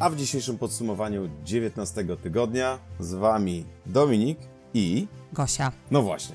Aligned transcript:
a 0.00 0.10
w 0.10 0.16
dzisiejszym 0.16 0.58
podsumowaniu 0.58 1.30
19 1.44 2.04
tygodnia 2.22 2.78
z 3.00 3.14
Wami 3.14 3.64
Dominik 3.86 4.38
i 4.74 5.06
Gosia. 5.32 5.72
No 5.90 6.02
właśnie. 6.02 6.34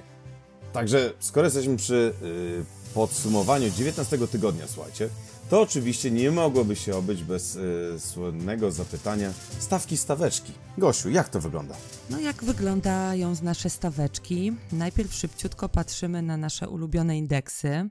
Także 0.73 1.13
skoro 1.19 1.45
jesteśmy 1.45 1.77
przy 1.77 2.13
yy, 2.21 2.65
podsumowaniu 2.93 3.69
19 3.69 4.27
tygodnia, 4.27 4.67
słuchajcie, 4.67 5.09
to 5.49 5.61
oczywiście 5.61 6.11
nie 6.11 6.31
mogłoby 6.31 6.75
się 6.75 6.95
obyć 6.95 7.23
bez 7.23 7.55
yy, 7.55 7.99
słynnego 7.99 8.71
zapytania 8.71 9.33
stawki 9.59 9.97
staweczki. 9.97 10.53
Gosiu, 10.77 11.09
jak 11.09 11.29
to 11.29 11.39
wygląda? 11.39 11.75
No 12.09 12.19
jak 12.19 12.43
wyglądają 12.43 13.33
nasze 13.41 13.69
staweczki? 13.69 14.53
Najpierw 14.71 15.13
szybciutko 15.13 15.69
patrzymy 15.69 16.21
na 16.21 16.37
nasze 16.37 16.69
ulubione 16.69 17.17
indeksy. 17.17 17.89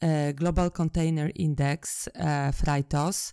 E, 0.00 0.34
Global 0.34 0.70
Container 0.70 1.30
Index, 1.34 2.08
e, 2.14 2.52
Freightos. 2.52 3.32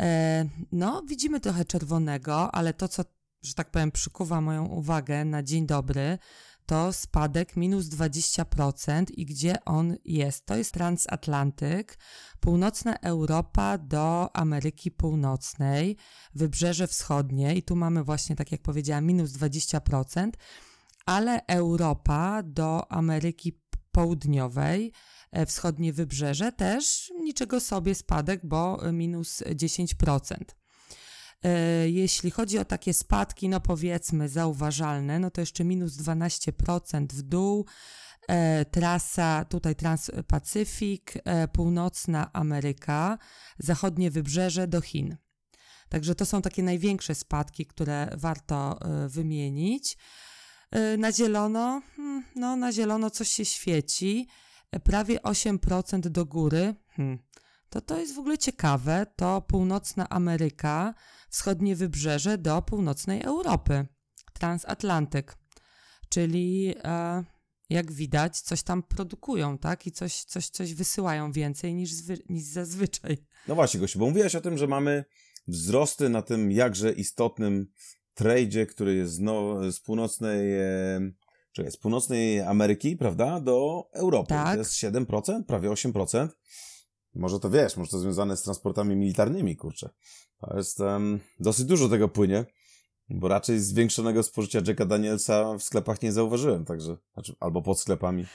E, 0.00 0.48
no, 0.72 1.02
widzimy 1.02 1.40
trochę 1.40 1.64
czerwonego, 1.64 2.54
ale 2.54 2.74
to, 2.74 2.88
co, 2.88 3.04
że 3.42 3.54
tak 3.54 3.70
powiem, 3.70 3.92
przykuwa 3.92 4.40
moją 4.40 4.66
uwagę 4.66 5.24
na 5.24 5.42
dzień 5.42 5.66
dobry, 5.66 6.18
to 6.66 6.92
spadek 6.92 7.56
minus 7.56 7.86
20% 7.86 9.04
i 9.10 9.26
gdzie 9.26 9.64
on 9.64 9.96
jest? 10.04 10.46
To 10.46 10.56
jest 10.56 10.74
transatlantyk, 10.74 11.98
północna 12.40 12.96
Europa 12.96 13.78
do 13.78 14.36
Ameryki 14.36 14.90
Północnej, 14.90 15.96
wybrzeże 16.34 16.86
wschodnie 16.86 17.54
i 17.54 17.62
tu 17.62 17.76
mamy 17.76 18.04
właśnie, 18.04 18.36
tak 18.36 18.52
jak 18.52 18.62
powiedziałam, 18.62 19.04
minus 19.04 19.30
20%, 19.30 20.30
ale 21.06 21.46
Europa 21.46 22.42
do 22.42 22.92
Ameryki 22.92 23.60
Południowej, 23.92 24.92
wschodnie 25.46 25.92
wybrzeże 25.92 26.52
też 26.52 27.12
niczego 27.20 27.60
sobie 27.60 27.94
spadek, 27.94 28.40
bo 28.44 28.92
minus 28.92 29.42
10%. 29.42 30.36
E, 31.44 31.90
jeśli 31.90 32.30
chodzi 32.30 32.58
o 32.58 32.64
takie 32.64 32.94
spadki, 32.94 33.48
no 33.48 33.60
powiedzmy 33.60 34.28
zauważalne, 34.28 35.18
no 35.18 35.30
to 35.30 35.40
jeszcze 35.40 35.64
minus 35.64 35.92
12% 35.92 37.06
w 37.06 37.22
dół. 37.22 37.66
E, 38.28 38.64
trasa 38.64 39.44
tutaj 39.44 39.76
Transpacyfik, 39.76 41.12
e, 41.24 41.48
północna 41.48 42.32
Ameryka, 42.32 43.18
zachodnie 43.58 44.10
wybrzeże 44.10 44.68
do 44.68 44.80
Chin. 44.80 45.16
Także 45.88 46.14
to 46.14 46.26
są 46.26 46.42
takie 46.42 46.62
największe 46.62 47.14
spadki, 47.14 47.66
które 47.66 48.08
warto 48.16 48.78
wymienić. 49.08 49.96
Na 50.98 51.12
zielono, 51.12 51.82
hmm, 51.96 52.24
no 52.36 52.56
na 52.56 52.72
zielono 52.72 53.10
coś 53.10 53.28
się 53.28 53.44
świeci, 53.44 54.28
prawie 54.80 55.18
8% 55.18 56.00
do 56.00 56.26
góry. 56.26 56.74
Hmm. 56.88 57.18
To 57.70 57.80
to 57.80 57.98
jest 57.98 58.14
w 58.14 58.18
ogóle 58.18 58.38
ciekawe, 58.38 59.06
to 59.16 59.42
północna 59.42 60.08
Ameryka, 60.08 60.94
wschodnie 61.30 61.76
wybrzeże 61.76 62.38
do 62.38 62.62
północnej 62.62 63.22
Europy, 63.22 63.86
transatlantyk, 64.32 65.36
czyli 66.08 66.74
e, 66.84 67.24
jak 67.70 67.92
widać 67.92 68.40
coś 68.40 68.62
tam 68.62 68.82
produkują, 68.82 69.58
tak, 69.58 69.86
i 69.86 69.92
coś, 69.92 70.24
coś, 70.24 70.48
coś 70.48 70.74
wysyłają 70.74 71.32
więcej 71.32 71.74
niż, 71.74 71.92
zwy, 71.92 72.18
niż 72.28 72.44
zazwyczaj. 72.44 73.16
No 73.48 73.54
właśnie, 73.54 73.80
Gosiu, 73.80 73.98
bo 73.98 74.06
mówiłaś 74.06 74.34
o 74.34 74.40
tym, 74.40 74.58
że 74.58 74.66
mamy 74.66 75.04
wzrosty 75.48 76.08
na 76.08 76.22
tym 76.22 76.52
jakże 76.52 76.92
istotnym 76.92 77.66
tradzie, 78.14 78.66
który 78.66 78.94
jest 78.94 79.16
z 79.70 79.80
północnej... 79.80 80.60
E, 80.60 81.12
czekaj, 81.52 81.72
z 81.72 81.76
północnej 81.76 82.40
Ameryki, 82.40 82.96
prawda, 82.96 83.40
do 83.40 83.88
Europy. 83.92 84.28
Tak. 84.28 84.52
To 84.52 84.58
jest 84.58 84.72
7%, 84.72 85.44
prawie 85.44 85.68
8%. 85.68 86.28
Może 87.14 87.40
to 87.40 87.50
wiesz, 87.50 87.76
może 87.76 87.90
to 87.90 87.98
związane 87.98 88.36
z 88.36 88.42
transportami 88.42 88.96
militarnymi, 88.96 89.56
kurczę. 89.56 89.90
To 90.40 90.56
jest 90.56 90.80
um, 90.80 91.20
dosyć 91.40 91.64
dużo 91.64 91.88
tego 91.88 92.08
płynie, 92.08 92.44
bo 93.08 93.28
raczej 93.28 93.60
zwiększonego 93.60 94.22
spożycia 94.22 94.60
Jacka 94.66 94.84
Danielsa 94.84 95.58
w 95.58 95.62
sklepach 95.62 96.02
nie 96.02 96.12
zauważyłem, 96.12 96.64
także, 96.64 96.96
znaczy, 97.14 97.34
albo 97.40 97.62
pod 97.62 97.80
sklepami. 97.80 98.26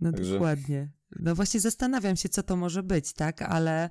No 0.00 0.12
także... 0.12 0.32
dokładnie. 0.32 0.92
No 1.20 1.34
właśnie 1.34 1.60
zastanawiam 1.60 2.16
się, 2.16 2.28
co 2.28 2.42
to 2.42 2.56
może 2.56 2.82
być, 2.82 3.12
tak, 3.12 3.42
ale 3.42 3.90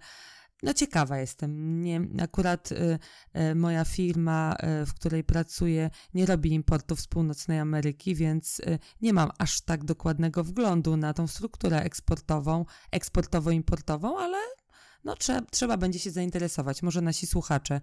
no 0.64 0.74
ciekawa 0.74 1.18
jestem. 1.18 1.82
Nie, 1.82 2.02
akurat 2.22 2.72
y, 2.72 3.00
y, 3.36 3.56
moja 3.56 3.86
firma, 3.86 4.56
y, 4.82 4.86
w 4.86 4.94
której 4.94 5.24
pracuję, 5.24 5.90
nie 6.14 6.26
robi 6.26 6.54
importów 6.54 7.02
z 7.02 7.08
północnej 7.08 7.60
Ameryki, 7.60 8.16
więc 8.16 8.60
y, 8.60 8.80
nie 9.02 9.14
mam 9.14 9.32
aż 9.38 9.62
tak 9.62 9.84
dokładnego 9.84 10.44
wglądu 10.44 10.98
na 10.98 11.14
tą 11.14 11.28
strukturę 11.28 11.82
eksportową, 11.84 12.66
eksportowo-importową, 12.92 14.18
ale 14.18 14.38
no, 15.04 15.16
trzeba, 15.52 15.78
będzie 15.78 16.00
się 16.00 16.12
zainteresować. 16.12 16.84
Może 16.84 17.02
nasi 17.02 17.28
słuchacze 17.28 17.82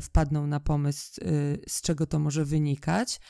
wpadną 0.00 0.46
na 0.46 0.60
pomysł, 0.60 1.20
y, 1.22 1.60
z 1.68 1.80
czego 1.80 2.06
to 2.06 2.18
może 2.18 2.44
wynikać. 2.44 3.20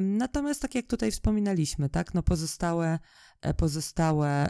Natomiast 0.00 0.62
tak 0.62 0.74
jak 0.74 0.86
tutaj 0.86 1.10
wspominaliśmy, 1.10 1.88
tak, 1.88 2.14
no 2.14 2.22
pozostałe, 2.22 2.98
e, 3.40 3.54
pozostałe 3.54 4.48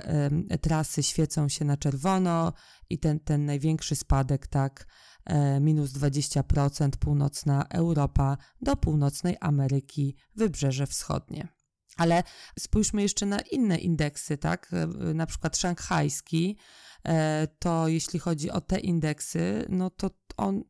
trasy 0.61 1.03
świecą 1.03 1.49
się 1.49 1.65
na 1.65 1.77
czerwono 1.77 2.53
i 2.91 2.99
ten, 2.99 3.21
ten 3.21 3.45
największy 3.45 3.97
spadek, 3.97 4.47
tak, 4.47 4.87
e, 5.25 5.61
minus 5.61 5.91
20% 5.91 6.97
północna 6.97 7.65
Europa 7.71 8.37
do 8.61 8.77
północnej 8.77 9.37
Ameryki, 9.41 10.17
wybrzeże 10.35 10.87
wschodnie. 10.87 11.49
Ale 11.97 12.23
spójrzmy 12.59 13.03
jeszcze 13.03 13.27
na 13.27 13.41
inne 13.41 13.79
indeksy, 13.79 14.39
tak, 14.39 14.71
e, 14.73 14.87
na 15.15 15.27
przykład 15.27 15.57
szanghajski, 15.57 16.59
to 17.59 17.89
jeśli 17.89 18.19
chodzi 18.19 18.51
o 18.51 18.61
te 18.61 18.81
indeksy, 18.81 19.67
no 19.69 19.91
to 19.91 20.11
on 20.37 20.63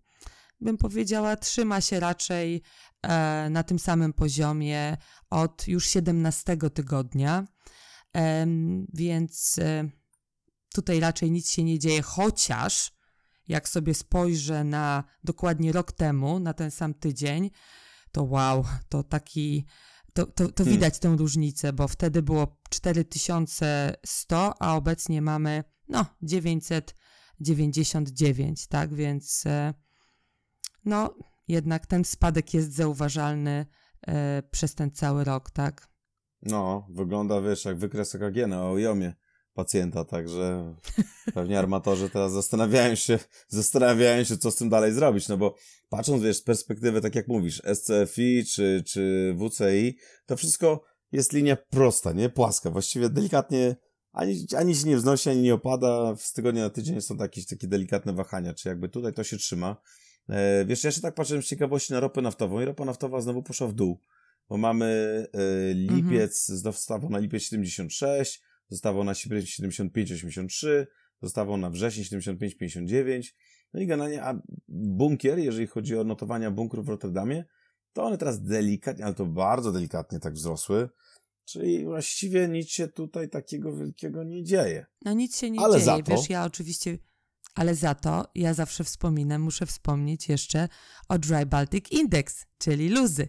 bym 0.60 0.78
powiedziała, 0.78 1.36
trzyma 1.36 1.80
się 1.80 2.00
raczej 2.00 2.62
e, 3.02 3.48
na 3.50 3.62
tym 3.62 3.78
samym 3.78 4.12
poziomie 4.12 4.96
od 5.30 5.68
już 5.68 5.88
17 5.88 6.56
tygodnia, 6.74 7.46
więc 8.92 9.58
e, 9.58 9.88
tutaj 10.74 11.00
raczej 11.00 11.30
nic 11.30 11.50
się 11.50 11.64
nie 11.64 11.78
dzieje, 11.78 12.02
chociaż 12.02 12.96
jak 13.48 13.68
sobie 13.68 13.94
spojrzę 13.94 14.64
na 14.64 15.04
dokładnie 15.24 15.72
rok 15.72 15.92
temu, 15.92 16.40
na 16.40 16.54
ten 16.54 16.70
sam 16.70 16.94
tydzień, 16.94 17.50
to 18.12 18.24
wow, 18.24 18.64
to 18.88 19.02
taki, 19.02 19.66
to, 20.12 20.26
to, 20.26 20.52
to 20.52 20.64
hmm. 20.64 20.74
widać 20.74 20.98
tę 20.98 21.16
różnicę, 21.18 21.72
bo 21.72 21.88
wtedy 21.88 22.22
było 22.22 22.60
4100, 22.70 24.62
a 24.62 24.76
obecnie 24.76 25.22
mamy 25.22 25.64
no 25.88 26.06
999, 26.22 28.66
tak, 28.66 28.94
więc 28.94 29.46
e, 29.46 29.74
no 30.86 31.14
jednak 31.48 31.86
ten 31.86 32.04
spadek 32.04 32.54
jest 32.54 32.72
zauważalny 32.72 33.66
e, 34.06 34.42
przez 34.50 34.74
ten 34.74 34.90
cały 34.90 35.24
rok, 35.24 35.50
tak? 35.50 35.88
No, 36.42 36.86
wygląda, 36.90 37.40
wiesz, 37.40 37.64
jak 37.64 37.76
wykres 37.76 38.14
EKG 38.14 38.46
na 38.48 38.70
ojomie 38.70 39.14
pacjenta, 39.54 40.04
także 40.04 40.74
pewnie 41.34 41.58
armatorzy 41.58 42.10
teraz 42.10 42.32
zastanawiają 42.32 42.94
się, 42.94 43.18
zastanawiają 43.48 44.24
się, 44.24 44.38
co 44.38 44.50
z 44.50 44.56
tym 44.56 44.68
dalej 44.68 44.92
zrobić, 44.92 45.28
no 45.28 45.36
bo 45.36 45.54
patrząc, 45.88 46.22
wiesz, 46.22 46.36
z 46.36 46.42
perspektywy, 46.42 47.00
tak 47.00 47.14
jak 47.14 47.28
mówisz, 47.28 47.62
SCFI 47.74 48.44
czy, 48.44 48.82
czy 48.86 49.34
WCI, 49.38 49.98
to 50.26 50.36
wszystko 50.36 50.84
jest 51.12 51.32
linia 51.32 51.56
prosta, 51.56 52.12
nie? 52.12 52.28
Płaska, 52.28 52.70
właściwie 52.70 53.08
delikatnie 53.08 53.76
ani, 54.12 54.46
ani 54.56 54.74
się 54.74 54.88
nie 54.88 54.96
wznosi, 54.96 55.30
ani 55.30 55.40
nie 55.40 55.54
opada, 55.54 56.16
z 56.16 56.32
tygodnia 56.32 56.62
na 56.62 56.70
tydzień 56.70 57.00
są 57.00 57.16
jakieś 57.16 57.46
takie 57.46 57.68
delikatne 57.68 58.12
wahania, 58.12 58.54
czy 58.54 58.68
jakby 58.68 58.88
tutaj 58.88 59.12
to 59.12 59.24
się 59.24 59.36
trzyma. 59.36 59.76
E, 60.28 60.64
wiesz, 60.64 60.84
ja 60.84 60.92
się 60.92 61.00
tak 61.00 61.14
patrzę 61.14 61.42
z 61.42 61.46
ciekawości 61.46 61.92
na 61.92 62.00
ropę 62.00 62.22
naftową 62.22 62.60
i 62.60 62.64
ropa 62.64 62.84
naftowa 62.84 63.20
znowu 63.20 63.42
poszła 63.42 63.66
w 63.66 63.72
dół, 63.72 64.00
bo 64.48 64.56
mamy 64.56 64.86
e, 65.32 65.74
lipiec, 65.74 66.50
mhm. 66.50 66.58
zostało 66.58 67.08
na 67.08 67.18
lipiec 67.18 67.42
76, 67.42 68.42
zostało 68.68 69.04
na 69.04 69.14
sierpień 69.14 69.40
75-83, 69.40 70.86
zostało 71.22 71.56
na 71.56 71.70
wrzesień 71.70 72.04
75-59, 72.04 73.32
no 73.74 73.80
i 73.80 73.86
generalnie, 73.86 74.24
a 74.24 74.40
bunkier, 74.68 75.38
jeżeli 75.38 75.66
chodzi 75.66 75.98
o 75.98 76.04
notowania 76.04 76.50
bunkrów 76.50 76.86
w 76.86 76.88
Rotterdamie, 76.88 77.44
to 77.92 78.04
one 78.04 78.18
teraz 78.18 78.42
delikatnie, 78.42 79.04
ale 79.04 79.14
to 79.14 79.26
bardzo 79.26 79.72
delikatnie 79.72 80.20
tak 80.20 80.34
wzrosły, 80.34 80.88
Czyli 81.46 81.84
właściwie 81.84 82.48
nic 82.48 82.68
się 82.68 82.88
tutaj 82.88 83.28
takiego 83.28 83.76
wielkiego 83.76 84.24
nie 84.24 84.44
dzieje. 84.44 84.86
No 85.04 85.12
nic 85.12 85.38
się 85.38 85.50
nie 85.50 85.60
ale 85.60 85.80
dzieje. 85.80 86.02
To... 86.02 86.10
Wiesz, 86.10 86.30
ja 86.30 86.44
oczywiście 86.44 86.98
ale 87.56 87.74
za 87.74 87.94
to 87.94 88.24
ja 88.34 88.54
zawsze 88.54 88.84
wspominam, 88.84 89.42
muszę 89.42 89.66
wspomnieć 89.66 90.28
jeszcze 90.28 90.68
o 91.08 91.18
Dry 91.18 91.46
Baltic 91.46 91.90
Index, 91.90 92.46
czyli 92.58 92.88
luzy. 92.88 93.28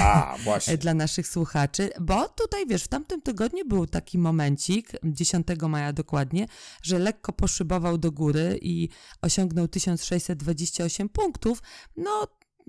A, 0.00 0.36
właśnie. 0.44 0.78
Dla 0.78 0.94
naszych 0.94 1.28
słuchaczy, 1.28 1.90
bo 2.00 2.28
tutaj 2.28 2.66
wiesz, 2.66 2.84
w 2.84 2.88
tamtym 2.88 3.22
tygodniu 3.22 3.64
był 3.66 3.86
taki 3.86 4.18
momencik, 4.18 4.92
10 5.04 5.46
maja 5.68 5.92
dokładnie, 5.92 6.46
że 6.82 6.98
lekko 6.98 7.32
poszybował 7.32 7.98
do 7.98 8.12
góry 8.12 8.58
i 8.62 8.88
osiągnął 9.22 9.68
1628 9.68 11.08
punktów. 11.08 11.62
No, 11.96 12.26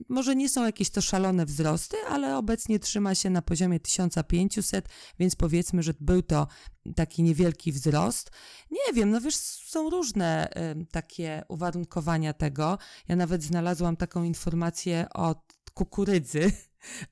może 0.10 0.36
nie 0.36 0.50
są 0.50 0.66
jakieś 0.66 0.90
to 0.90 1.02
szalone 1.02 1.46
wzrosty, 1.46 1.98
ale 2.10 2.38
obecnie 2.38 2.80
trzyma 2.80 3.16
się 3.16 3.30
na 3.30 3.42
poziomie 3.42 3.80
1500, 3.80 4.90
więc 5.20 5.36
powiedzmy, 5.36 5.84
że 5.84 5.94
był 6.00 6.22
to 6.22 6.48
taki 6.96 7.24
niewielki 7.24 7.72
wzrost. 7.72 8.32
Nie 8.72 8.94
wiem, 8.94 9.10
no 9.10 9.22
wiesz, 9.22 9.36
są 9.36 9.90
różne 9.90 10.50
y, 10.82 10.86
takie 10.92 11.44
uwarunkowania 11.48 12.34
tego. 12.34 12.78
Ja 13.08 13.16
nawet 13.16 13.44
znalazłam 13.44 13.96
taką 13.96 14.24
informację 14.24 15.08
od 15.14 15.59
kukurydzy 15.80 16.52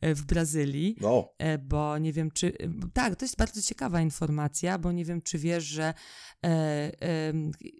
w 0.01 0.25
Brazylii, 0.25 0.95
no. 1.01 1.29
bo 1.63 1.97
nie 1.97 2.13
wiem, 2.13 2.31
czy. 2.31 2.53
Tak, 2.93 3.15
to 3.15 3.25
jest 3.25 3.37
bardzo 3.37 3.61
ciekawa 3.61 4.01
informacja, 4.01 4.77
bo 4.77 4.91
nie 4.91 5.05
wiem, 5.05 5.21
czy 5.21 5.37
wiesz, 5.37 5.63
że 5.63 5.93
e, 6.45 6.47
e, 6.47 7.33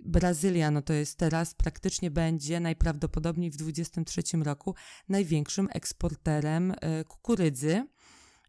Brazylia, 0.05 0.71
no 0.71 0.81
to 0.81 0.93
jest 0.93 1.17
teraz 1.17 1.53
praktycznie 1.53 2.11
będzie 2.11 2.59
najprawdopodobniej 2.59 3.51
w 3.51 3.57
2023 3.57 4.37
roku 4.37 4.75
największym 5.09 5.67
eksporterem 5.73 6.73
e, 6.81 7.03
kukurydzy. 7.03 7.87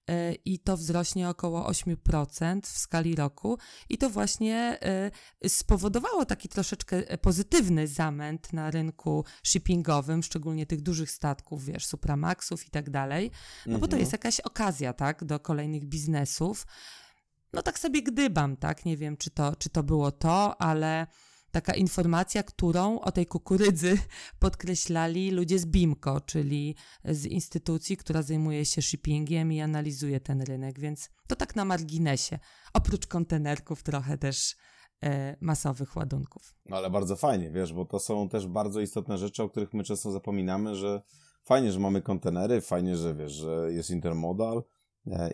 E, 0.08 0.34
i 0.34 0.58
to 0.58 0.76
wzrośnie 0.76 1.28
około 1.28 1.70
8% 1.70 2.60
w 2.62 2.78
skali 2.78 3.14
roku. 3.16 3.58
I 3.88 3.99
to 3.99 4.10
właśnie 4.10 4.78
e, 4.82 5.10
spowodowało 5.49 6.25
taki 6.25 6.49
troszeczkę 6.49 7.19
pozytywny 7.19 7.87
zamęt 7.87 8.52
na 8.52 8.70
rynku 8.70 9.25
shippingowym, 9.43 10.22
szczególnie 10.22 10.66
tych 10.66 10.82
dużych 10.82 11.10
statków, 11.10 11.64
wiesz, 11.64 11.87
Supramaxów 11.87 12.66
i 12.66 12.70
tak 12.70 12.90
dalej. 12.90 13.31
No 13.66 13.78
bo 13.78 13.87
to 13.87 13.93
Mhm. 13.93 14.00
jest 14.00 14.12
jakaś 14.12 14.40
okazja, 14.40 14.93
tak, 14.93 15.25
do 15.25 15.40
kolejnych 15.40 15.84
biznesów. 15.84 16.66
No 17.52 17.62
tak 17.62 17.78
sobie 17.78 18.02
gdybam, 18.02 18.56
tak, 18.56 18.84
nie 18.84 18.96
wiem, 18.96 19.16
czy 19.16 19.31
to, 19.31 19.56
czy 19.56 19.70
to 19.70 19.82
było 19.82 20.12
to, 20.12 20.60
ale 20.62 21.06
taka 21.50 21.74
informacja, 21.74 22.42
którą 22.42 23.00
o 23.00 23.12
tej 23.12 23.26
kukurydzy 23.26 23.98
podkreślali 24.40 25.30
ludzie 25.30 25.58
z 25.58 25.66
BIMCO, 25.66 26.20
czyli 26.20 26.74
z 27.04 27.26
instytucji, 27.26 27.96
która 27.96 28.22
zajmuje 28.22 28.64
się 28.64 28.82
shippingiem 28.82 29.52
i 29.52 29.60
analizuje 29.60 30.20
ten 30.20 30.42
rynek, 30.42 30.80
więc 30.80 31.10
to 31.28 31.36
tak 31.36 31.56
na 31.56 31.64
marginesie. 31.64 32.38
Oprócz 32.74 33.06
kontenerków 33.06 33.82
trochę 33.82 34.18
też 34.18 34.56
e, 35.04 35.36
masowych 35.40 35.96
ładunków. 35.96 36.54
No 36.66 36.76
ale 36.76 36.90
bardzo 36.90 37.16
fajnie, 37.16 37.50
wiesz, 37.50 37.72
bo 37.72 37.84
to 37.84 37.98
są 37.98 38.28
też 38.28 38.46
bardzo 38.46 38.80
istotne 38.80 39.18
rzeczy, 39.18 39.42
o 39.42 39.48
których 39.48 39.74
my 39.74 39.84
często 39.84 40.12
zapominamy, 40.12 40.74
że 40.74 41.02
fajnie, 41.44 41.72
że 41.72 41.80
mamy 41.80 42.02
kontenery, 42.02 42.60
fajnie, 42.60 42.96
że 42.96 43.14
wiesz, 43.14 43.32
że 43.32 43.72
jest 43.72 43.90
intermodal 43.90 44.62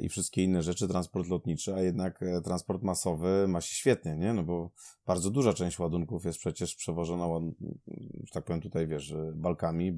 i 0.00 0.08
wszystkie 0.08 0.44
inne 0.44 0.62
rzeczy, 0.62 0.88
transport 0.88 1.28
lotniczy, 1.28 1.74
a 1.74 1.80
jednak 1.80 2.22
e, 2.22 2.40
transport 2.40 2.82
masowy 2.82 3.48
ma 3.48 3.60
się 3.60 3.74
świetnie, 3.74 4.16
nie? 4.16 4.32
No 4.32 4.42
bo 4.42 4.70
bardzo 5.06 5.30
duża 5.30 5.54
część 5.54 5.78
ładunków 5.78 6.24
jest 6.24 6.38
przecież 6.38 6.74
przewożona, 6.74 7.28
że 8.24 8.32
tak 8.32 8.44
powiem 8.44 8.62
tutaj, 8.62 8.86
wiesz, 8.86 9.12
e, 9.12 9.32
balkami, 9.34 9.96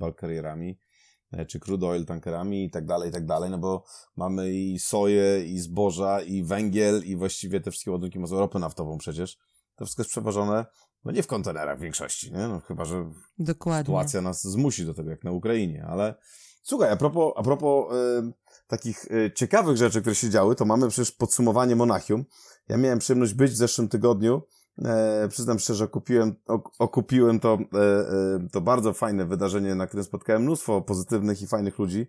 e, 1.32 1.46
czy 1.46 1.60
crude 1.60 1.86
oil 1.86 2.04
tankerami 2.04 2.64
i 2.64 2.70
tak 2.70 2.86
dalej, 2.86 3.10
i 3.10 3.12
tak 3.12 3.26
dalej, 3.26 3.50
no 3.50 3.58
bo 3.58 3.84
mamy 4.16 4.52
i 4.54 4.78
soję, 4.78 5.46
i 5.46 5.58
zboża, 5.58 6.22
i 6.22 6.42
węgiel, 6.42 7.02
i 7.04 7.16
właściwie 7.16 7.60
te 7.60 7.70
wszystkie 7.70 7.90
ładunki 7.90 8.18
mają 8.18 8.38
ropę 8.38 8.58
naftową 8.58 8.98
przecież. 8.98 9.38
To 9.76 9.84
wszystko 9.84 10.02
jest 10.02 10.10
przewożone, 10.10 10.66
no 11.04 11.12
nie 11.12 11.22
w 11.22 11.26
kontenerach 11.26 11.78
w 11.78 11.82
większości, 11.82 12.32
nie? 12.32 12.48
No 12.48 12.60
chyba, 12.60 12.84
że 12.84 13.10
Dokładnie. 13.38 13.84
sytuacja 13.84 14.20
nas 14.20 14.42
zmusi 14.42 14.86
do 14.86 14.94
tego, 14.94 15.10
jak 15.10 15.24
na 15.24 15.32
Ukrainie, 15.32 15.84
ale 15.88 16.14
słuchaj, 16.62 16.90
a 16.90 16.96
propos, 16.96 17.32
a 17.36 17.42
propos 17.42 17.94
y, 17.94 18.32
takich 18.66 19.04
y, 19.04 19.32
ciekawych 19.34 19.76
rzeczy, 19.76 20.00
które 20.00 20.14
się 20.14 20.30
działy, 20.30 20.54
to 20.54 20.64
mamy 20.64 20.88
przecież 20.88 21.12
podsumowanie 21.12 21.76
Monachium. 21.76 22.24
Ja 22.68 22.76
miałem 22.76 22.98
przyjemność 22.98 23.34
być 23.34 23.50
w 23.50 23.56
zeszłym 23.56 23.88
tygodniu. 23.88 24.42
E, 24.84 25.28
przyznam 25.28 25.58
szczerze, 25.58 25.88
kupiłem, 25.88 26.34
ok, 26.46 26.70
okupiłem 26.78 27.40
to, 27.40 27.58
e, 27.74 27.78
e, 27.78 28.48
to 28.52 28.60
bardzo 28.60 28.92
fajne 28.92 29.26
wydarzenie, 29.26 29.74
na 29.74 29.86
którym 29.86 30.04
spotkałem 30.04 30.42
mnóstwo 30.42 30.82
pozytywnych 30.82 31.42
i 31.42 31.46
fajnych 31.46 31.78
ludzi 31.78 32.06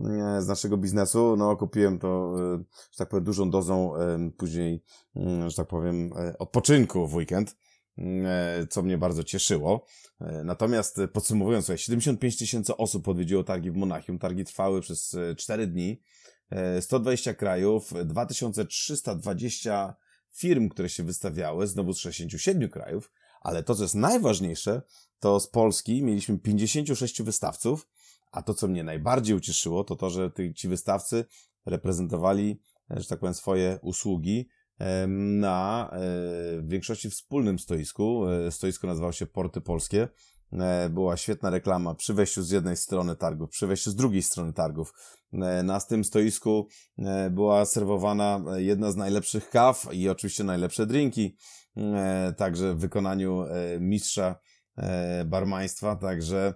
e, 0.00 0.42
z 0.42 0.48
naszego 0.48 0.76
biznesu. 0.76 1.36
No, 1.36 1.56
kupiłem 1.56 1.98
to, 1.98 2.34
e, 2.54 2.58
że 2.92 2.98
tak 2.98 3.08
powiem, 3.08 3.24
dużą 3.24 3.50
dozą 3.50 3.96
e, 3.96 4.30
później, 4.36 4.84
mm, 5.16 5.50
że 5.50 5.56
tak 5.56 5.66
powiem, 5.66 6.10
odpoczynku 6.38 7.08
w 7.08 7.14
weekend, 7.14 7.56
co 8.70 8.82
mnie 8.82 8.98
bardzo 8.98 9.24
cieszyło. 9.24 9.86
E, 10.20 10.44
Natomiast 10.44 10.98
e, 10.98 11.08
podsumowując, 11.08 11.66
słuchaj, 11.66 11.78
75 11.78 12.36
tysięcy 12.36 12.76
osób 12.76 13.08
odwiedziło 13.08 13.44
targi 13.44 13.70
w 13.70 13.76
Monachium. 13.76 14.18
Targi 14.18 14.44
trwały 14.44 14.80
przez 14.80 15.14
e, 15.14 15.34
4 15.34 15.66
dni. 15.66 16.00
E, 16.50 16.82
120 16.82 17.34
krajów, 17.34 17.92
2320 18.04 19.96
firm, 20.32 20.68
które 20.68 20.88
się 20.88 21.02
wystawiały, 21.02 21.66
znowu 21.66 21.92
z 21.92 21.98
67 21.98 22.68
krajów, 22.68 23.12
ale 23.40 23.62
to, 23.62 23.74
co 23.74 23.82
jest 23.82 23.94
najważniejsze, 23.94 24.82
to 25.20 25.40
z 25.40 25.48
Polski 25.48 26.02
mieliśmy 26.02 26.38
56 26.38 27.22
wystawców, 27.22 27.88
a 28.32 28.42
to, 28.42 28.54
co 28.54 28.68
mnie 28.68 28.84
najbardziej 28.84 29.36
ucieszyło, 29.36 29.84
to 29.84 29.96
to, 29.96 30.10
że 30.10 30.30
ci 30.54 30.68
wystawcy 30.68 31.24
reprezentowali, 31.66 32.60
e, 32.90 33.00
że 33.00 33.08
tak 33.08 33.20
powiem, 33.20 33.34
swoje 33.34 33.78
usługi 33.82 34.48
na 35.18 35.90
e, 35.92 35.98
w 36.60 36.68
większości 36.68 37.10
wspólnym 37.10 37.58
stoisku. 37.58 38.26
E, 38.28 38.50
Stoisko 38.50 38.86
nazywało 38.86 39.12
się 39.12 39.26
Porty 39.26 39.60
Polskie. 39.60 40.08
E, 40.52 40.88
Była 40.88 41.16
świetna 41.16 41.50
reklama 41.50 41.94
przy 41.94 42.14
wejściu 42.14 42.42
z 42.42 42.50
jednej 42.50 42.76
strony 42.76 43.16
targów, 43.16 43.50
przy 43.50 43.66
wejściu 43.66 43.90
z 43.90 43.94
drugiej 43.94 44.22
strony 44.22 44.52
targów. 44.52 44.92
Na 45.64 45.80
tym 45.80 46.04
stoisku 46.04 46.68
była 47.30 47.64
serwowana 47.64 48.44
jedna 48.56 48.92
z 48.92 48.96
najlepszych 48.96 49.50
kaw 49.50 49.86
i 49.92 50.08
oczywiście 50.08 50.44
najlepsze 50.44 50.86
drinki. 50.86 51.36
Także 52.36 52.74
w 52.74 52.78
wykonaniu 52.78 53.44
mistrza 53.80 54.36
barmaństwa, 55.26 55.96
także 55.96 56.54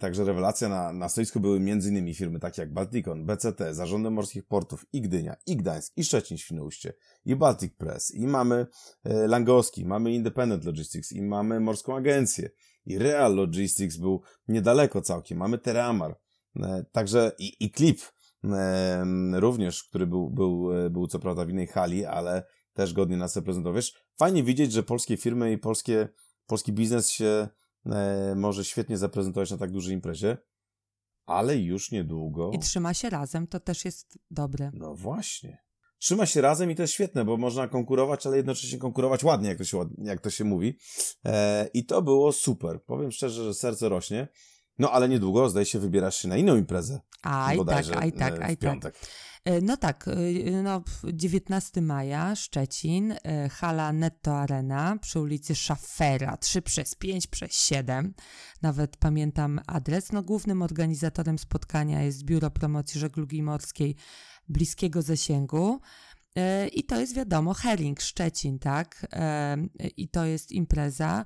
Także 0.00 0.24
rewelacja 0.24 0.68
na, 0.68 0.92
na 0.92 1.08
stoisku 1.08 1.40
były 1.40 1.56
m.in. 1.56 2.14
firmy 2.14 2.40
takie 2.40 2.62
jak 2.62 2.72
Balticon, 2.72 3.26
BCT, 3.26 3.74
Zarządy 3.74 4.10
Morskich 4.10 4.46
Portów, 4.46 4.86
i 4.92 5.00
Gdynia, 5.00 5.36
i 5.46 5.56
Gdańsk, 5.56 5.92
i 5.96 6.04
Szczecin 6.04 6.38
Świnoujście, 6.38 6.92
i 7.24 7.36
Baltic 7.36 7.74
Press, 7.76 8.14
i 8.14 8.26
mamy 8.26 8.66
e, 9.04 9.26
Langowski, 9.26 9.86
mamy 9.86 10.12
Independent 10.12 10.64
Logistics, 10.64 11.12
i 11.12 11.22
mamy 11.22 11.60
Morską 11.60 11.96
Agencję, 11.96 12.50
i 12.86 12.98
Real 12.98 13.34
Logistics 13.34 13.96
był 13.96 14.22
niedaleko 14.48 15.00
całkiem, 15.00 15.38
mamy 15.38 15.58
Teramar, 15.58 16.18
e, 16.56 16.84
także 16.92 17.32
i, 17.38 17.64
i 17.64 17.70
Clip 17.70 18.00
e, 18.44 19.04
również, 19.32 19.84
który 19.84 20.06
był, 20.06 20.30
był, 20.30 20.72
e, 20.72 20.90
był 20.90 21.06
co 21.06 21.18
prawda 21.18 21.44
w 21.44 21.50
innej 21.50 21.66
hali, 21.66 22.04
ale 22.04 22.44
też 22.72 22.92
godnie 22.92 23.16
nas 23.16 23.36
reprezentował. 23.36 23.76
Wiesz, 23.76 23.94
fajnie 24.16 24.42
widzieć, 24.42 24.72
że 24.72 24.82
polskie 24.82 25.16
firmy 25.16 25.52
i 25.52 25.58
polskie, 25.58 26.08
polski 26.46 26.72
biznes 26.72 27.10
się 27.10 27.48
e, 27.86 28.34
może 28.36 28.64
świetnie 28.64 28.98
zaprezentować 28.98 29.50
na 29.50 29.58
tak 29.58 29.70
dużej 29.70 29.94
imprezie, 29.94 30.38
ale 31.26 31.56
już 31.56 31.90
niedługo. 31.90 32.50
I 32.54 32.58
trzyma 32.58 32.94
się 32.94 33.10
razem, 33.10 33.46
to 33.46 33.60
też 33.60 33.84
jest 33.84 34.18
dobre. 34.30 34.70
No 34.74 34.94
właśnie. 34.94 35.62
Trzyma 35.98 36.26
się 36.26 36.40
razem 36.40 36.70
i 36.70 36.74
to 36.74 36.82
jest 36.82 36.94
świetne, 36.94 37.24
bo 37.24 37.36
można 37.36 37.68
konkurować, 37.68 38.26
ale 38.26 38.36
jednocześnie 38.36 38.78
konkurować 38.78 39.24
ładnie, 39.24 39.48
jak 39.48 39.58
to 39.58 39.64
się, 39.64 39.88
jak 39.98 40.20
to 40.20 40.30
się 40.30 40.44
mówi. 40.44 40.78
E, 41.24 41.68
I 41.74 41.86
to 41.86 42.02
było 42.02 42.32
super. 42.32 42.84
Powiem 42.84 43.12
szczerze, 43.12 43.44
że 43.44 43.54
serce 43.54 43.88
rośnie. 43.88 44.28
No 44.78 44.90
ale 44.90 45.08
niedługo, 45.08 45.50
zdaje 45.50 45.66
się, 45.66 45.78
wybierasz 45.78 46.16
się 46.16 46.28
na 46.28 46.36
inną 46.36 46.56
imprezę. 46.56 47.00
Aj 47.22 47.58
tak, 47.66 47.86
aj 47.96 48.12
tak, 48.12 48.34
e, 48.34 48.44
aj 48.44 48.56
tak. 48.56 48.94
E, 49.44 49.60
No 49.60 49.76
tak, 49.76 50.08
e, 50.08 50.62
no, 50.62 50.80
w 50.80 51.12
19 51.12 51.82
maja, 51.82 52.36
Szczecin, 52.36 53.12
e, 53.12 53.48
hala 53.48 53.92
Netto 53.92 54.38
Arena 54.38 54.96
przy 55.00 55.20
ulicy 55.20 55.54
Schaffera, 55.54 56.36
3 56.36 56.62
przez 56.62 56.94
5 56.94 57.26
przez 57.26 57.52
7. 57.52 58.14
Nawet 58.62 58.96
pamiętam 58.96 59.60
adres. 59.66 60.12
No, 60.12 60.22
głównym 60.22 60.62
organizatorem 60.62 61.38
spotkania 61.38 62.02
jest 62.02 62.24
Biuro 62.24 62.50
Promocji 62.50 63.00
Żeglugi 63.00 63.42
Morskiej 63.42 63.96
bliskiego 64.48 65.02
zasięgu. 65.02 65.80
E, 66.36 66.68
I 66.68 66.84
to 66.84 67.00
jest 67.00 67.14
wiadomo, 67.14 67.54
Hering, 67.54 68.00
Szczecin, 68.00 68.58
tak? 68.58 69.06
E, 69.12 69.56
I 69.96 70.08
to 70.08 70.24
jest 70.24 70.52
impreza, 70.52 71.24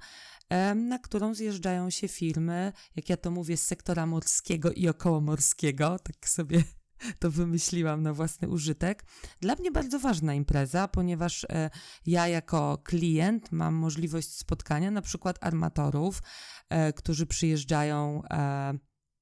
e, 0.49 0.75
na 0.75 0.99
którą 0.99 1.35
zjeżdżają 1.35 1.91
się 1.91 2.09
firmy, 2.09 2.73
jak 2.97 3.09
ja 3.09 3.17
to 3.17 3.31
mówię, 3.31 3.57
z 3.57 3.63
sektora 3.63 4.07
morskiego 4.07 4.73
i 4.73 4.89
okołomorskiego. 4.89 5.99
Tak 5.99 6.29
sobie 6.29 6.65
to 7.21 7.31
wymyśliłam 7.31 8.03
na 8.03 8.13
własny 8.13 8.49
użytek. 8.49 9.05
Dla 9.41 9.55
mnie 9.55 9.71
bardzo 9.71 9.99
ważna 9.99 10.35
impreza, 10.35 10.89
ponieważ 10.89 11.45
e, 11.45 11.71
ja 12.07 12.29
jako 12.29 12.79
klient 12.85 13.53
mam 13.53 13.75
możliwość 13.75 14.37
spotkania 14.37 14.91
na 14.91 15.03
przykład 15.03 15.39
armatorów, 15.41 16.23
e, 16.69 16.93
którzy 16.93 17.27
przyjeżdżają 17.27 18.23
e, 18.31 18.79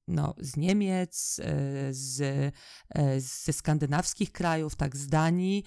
no, 0.07 0.35
z 0.39 0.57
Niemiec, 0.57 1.41
z, 1.89 2.53
ze 3.17 3.53
skandynawskich 3.53 4.31
krajów, 4.31 4.75
tak, 4.75 4.97
z 4.97 5.07
Danii. 5.07 5.63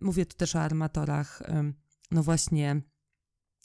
Mówię 0.00 0.26
tu 0.26 0.36
też 0.36 0.56
o 0.56 0.60
armatorach, 0.60 1.42
no 2.10 2.22
właśnie 2.22 2.82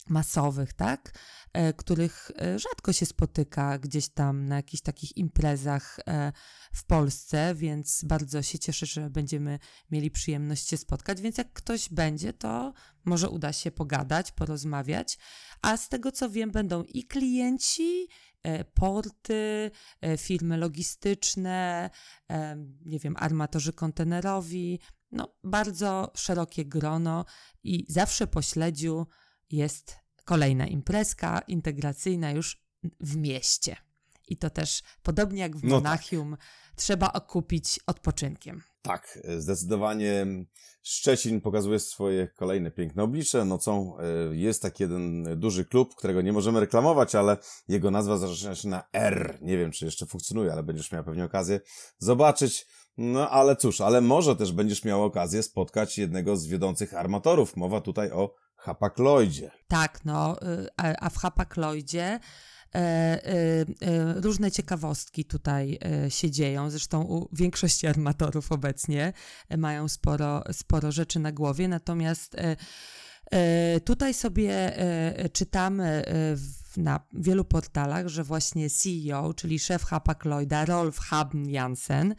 masowych, 0.10 0.74
tak? 0.74 1.14
E, 1.54 1.74
których 1.74 2.32
e, 2.42 2.60
rzadko 2.60 2.94
się 2.94 3.06
spotyka 3.06 3.78
gdzieś 3.80 4.10
tam 4.10 4.46
na 4.46 4.56
jakichś 4.56 4.84
takich 4.84 5.18
imprezach 5.18 6.00
e, 6.08 6.32
w 6.74 6.86
Polsce, 6.86 7.56
więc 7.56 8.04
bardzo 8.04 8.42
się 8.42 8.60
cieszę, 8.60 8.86
że 8.86 9.10
będziemy 9.10 9.60
mieli 9.92 10.12
przyjemność 10.12 10.70
się 10.70 10.78
spotkać. 10.78 11.22
Więc 11.22 11.38
jak 11.38 11.54
ktoś 11.54 11.90
będzie, 11.90 12.34
to 12.34 12.74
może 13.06 13.30
uda 13.30 13.54
się 13.54 13.72
pogadać, 13.72 14.32
porozmawiać. 14.32 15.18
A 15.62 15.78
z 15.78 15.90
tego 15.90 16.12
co 16.12 16.30
wiem, 16.30 16.52
będą 16.52 16.84
i 16.84 17.04
klienci, 17.04 18.08
porty, 18.74 19.72
firmy 20.18 20.58
logistyczne, 20.58 21.90
nie 22.86 23.00
wiem, 23.00 23.16
armatorzy 23.18 23.74
kontenerowi. 23.74 24.80
No, 25.12 25.36
bardzo 25.44 26.12
szerokie 26.16 26.66
grono 26.66 27.26
i 27.64 27.86
zawsze 27.90 28.28
po 28.28 28.42
śledziu 28.42 29.08
jest 29.52 29.96
kolejna 30.26 30.68
imprezka 30.68 31.40
integracyjna 31.48 32.32
już 32.32 32.62
w 33.00 33.16
mieście. 33.16 33.76
I 34.28 34.38
to 34.38 34.50
też, 34.50 34.84
podobnie 35.04 35.42
jak 35.42 35.58
w 35.58 35.64
no 35.64 35.76
Monachium, 35.76 36.32
tak. 36.32 36.76
trzeba 36.76 37.14
okupić 37.14 37.80
odpoczynkiem. 37.88 38.62
Tak, 38.82 39.20
zdecydowanie 39.38 40.26
Szczecin 40.84 41.42
pokazuje 41.42 41.80
swoje 41.80 42.28
kolejne 42.28 42.72
piękne 42.72 43.04
oblicze. 43.04 43.46
Nocą 43.46 43.98
e, 43.98 44.36
jest 44.36 44.62
taki 44.62 44.84
jeden 44.84 45.24
duży 45.40 45.66
klub, 45.66 45.96
którego 45.96 46.22
nie 46.22 46.34
możemy 46.34 46.60
reklamować, 46.60 47.16
ale 47.16 47.38
jego 47.68 47.92
nazwa 47.92 48.18
zaczyna 48.18 48.56
się 48.56 48.70
na 48.70 48.84
R. 48.94 49.38
Nie 49.42 49.58
wiem, 49.58 49.72
czy 49.72 49.86
jeszcze 49.86 50.06
funkcjonuje, 50.06 50.52
ale 50.52 50.64
będziesz 50.64 50.92
miał 50.92 51.04
pewnie 51.04 51.26
okazję 51.26 51.60
zobaczyć. 51.98 52.68
No 52.98 53.30
ale 53.30 53.56
cóż, 53.56 53.82
ale 53.82 54.02
może 54.02 54.36
też 54.36 54.52
będziesz 54.52 54.86
miał 54.86 55.04
okazję 55.04 55.44
spotkać 55.44 55.98
jednego 55.98 56.38
z 56.38 56.48
wiodących 56.48 56.94
armatorów. 56.94 57.56
Mowa 57.56 57.82
tutaj 57.82 58.12
o 58.12 58.34
Hapakloidzie. 58.62 59.52
Tak, 59.68 60.06
no, 60.06 60.42
y, 60.42 60.68
a 60.78 61.10
w 61.10 61.18
Hapakloidzie 61.18 62.04
e, 62.04 62.20
e, 62.76 62.80
e, 62.80 63.66
różne 64.22 64.52
ciekawostki 64.52 65.26
tutaj 65.26 65.80
się 66.10 66.32
dzieją. 66.32 66.70
Zresztą 66.70 67.02
u 67.02 67.30
większości 67.36 67.88
armatorów 67.88 68.52
obecnie 68.52 69.14
mają 69.58 69.88
sporo, 69.88 70.44
sporo 70.52 70.92
rzeczy 70.92 71.20
na 71.20 71.32
głowie, 71.32 71.68
natomiast 71.68 72.36
Tutaj 73.86 74.14
sobie 74.14 74.72
czytamy 75.34 76.04
na 76.78 77.00
wielu 77.14 77.46
portalach, 77.46 78.08
że 78.08 78.24
właśnie 78.24 78.70
CEO, 78.70 79.34
czyli 79.34 79.60
szef 79.60 79.84
Hapakloida, 79.84 80.66
Rolf 80.66 81.00
Habn 81.00 81.50
Jansen, 81.50 82.12
E, 82.12 82.16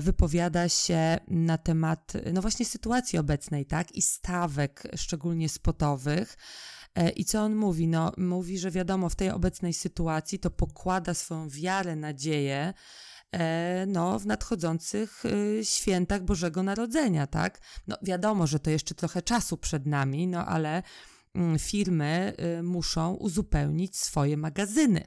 wypowiada 0.00 0.68
się 0.68 1.18
na 1.28 1.58
temat, 1.58 2.12
no 2.32 2.40
właśnie 2.40 2.66
sytuacji 2.66 3.18
obecnej, 3.18 3.66
tak, 3.66 3.92
i 3.92 4.02
stawek, 4.02 4.82
szczególnie 4.96 5.48
spotowych. 5.48 6.36
E, 6.94 7.10
I 7.10 7.24
co 7.24 7.42
on 7.42 7.54
mówi? 7.54 7.88
No, 7.88 8.12
mówi, 8.16 8.58
że 8.58 8.70
wiadomo, 8.70 9.08
w 9.08 9.16
tej 9.16 9.30
obecnej 9.30 9.74
sytuacji 9.74 10.38
to 10.38 10.50
pokłada 10.50 11.14
swoją 11.14 11.48
wiarę, 11.48 11.96
nadzieję, 11.96 12.74
e, 13.32 13.84
no, 13.86 14.18
w 14.18 14.26
nadchodzących 14.26 15.22
świętach 15.62 16.24
Bożego 16.24 16.62
Narodzenia, 16.62 17.26
tak? 17.26 17.60
No, 17.86 17.96
wiadomo, 18.02 18.46
że 18.46 18.60
to 18.60 18.70
jeszcze 18.70 18.94
trochę 18.94 19.22
czasu 19.22 19.56
przed 19.56 19.86
nami, 19.86 20.26
no, 20.26 20.46
ale 20.46 20.82
mm, 21.34 21.58
firmy 21.58 22.34
muszą 22.62 23.14
uzupełnić 23.14 23.96
swoje 23.96 24.36
magazyny, 24.36 25.04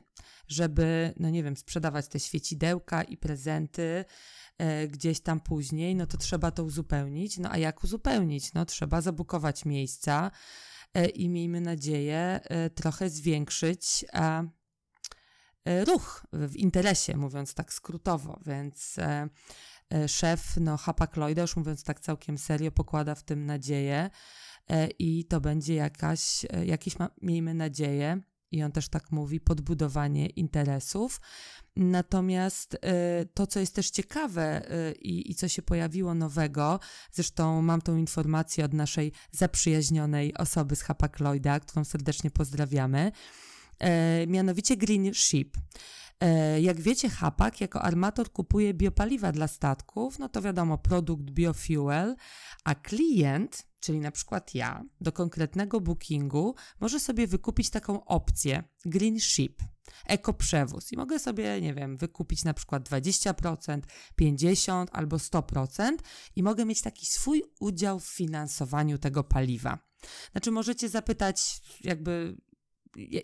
żeby, 0.48 1.14
no 1.20 1.30
nie 1.30 1.44
wiem, 1.44 1.58
sprzedawać 1.58 2.08
te 2.08 2.20
świecidełka 2.20 3.04
i 3.04 3.18
prezenty, 3.18 4.06
E, 4.06 4.43
gdzieś 4.90 5.20
tam 5.20 5.40
później, 5.40 5.96
no 5.96 6.08
to 6.08 6.18
trzeba 6.18 6.52
to 6.52 6.64
uzupełnić. 6.64 7.38
No 7.38 7.52
a 7.52 7.58
jak 7.58 7.84
uzupełnić? 7.84 8.54
No 8.54 8.66
trzeba 8.66 9.02
zabukować 9.02 9.66
miejsca 9.66 10.32
e, 10.94 11.06
i 11.06 11.30
miejmy 11.30 11.62
nadzieję 11.62 12.40
e, 12.44 12.70
trochę 12.70 13.10
zwiększyć 13.10 14.06
ruch 15.86 16.26
w 16.34 16.56
interesie, 16.56 17.18
mówiąc 17.18 17.54
tak 17.54 17.74
skrótowo, 17.74 18.40
więc 18.46 18.96
szef 20.08 20.58
no, 20.58 20.76
Hapag-Lloyda, 20.76 21.42
już 21.42 21.56
mówiąc 21.56 21.84
tak 21.84 22.00
całkiem 22.00 22.38
serio, 22.38 22.72
pokłada 22.72 23.16
w 23.16 23.24
tym 23.24 23.46
nadzieję 23.46 24.10
i 25.00 25.26
to 25.26 25.42
będzie 25.42 25.76
jakaś, 25.76 26.46
jakieś, 26.66 26.96
miejmy 27.22 27.54
nadzieję, 27.54 28.22
i 28.54 28.64
on 28.64 28.72
też 28.72 28.90
tak 28.90 29.12
mówi, 29.12 29.40
podbudowanie 29.40 30.28
interesów. 30.28 31.22
Natomiast 31.76 32.74
y, 32.74 32.78
to, 33.34 33.48
co 33.48 33.60
jest 33.60 33.76
też 33.76 33.90
ciekawe 33.90 34.72
y, 34.72 34.92
i, 34.94 35.32
i 35.32 35.36
co 35.36 35.48
się 35.48 35.62
pojawiło 35.62 36.14
nowego, 36.14 36.80
zresztą 37.12 37.62
mam 37.62 37.82
tą 37.82 37.98
informację 37.98 38.66
od 38.66 38.74
naszej 38.74 39.12
zaprzyjaźnionej 39.32 40.34
osoby 40.38 40.76
z 40.76 40.84
Hapag-Lloyda, 40.84 41.60
którą 41.60 41.84
serdecznie 41.84 42.32
pozdrawiamy, 42.32 43.12
y, 44.24 44.28
mianowicie 44.28 44.78
Green 44.78 45.14
Ship. 45.14 45.58
Jak 46.62 46.82
wiecie, 46.82 47.10
Hapag 47.10 47.62
jako 47.62 47.82
armator 47.82 48.32
kupuje 48.32 48.74
biopaliwa 48.74 49.32
dla 49.32 49.48
statków, 49.48 50.20
no 50.20 50.30
to 50.30 50.42
wiadomo, 50.42 50.78
produkt 50.78 51.24
biofuel, 51.24 52.16
a 52.64 52.76
klient 52.76 53.66
czyli 53.84 54.00
na 54.00 54.12
przykład 54.12 54.56
ja, 54.56 54.84
do 55.02 55.12
konkretnego 55.12 55.82
bookingu 55.82 56.56
może 56.80 57.00
sobie 57.00 57.28
wykupić 57.28 57.70
taką 57.70 58.06
opcję 58.06 58.64
Green 58.86 59.20
Ship, 59.20 59.64
ekoprzewóz 60.06 60.92
i 60.92 60.98
mogę 60.98 61.20
sobie, 61.20 61.62
nie 61.62 61.74
wiem, 61.74 61.98
wykupić 61.98 62.44
na 62.44 62.54
przykład 62.54 62.90
20%, 62.90 63.82
50% 64.22 64.86
albo 64.92 65.18
100% 65.18 65.98
i 66.36 66.44
mogę 66.44 66.66
mieć 66.66 66.82
taki 66.82 67.06
swój 67.06 67.44
udział 67.60 68.00
w 68.00 68.06
finansowaniu 68.06 68.98
tego 68.98 69.24
paliwa. 69.24 69.80
Znaczy 70.32 70.52
możecie 70.52 70.90
zapytać 70.90 71.62
jakby 71.82 72.38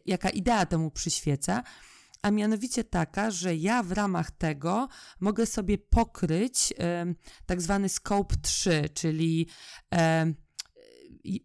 jaka 0.05 0.29
idea 0.29 0.65
temu 0.65 0.91
przyświeca, 0.91 1.63
a 2.21 2.31
mianowicie 2.31 2.83
taka, 2.83 3.31
że 3.31 3.55
ja 3.55 3.83
w 3.83 3.91
ramach 3.91 4.31
tego 4.31 4.87
mogę 5.19 5.45
sobie 5.45 5.77
pokryć 5.77 6.71
y, 6.71 7.15
tak 7.45 7.61
zwany 7.61 7.89
scope 7.89 8.35
3, 8.41 8.89
czyli 8.93 9.47
y, 9.93 10.48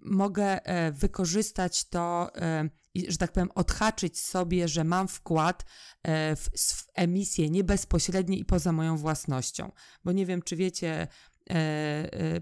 mogę 0.01 0.67
e, 0.67 0.93
wykorzystać 0.93 1.85
to, 1.85 2.37
e, 2.37 2.69
że 3.09 3.17
tak 3.17 3.33
powiem, 3.33 3.51
odhaczyć 3.55 4.21
sobie, 4.21 4.69
że 4.69 4.85
mam 4.85 5.09
wkład 5.09 5.65
e, 6.03 6.37
w, 6.37 6.51
emisję 6.95 7.51
nie 7.51 7.65
bezpośrednie 7.65 8.39
i 8.39 8.45
poza 8.45 8.73
moją 8.73 8.97
własnością. 8.97 9.73
Bo 10.05 10.13
nie 10.13 10.27
wiem, 10.27 10.43
czy 10.43 10.57
wiecie, 10.57 11.09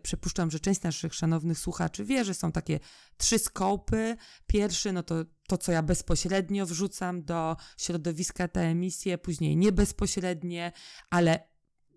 przypuszczam, 0.03 0.51
że 0.51 0.61
część 0.61 0.83
naszych 0.83 1.15
szanownych 1.15 1.59
słuchaczy 1.59 2.05
wie, 2.05 2.25
że 2.25 2.35
są 2.35 2.53
takie 2.53 2.81
trzy 3.17 3.39
skopy. 3.39 4.17
Pierwszy, 4.47 4.93
no 4.93 5.03
to 5.03 5.15
to, 5.49 5.59
co 5.59 5.73
ja 5.73 5.83
bezpośrednio 5.83 6.67
wrzucam 6.67 7.25
do 7.25 7.57
środowiska, 7.77 8.49
te 8.49 8.61
emisje, 8.61 9.19
później 9.19 9.57
nie 9.57 9.73
bezpośrednie, 9.73 10.73
ale 11.11 11.52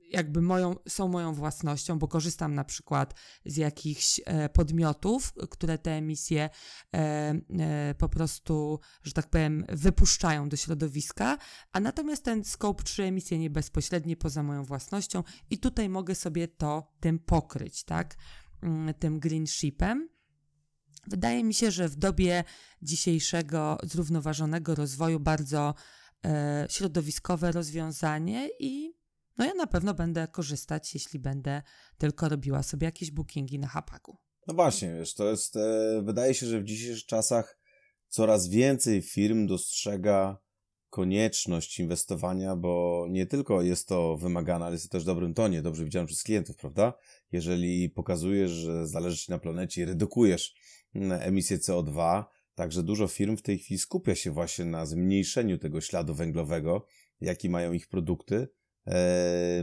jakby 0.10 0.42
moją, 0.42 0.76
są 0.88 1.08
moją 1.08 1.34
własnością, 1.34 2.00
bo 2.00 2.08
korzystam 2.08 2.56
na 2.56 2.64
przykład 2.64 3.14
z 3.46 3.58
jakichś 3.58 4.22
e, 4.26 4.50
podmiotów, 4.50 5.34
które 5.50 5.78
te 5.78 5.92
emisje 5.92 6.50
e, 6.96 6.98
e, 7.60 7.96
po 7.98 8.10
prostu, 8.10 8.80
że 9.04 9.14
tak 9.14 9.30
powiem, 9.30 9.66
wypuszczają 9.70 10.50
do 10.50 10.58
środowiska, 10.58 11.38
a 11.72 11.80
natomiast 11.80 12.24
ten 12.24 12.44
scope 12.44 12.84
3 12.84 13.04
emisje 13.04 13.40
nie 13.40 13.50
bezpośrednie 13.50 14.18
poza 14.18 14.44
moją 14.44 14.64
własnością 14.64 15.24
i 15.50 15.58
tutaj 15.58 15.90
mogę 15.90 16.16
sobie 16.16 16.48
to 16.48 16.94
tym 17.00 17.20
pokryć, 17.20 17.84
tak, 17.84 18.16
mm, 18.62 18.94
tym 18.94 19.20
green 19.20 19.48
shipem. 19.48 20.10
Wydaje 21.08 21.44
mi 21.44 21.54
się, 21.54 21.72
że 21.72 21.90
w 21.90 21.96
dobie 21.96 22.44
dzisiejszego 22.82 23.78
zrównoważonego 23.84 24.76
rozwoju 24.76 25.20
bardzo 25.20 25.74
środowiskowe 26.70 27.52
rozwiązanie 27.52 28.50
i 28.60 28.95
no 29.38 29.46
ja 29.46 29.54
na 29.54 29.68
pewno 29.68 29.94
będę 29.94 30.28
korzystać, 30.28 30.94
jeśli 30.94 31.20
będę 31.20 31.62
tylko 31.98 32.30
robiła 32.30 32.64
sobie 32.64 32.86
jakieś 32.86 33.12
bookingi 33.12 33.60
na 33.60 33.68
Hapaku. 33.68 34.18
No 34.48 34.54
właśnie, 34.54 34.94
wiesz, 35.00 35.14
to 35.14 35.30
jest, 35.30 35.56
e, 35.56 36.02
wydaje 36.04 36.34
się, 36.34 36.46
że 36.46 36.62
w 36.62 36.64
dzisiejszych 36.64 37.06
czasach 37.06 37.60
coraz 38.08 38.48
więcej 38.48 39.02
firm 39.02 39.48
dostrzega 39.48 40.46
konieczność 40.90 41.80
inwestowania, 41.80 42.56
bo 42.56 43.06
nie 43.10 43.26
tylko 43.26 43.62
jest 43.62 43.88
to 43.88 44.18
wymagane, 44.18 44.66
ale 44.66 44.76
jest 44.76 44.86
to 44.86 44.92
też 44.92 45.04
w 45.04 45.06
dobrym 45.06 45.34
tonie, 45.34 45.62
dobrze 45.62 45.84
widziałem 45.84 46.08
przez 46.08 46.24
klientów, 46.24 46.56
prawda? 46.56 46.94
Jeżeli 47.32 47.90
pokazujesz, 47.90 48.52
że 48.52 48.88
zależy 48.88 49.18
Ci 49.18 49.32
na 49.32 49.40
planecie 49.40 49.82
i 49.82 49.86
redukujesz 49.86 50.56
mm, 50.96 51.22
emisję 51.22 51.58
CO2, 51.58 52.24
także 52.56 52.84
dużo 52.84 53.08
firm 53.08 53.38
w 53.38 53.42
tej 53.42 53.60
chwili 53.60 53.78
skupia 53.78 54.16
się 54.16 54.32
właśnie 54.32 54.66
na 54.66 54.86
zmniejszeniu 54.86 55.58
tego 55.58 55.82
śladu 55.82 56.14
węglowego, 56.14 56.86
jaki 57.22 57.50
mają 57.50 57.74
ich 57.74 57.88
produkty, 57.88 58.48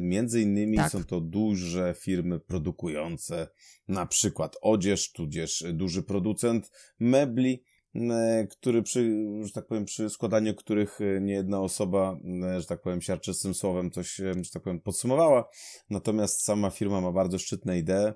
między 0.01 0.43
innymi 0.43 0.77
tak. 0.77 0.93
są 0.93 1.05
to 1.05 1.21
duże 1.21 1.95
firmy 1.99 2.41
produkujące 2.41 3.49
na 3.89 4.07
przykład 4.07 4.57
odzież, 4.63 5.13
tudzież 5.13 5.65
duży 5.73 6.03
producent 6.03 6.71
mebli, 7.01 7.65
e, 7.95 8.47
który 8.51 8.83
przy, 8.83 9.27
że 9.43 9.53
tak 9.53 9.67
powiem, 9.67 9.85
przy 9.85 10.11
składaniu 10.11 10.55
których 10.55 10.99
nie 11.21 11.33
jedna 11.33 11.61
osoba, 11.61 12.19
e, 12.45 12.61
że 12.61 12.67
tak 12.67 12.83
powiem, 12.83 13.03
siarczystym 13.03 13.55
słowem 13.55 13.91
coś, 13.91 14.15
że 14.17 14.51
tak 14.53 14.63
powiem, 14.63 14.81
podsumowała. 14.81 15.49
Natomiast 15.91 16.45
sama 16.45 16.71
firma 16.71 17.01
ma 17.01 17.13
bardzo 17.13 17.39
szczytne 17.39 17.79
idee 17.79 18.13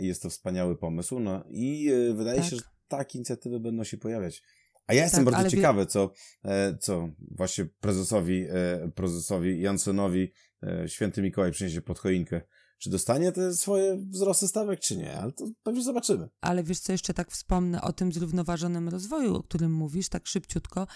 i 0.00 0.06
jest 0.06 0.22
to 0.22 0.30
wspaniały 0.30 0.76
pomysł. 0.76 1.20
No 1.20 1.44
i 1.50 1.90
wydaje 2.14 2.40
tak. 2.40 2.50
się, 2.50 2.56
że 2.56 2.62
takie 2.88 3.18
inicjatywy 3.18 3.60
będą 3.60 3.84
się 3.84 3.98
pojawiać. 3.98 4.42
A 4.88 4.94
ja 4.94 5.02
jestem 5.02 5.24
tak, 5.24 5.34
bardzo 5.34 5.50
ciekawy, 5.50 5.80
wie... 5.80 5.86
co, 5.86 6.12
e, 6.44 6.78
co 6.78 7.08
właśnie 7.30 7.66
prezesowi, 7.80 8.46
e, 8.50 8.90
prezesowi 8.94 9.60
Jansonowi 9.60 10.32
e, 10.62 10.88
święty 10.88 11.22
Mikołaj 11.22 11.52
przyniesie 11.52 11.82
pod 11.82 11.98
choinkę. 11.98 12.40
Czy 12.78 12.90
dostanie 12.90 13.32
te 13.32 13.54
swoje 13.54 13.96
wzrosty 13.96 14.48
stawek, 14.48 14.80
czy 14.80 14.96
nie, 14.96 15.18
ale 15.18 15.32
to 15.32 15.44
pewnie 15.62 15.82
zobaczymy. 15.82 16.28
Ale 16.40 16.62
wiesz 16.62 16.80
co, 16.80 16.92
jeszcze 16.92 17.14
tak 17.14 17.30
wspomnę 17.30 17.82
o 17.82 17.92
tym 17.92 18.12
zrównoważonym 18.12 18.88
rozwoju, 18.88 19.34
o 19.34 19.42
którym 19.42 19.72
mówisz, 19.72 20.08
tak 20.08 20.26
szybciutko. 20.26 20.86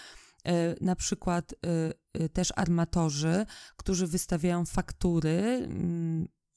Na 0.81 0.95
przykład 0.95 1.55
też 2.33 2.53
armatorzy, 2.55 3.45
którzy 3.77 4.07
wystawiają 4.07 4.65
faktury 4.65 5.31
mm, 5.31 6.02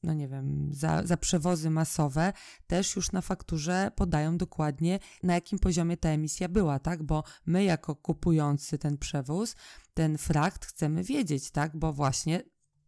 no 0.07 0.15
nie 0.15 0.29
wiem, 0.29 0.69
za, 0.73 1.07
za 1.07 1.17
przewozy 1.17 1.71
masowe, 1.71 2.33
też 2.67 2.97
już 2.97 3.13
na 3.13 3.21
fakturze 3.21 3.91
podają 3.97 4.37
dokładnie, 4.37 4.99
na 5.23 5.35
jakim 5.35 5.59
poziomie 5.59 5.97
ta 5.97 6.09
emisja 6.09 6.49
była, 6.49 6.79
tak? 6.79 7.03
Bo 7.03 7.25
my, 7.47 7.65
jako 7.65 7.97
kupujący 7.97 8.79
ten 8.79 8.99
przewóz, 8.99 9.57
ten 9.95 10.19
frakt, 10.19 10.67
chcemy 10.67 11.05
wiedzieć, 11.05 11.51
tak? 11.51 11.77
Bo 11.77 11.93
właśnie 11.93 12.43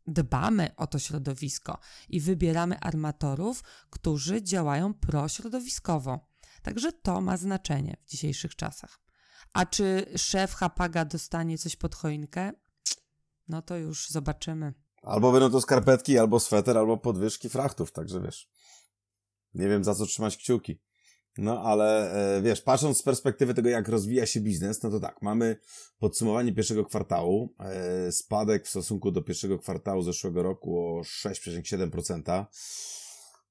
dbamy 0.07 0.77
o 0.77 0.87
to 0.87 0.99
środowisko 0.99 1.79
i 2.09 2.21
wybieramy 2.21 2.81
armatorów, 2.81 3.65
którzy 3.91 4.43
działają 4.43 4.95
prośrodowiskowo. 4.95 6.29
Także 6.63 6.93
to 6.93 7.21
ma 7.21 7.37
znaczenie 7.37 7.97
w 8.05 8.11
dzisiejszych 8.11 8.57
czasach. 8.57 9.01
A 9.53 9.67
czy 9.67 10.07
szef 10.17 10.55
Hapaga 10.55 11.05
dostanie 11.05 11.59
coś 11.59 11.77
pod 11.77 11.95
choinkę? 11.95 12.53
No 13.49 13.63
to 13.63 13.77
już 13.77 14.09
zobaczymy. 14.09 14.75
Albo 15.09 15.33
będą 15.33 15.51
to 15.51 15.61
skarpetki, 15.61 16.19
albo 16.19 16.41
sweter, 16.41 16.79
albo 16.79 16.97
podwyżki 16.97 17.49
frachtów, 17.49 17.93
także 17.93 18.21
wiesz. 18.21 18.51
Nie 19.55 19.69
wiem 19.69 19.85
za 19.85 19.95
co 19.95 20.07
trzymać 20.07 20.37
kciuki. 20.37 20.81
No 21.39 21.63
ale 21.63 22.13
e, 22.37 22.43
wiesz, 22.43 22.63
patrząc 22.63 22.99
z 22.99 23.03
perspektywy 23.03 23.55
tego, 23.55 23.69
jak 23.69 23.89
rozwija 23.89 24.27
się 24.27 24.41
biznes, 24.41 24.83
no 24.83 24.91
to 24.91 25.01
tak, 25.01 25.23
mamy 25.23 25.57
podsumowanie 25.99 26.53
pierwszego 26.53 26.85
kwartału, 26.85 27.55
e, 27.59 28.13
spadek 28.13 28.67
w 28.67 28.69
stosunku 28.69 29.11
do 29.11 29.23
pierwszego 29.23 29.59
kwartału 29.59 30.03
zeszłego 30.03 30.43
roku 30.43 30.79
o 30.79 31.01
6,7%. 31.01 32.45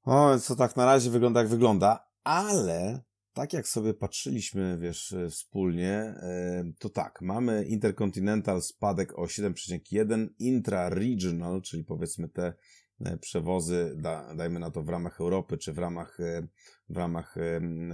O, 0.04 0.40
co 0.40 0.56
tak 0.56 0.76
na 0.76 0.86
razie 0.86 1.10
wygląda 1.10 1.40
jak 1.40 1.50
wygląda, 1.50 2.08
ale 2.24 3.04
tak 3.38 3.54
jak 3.54 3.68
sobie 3.68 3.94
patrzyliśmy, 3.94 4.78
wiesz, 4.78 5.14
e, 5.14 5.30
wspólnie, 5.30 5.92
e, 5.92 6.64
to 6.80 6.90
tak, 6.90 7.22
mamy 7.22 7.66
Intercontinental 7.66 8.62
spadek 8.62 9.20
o 9.20 9.28
7,1, 9.28 10.28
Intra-Regional, 10.40 11.62
czyli 11.62 11.84
powiedzmy 11.84 12.30
te 12.30 12.54
e, 13.00 13.18
przewozy, 13.18 13.96
da, 13.98 14.36
dajmy 14.36 14.60
na 14.60 14.72
to 14.72 14.84
w 14.84 14.90
ramach 14.90 15.22
Europy, 15.22 15.58
czy 15.58 15.74
w 15.74 15.78
ramach, 15.78 16.18
w 16.90 16.98
ramach 16.98 17.36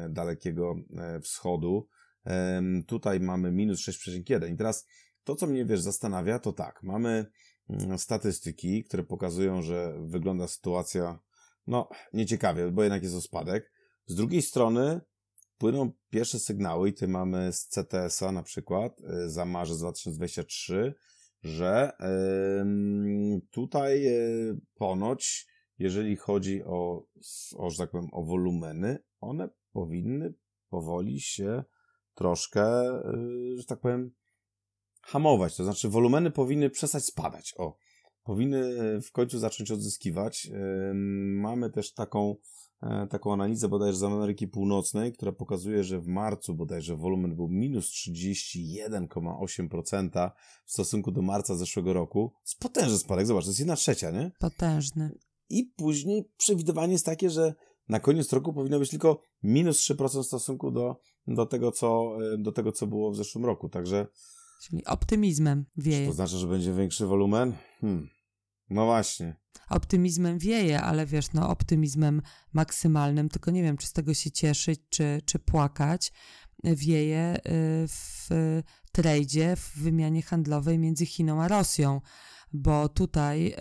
Dalekiego 0.09 0.75
Wschodu, 1.21 1.87
tutaj 2.87 3.19
mamy 3.19 3.51
minus 3.51 3.79
6,1. 3.79 4.53
I 4.53 4.57
teraz 4.57 4.87
to, 5.23 5.35
co 5.35 5.47
mnie, 5.47 5.65
wiesz, 5.65 5.81
zastanawia, 5.81 6.39
to 6.39 6.53
tak, 6.53 6.83
mamy 6.83 7.25
mm, 7.69 7.97
statystyki, 7.97 8.83
które 8.83 9.03
pokazują, 9.03 9.61
że 9.61 9.93
wygląda 10.05 10.47
sytuacja, 10.47 11.19
no, 11.67 11.89
nieciekawie, 12.13 12.71
bo 12.71 12.83
jednak 12.83 13.03
jest 13.03 13.15
o 13.15 13.21
spadek. 13.21 13.71
Z 14.05 14.15
drugiej 14.15 14.41
strony, 14.41 15.01
płyną 15.63 15.91
pierwsze 16.09 16.39
sygnały 16.39 16.89
i 16.89 16.93
ty 16.93 17.07
mamy 17.07 17.53
z 17.53 17.67
CTS-a 17.67 18.31
na 18.31 18.43
przykład 18.43 18.99
y, 18.99 19.29
za 19.29 19.45
marzec 19.45 19.79
2023, 19.79 20.93
że 21.41 21.91
tutaj 23.51 24.07
y, 24.07 24.59
ponoć, 24.75 25.47
jeżeli 25.79 26.15
chodzi 26.15 26.63
o, 26.63 27.05
o, 27.57 27.69
że 27.69 27.77
tak 27.77 27.91
powiem, 27.91 28.09
o 28.11 28.23
wolumeny, 28.23 28.99
one 29.19 29.49
powinny 29.71 30.33
powoli 30.69 31.19
się 31.19 31.63
troszkę, 32.15 32.85
y, 32.95 33.57
że 33.57 33.65
tak 33.65 33.79
powiem, 33.79 34.11
hamować. 35.01 35.55
To 35.55 35.63
znaczy, 35.63 35.89
wolumeny 35.89 36.31
powinny 36.31 36.69
przestać 36.69 37.05
spadać. 37.05 37.53
O, 37.57 37.77
powinny 38.23 38.61
w 39.01 39.11
końcu 39.11 39.39
zacząć 39.39 39.71
odzyskiwać. 39.71 40.49
Mamy 41.41 41.69
też 41.69 41.93
taką 41.93 42.35
taką 43.09 43.33
analizę 43.33 43.69
bodajże 43.69 43.97
z 43.97 44.03
Ameryki 44.03 44.47
Północnej, 44.47 45.13
która 45.13 45.31
pokazuje, 45.31 45.83
że 45.83 45.99
w 45.99 46.07
marcu 46.07 46.55
bodajże 46.55 46.95
wolumen 46.95 47.35
był 47.35 47.49
minus 47.49 47.91
31,8% 47.91 50.31
w 50.65 50.71
stosunku 50.71 51.11
do 51.11 51.21
marca 51.21 51.55
zeszłego 51.55 51.93
roku. 51.93 52.33
To 52.45 52.51
potężny 52.59 52.97
spadek, 52.97 53.25
zobacz, 53.25 53.43
to 53.43 53.49
jest 53.49 53.59
jedna 53.59 53.75
trzecia, 53.75 54.11
nie? 54.11 54.31
Potężny. 54.39 55.17
I 55.49 55.65
później 55.75 56.31
przewidywanie 56.37 56.93
jest 56.93 57.05
takie, 57.05 57.29
że 57.29 57.53
na 57.89 57.99
koniec 57.99 58.33
roku 58.33 58.53
powinno 58.53 58.79
być 58.79 58.89
tylko 58.89 59.21
minus 59.43 59.89
3% 59.89 60.23
w 60.23 60.25
stosunku 60.25 60.71
do, 60.71 60.95
do, 61.27 61.45
tego, 61.45 61.71
co, 61.71 62.17
e, 62.33 62.37
do 62.37 62.51
tego, 62.51 62.71
co 62.71 62.87
było 62.87 63.11
w 63.11 63.15
zeszłym 63.15 63.45
roku, 63.45 63.69
także... 63.69 64.07
Czyli 64.63 64.85
optymizmem 64.85 65.65
wieje. 65.77 66.01
Czy 66.01 66.07
to 66.07 66.13
znaczy, 66.13 66.37
że 66.37 66.47
będzie 66.47 66.73
większy 66.73 67.05
wolumen? 67.05 67.53
Hmm. 67.81 68.09
No 68.73 68.85
właśnie. 68.85 69.35
Optymizmem 69.69 70.39
wieje, 70.39 70.81
ale 70.81 71.05
wiesz, 71.05 71.33
no 71.33 71.49
optymizmem 71.49 72.21
maksymalnym, 72.53 73.29
tylko 73.29 73.51
nie 73.51 73.63
wiem, 73.63 73.77
czy 73.77 73.87
z 73.87 73.93
tego 73.93 74.13
się 74.13 74.31
cieszyć, 74.31 74.81
czy, 74.89 75.21
czy 75.25 75.39
płakać. 75.39 76.11
Wieje 76.63 77.37
y, 77.37 77.41
w 77.87 78.29
tradzie, 78.91 79.55
w 79.55 79.77
wymianie 79.77 80.21
handlowej 80.21 80.79
między 80.79 81.05
Chiną 81.05 81.41
a 81.41 81.47
Rosją, 81.47 82.01
bo 82.53 82.89
tutaj 82.89 83.47
y, 83.47 83.53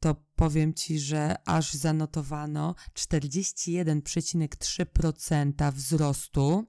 to 0.00 0.16
powiem 0.36 0.74
Ci, 0.74 0.98
że 0.98 1.36
aż 1.46 1.74
zanotowano 1.74 2.74
41,3% 2.94 5.72
wzrostu 5.72 6.64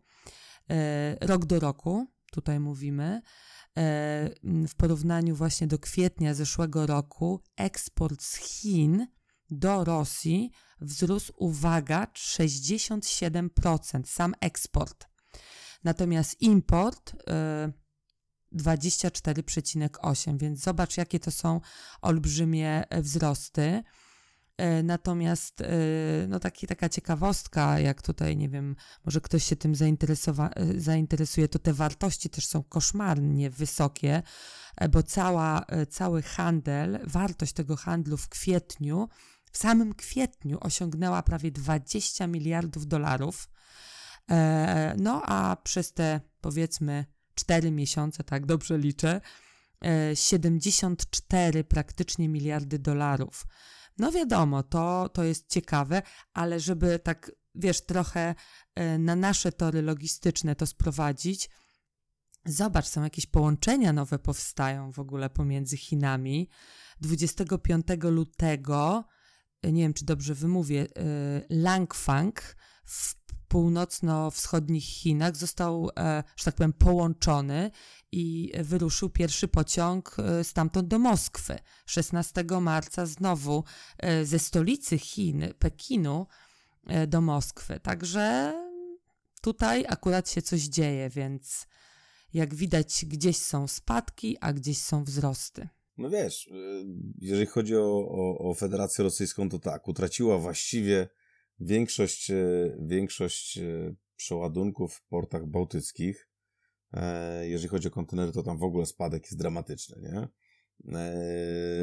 y, 0.72 0.76
rok 1.22 1.46
do 1.46 1.60
roku, 1.60 2.08
tutaj 2.32 2.60
mówimy, 2.60 3.22
w 4.68 4.76
porównaniu 4.78 5.36
właśnie 5.36 5.68
do 5.68 5.80
kwietnia 5.80 6.34
zeszłego 6.34 6.86
roku 6.86 7.42
eksport 7.58 8.22
z 8.24 8.36
Chin 8.36 9.08
do 9.50 9.84
Rosji 9.84 10.52
wzrósł, 10.82 11.34
uwaga, 11.38 12.08
67%, 12.16 14.06
sam 14.06 14.34
eksport. 14.42 15.08
Natomiast 15.84 16.42
import 16.42 17.16
24,8%, 18.54 20.36
e, 20.36 20.38
więc 20.38 20.60
zobacz, 20.60 20.98
jakie 20.98 21.20
to 21.20 21.32
są 21.32 21.62
olbrzymie 22.02 22.84
wzrosty. 22.92 23.84
E, 24.58 24.84
natomiast 24.84 25.62
e, 25.62 25.68
no 26.28 26.40
taki, 26.40 26.68
taka 26.68 26.90
ciekawostka, 26.90 27.80
jak 27.80 28.02
tutaj, 28.02 28.38
nie 28.38 28.50
wiem, 28.50 28.76
może 29.06 29.22
ktoś 29.22 29.44
się 29.44 29.56
tym 29.56 29.74
e, 29.74 30.80
zainteresuje, 30.80 31.48
to 31.48 31.60
te 31.60 31.74
wartości 31.74 32.30
też 32.30 32.46
są 32.46 32.64
koszmarnie 32.64 33.50
wysokie, 33.50 34.24
bo 34.90 35.04
cała, 35.04 35.66
cały 35.90 36.22
handel, 36.22 37.00
wartość 37.04 37.54
tego 37.54 37.76
handlu 37.76 38.18
w 38.18 38.30
kwietniu, 38.30 39.10
w 39.52 39.58
samym 39.58 39.94
kwietniu 39.94 40.58
osiągnęła 40.62 41.24
prawie 41.24 41.52
20 41.52 42.28
miliardów 42.28 42.88
dolarów. 42.88 43.50
No 44.98 45.22
a 45.26 45.58
przez 45.64 45.94
te 45.94 46.22
powiedzmy 46.42 47.06
4 47.36 47.72
miesiące, 47.72 48.24
tak 48.24 48.46
dobrze 48.46 48.78
liczę, 48.78 49.22
74 50.14 51.64
praktycznie 51.64 52.30
miliardy 52.30 52.80
dolarów. 52.80 53.48
No 54.00 54.12
wiadomo, 54.12 54.64
to, 54.64 55.10
to 55.10 55.24
jest 55.24 55.50
ciekawe, 55.50 56.02
ale 56.34 56.60
żeby 56.60 57.00
tak, 57.00 57.32
wiesz, 57.56 57.82
trochę 57.82 58.36
e, 58.76 58.98
na 58.98 59.16
nasze 59.16 59.52
tory 59.52 59.82
logistyczne 59.82 60.56
to 60.56 60.66
sprowadzić, 60.66 61.50
zobacz, 62.46 62.88
są 62.88 63.04
jakieś 63.04 63.26
połączenia 63.26 63.94
nowe 63.94 64.20
powstają 64.20 64.92
w 64.92 65.00
ogóle 65.00 65.30
pomiędzy 65.30 65.78
Chinami. 65.78 66.50
25 67.02 67.88
lutego, 68.04 69.04
e, 69.62 69.72
nie 69.72 69.82
wiem 69.82 69.94
czy 69.94 70.06
dobrze 70.06 70.34
wymówię, 70.34 70.82
e, 70.82 70.86
Langfang 71.50 72.56
w 72.88 73.16
północno-wschodnich 73.48 74.84
Chinach 74.84 75.36
został, 75.36 75.90
e, 76.00 76.24
że 76.36 76.46
tak 76.46 76.56
powiem, 76.56 76.74
połączony 76.74 77.72
i 78.12 78.52
wyruszył 78.60 79.10
pierwszy 79.10 79.48
pociąg 79.48 80.18
e, 80.20 80.44
stamtąd 80.44 80.88
do 80.88 81.00
Moskwy. 81.00 81.60
16 81.86 82.44
marca 82.62 83.06
znowu 83.06 83.64
e, 83.98 84.26
ze 84.26 84.40
stolicy 84.40 84.98
Chin, 84.98 85.54
Pekinu, 85.60 86.28
do 87.08 87.22
Moskwy. 87.22 87.80
Także 87.80 88.54
tutaj 89.42 89.86
akurat 89.88 90.30
się 90.30 90.42
coś 90.42 90.62
dzieje, 90.62 91.10
więc 91.10 91.68
jak 92.34 92.56
widać, 92.56 93.06
gdzieś 93.06 93.38
są 93.38 93.68
spadki, 93.68 94.38
a 94.42 94.54
gdzieś 94.54 94.78
są 94.78 95.04
wzrosty. 95.04 95.68
No 95.98 96.10
wiesz, 96.10 96.50
jeżeli 97.18 97.46
chodzi 97.46 97.76
o, 97.76 98.08
o, 98.10 98.38
o 98.50 98.54
Federację 98.54 99.04
Rosyjską, 99.04 99.50
to 99.50 99.60
tak, 99.60 99.88
utraciła 99.88 100.38
właściwie 100.38 101.10
Większość, 101.60 102.32
e, 102.32 102.78
większość 102.80 103.58
e, 103.58 103.94
przeładunków 104.16 104.94
w 104.94 105.08
portach 105.08 105.48
bałtyckich, 105.48 106.30
e, 106.94 107.48
jeżeli 107.48 107.70
chodzi 107.70 107.88
o 107.88 107.92
kontenery, 107.92 108.32
to 108.32 108.44
tam 108.44 108.58
w 108.58 108.64
ogóle 108.64 108.86
spadek 108.86 109.24
jest 109.24 109.38
dramatyczny, 109.38 110.02
nie? 110.02 110.28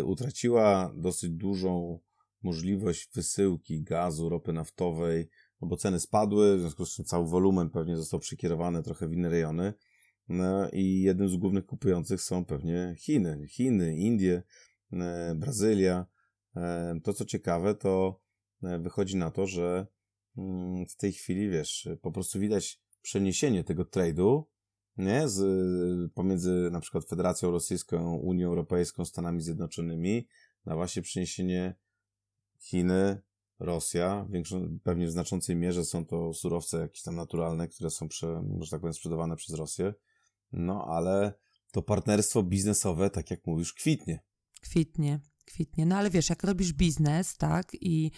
Utraciła 0.04 0.94
dosyć 0.96 1.30
dużą 1.30 2.00
możliwość 2.42 3.10
wysyłki 3.14 3.82
gazu, 3.82 4.28
ropy 4.28 4.52
naftowej 4.52 5.28
no 5.60 5.68
bo 5.68 5.76
ceny 5.76 6.00
spadły, 6.00 6.56
w 6.56 6.60
związku 6.60 6.86
z 6.86 6.94
czym 6.94 7.04
cały 7.04 7.28
wolumen 7.28 7.70
pewnie 7.70 7.96
został 7.96 8.20
przekierowany 8.20 8.82
trochę 8.82 9.08
w 9.08 9.12
inne 9.12 9.28
rejony. 9.28 9.74
No 10.28 10.70
i 10.70 11.00
jednym 11.00 11.28
z 11.28 11.36
głównych 11.36 11.66
kupujących 11.66 12.20
są 12.20 12.44
pewnie 12.44 12.94
Chiny. 12.98 13.46
Chiny, 13.48 13.96
Indie, 13.96 14.42
Brazylia. 15.34 16.06
To 17.02 17.14
co 17.14 17.24
ciekawe, 17.24 17.74
to 17.74 18.20
wychodzi 18.78 19.16
na 19.16 19.30
to, 19.30 19.46
że 19.46 19.86
mm, 20.36 20.86
w 20.86 20.96
tej 20.96 21.12
chwili, 21.12 21.50
wiesz, 21.50 21.88
po 22.02 22.12
prostu 22.12 22.40
widać 22.40 22.80
przeniesienie 23.02 23.64
tego 23.64 23.84
trade'u 23.84 24.42
nie? 24.96 25.28
Z, 25.28 26.12
pomiędzy 26.12 26.68
na 26.72 26.80
przykład 26.80 27.04
Federacją 27.04 27.50
Rosyjską, 27.50 28.16
Unią 28.16 28.48
Europejską, 28.48 29.04
Stanami 29.04 29.40
Zjednoczonymi 29.40 30.26
na 30.66 30.74
właśnie 30.74 31.02
przeniesienie 31.02 31.74
Chiny, 32.60 33.22
Rosja, 33.58 34.26
większą, 34.30 34.78
pewnie 34.82 35.06
w 35.06 35.10
znaczącej 35.10 35.56
mierze 35.56 35.84
są 35.84 36.06
to 36.06 36.34
surowce 36.34 36.78
jakieś 36.78 37.02
tam 37.02 37.16
naturalne, 37.16 37.68
które 37.68 37.90
są, 37.90 38.08
prze, 38.08 38.42
że 38.60 38.70
tak 38.70 38.80
powiem, 38.80 38.94
sprzedawane 38.94 39.36
przez 39.36 39.56
Rosję. 39.56 39.94
No, 40.52 40.84
ale 40.88 41.34
to 41.72 41.82
partnerstwo 41.82 42.42
biznesowe, 42.42 43.10
tak 43.10 43.30
jak 43.30 43.46
mówisz, 43.46 43.72
kwitnie. 43.72 44.20
Kwitnie, 44.60 45.20
kwitnie. 45.44 45.86
No 45.86 45.96
ale 45.96 46.10
wiesz, 46.10 46.30
jak 46.30 46.42
robisz 46.42 46.72
biznes, 46.72 47.36
tak, 47.36 47.72
i 47.80 48.10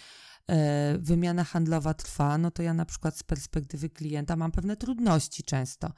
e, 0.47 0.97
wymiana 0.97 1.43
handlowa 1.43 1.93
trwa, 1.93 2.37
no 2.37 2.51
to 2.51 2.63
ja 2.63 2.73
na 2.73 2.85
przykład 2.85 3.17
z 3.17 3.23
perspektywy 3.23 3.89
klienta 3.89 4.35
mam 4.35 4.51
pewne 4.51 4.77
trudności 4.77 5.43
często. 5.43 5.91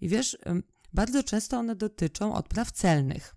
I 0.00 0.08
wiesz, 0.08 0.38
bardzo 0.92 1.22
często 1.22 1.58
one 1.58 1.76
dotyczą 1.76 2.34
odpraw 2.34 2.72
celnych. 2.72 3.36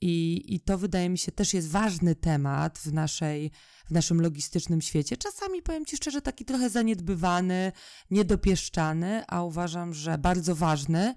I, 0.00 0.44
I 0.54 0.60
to 0.60 0.78
wydaje 0.78 1.08
mi 1.08 1.18
się 1.18 1.32
też 1.32 1.54
jest 1.54 1.68
ważny 1.68 2.14
temat 2.14 2.78
w, 2.78 2.92
naszej, 2.92 3.50
w 3.86 3.90
naszym 3.90 4.20
logistycznym 4.20 4.80
świecie. 4.80 5.16
Czasami 5.16 5.62
powiem 5.62 5.84
Ci 5.84 5.96
szczerze, 5.96 6.22
taki 6.22 6.44
trochę 6.44 6.70
zaniedbywany, 6.70 7.72
niedopieszczany, 8.10 9.24
a 9.28 9.42
uważam, 9.42 9.94
że 9.94 10.18
bardzo 10.18 10.54
ważny, 10.54 11.14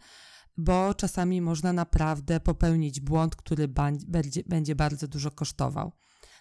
bo 0.58 0.94
czasami 0.94 1.42
można 1.42 1.74
naprawdę 1.74 2.40
popełnić 2.40 3.00
błąd, 3.00 3.36
który 3.36 3.68
będzie, 4.48 4.76
bardzo 4.76 5.08
dużo 5.08 5.32
kosztował. 5.32 5.92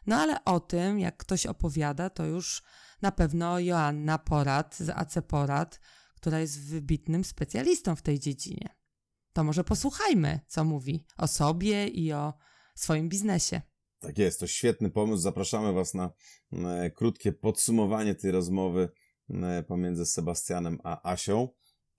No 0.07 0.17
ale 0.17 0.45
o 0.45 0.61
tym, 0.61 0.99
jak 0.99 1.17
ktoś 1.17 1.47
opowiada, 1.47 2.11
to 2.11 2.25
już 2.25 2.63
na 3.03 3.13
pewno 3.13 3.61
Joanna 3.61 4.19
Porat 4.19 4.77
z 4.77 4.91
AC 4.91 5.15
Porat, 5.29 5.81
która 6.15 6.41
jest 6.41 6.61
wybitnym 6.61 7.25
specjalistą 7.25 7.97
w 7.97 8.03
tej 8.03 8.19
dziedzinie. 8.19 8.77
To 9.33 9.45
może 9.45 9.65
posłuchajmy, 9.65 10.41
co 10.47 10.65
mówi 10.65 11.07
o 11.17 11.27
sobie 11.27 11.89
i 11.89 12.13
o 12.13 12.35
swoim 12.75 13.09
biznesie. 13.09 13.63
Tak 13.99 14.19
jest, 14.19 14.41
to 14.41 14.47
świetny 14.47 14.91
pomysł. 14.91 15.23
Zapraszamy 15.23 15.73
Was 15.73 15.95
na, 15.95 16.11
na 16.53 16.91
krótkie 16.91 17.33
podsumowanie 17.33 18.15
tej 18.15 18.31
rozmowy 18.31 18.89
na, 19.29 19.63
pomiędzy 19.63 20.07
Sebastianem 20.07 20.79
a 20.85 21.13
Asią, 21.13 21.49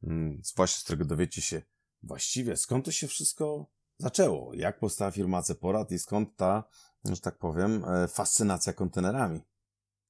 mm, 0.03 0.41
właśnie 0.55 0.79
z 0.79 0.83
którego 0.83 1.05
dowiecie 1.05 1.41
się 1.41 1.61
właściwie 2.07 2.57
skąd 2.57 2.85
to 2.85 2.91
się 2.91 3.07
wszystko 3.07 3.65
zaczęło, 3.99 4.53
jak 4.53 4.79
powstała 4.79 5.11
firma 5.11 5.41
Ceporat 5.41 5.91
i 5.91 5.99
skąd 5.99 6.35
ta, 6.35 6.63
że 7.05 7.21
tak 7.21 7.37
powiem, 7.37 7.83
e, 7.85 8.07
fascynacja 8.07 8.73
kontenerami. 8.73 9.41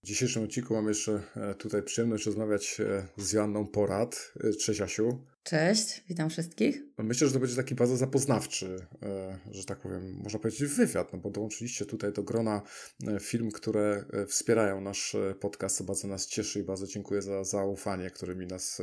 W 0.04 0.08
dzisiejszym 0.08 0.44
odcinku 0.44 0.74
mam 0.74 0.88
jeszcze 0.88 1.24
e, 1.36 1.56
tutaj 1.56 1.84
przyjemność 1.84 2.26
rozmawiać 2.26 2.80
e, 2.80 3.08
z 3.18 3.32
Joanną 3.32 3.68
Porad. 3.68 4.34
Cześć 4.60 4.82
Asiu. 4.82 5.26
Cześć, 5.48 6.04
witam 6.10 6.30
wszystkich. 6.30 6.84
Myślę, 6.98 7.28
że 7.28 7.34
to 7.34 7.40
będzie 7.40 7.56
taki 7.56 7.76
bardzo 7.76 7.98
zapoznawczy, 7.98 8.88
e, 9.04 9.40
że 9.52 9.66
tak 9.66 9.80
powiem, 9.80 10.14
można 10.24 10.40
powiedzieć 10.40 10.64
wywiad, 10.64 11.14
no 11.14 11.20
bo 11.20 11.30
dołączyliście 11.30 11.86
tutaj 11.86 12.14
do 12.14 12.24
grona 12.24 12.62
e, 13.08 13.20
film, 13.20 13.52
które 13.52 14.06
e, 14.14 14.26
wspierają 14.26 14.82
nasz 14.82 15.16
podcast, 15.40 15.84
bardzo 15.84 16.08
nas 16.08 16.28
cieszy 16.28 16.60
i 16.60 16.64
bardzo 16.64 16.88
dziękuję 16.88 17.22
za 17.22 17.44
zaufanie, 17.44 18.10
którymi 18.10 18.48
nas 18.48 18.82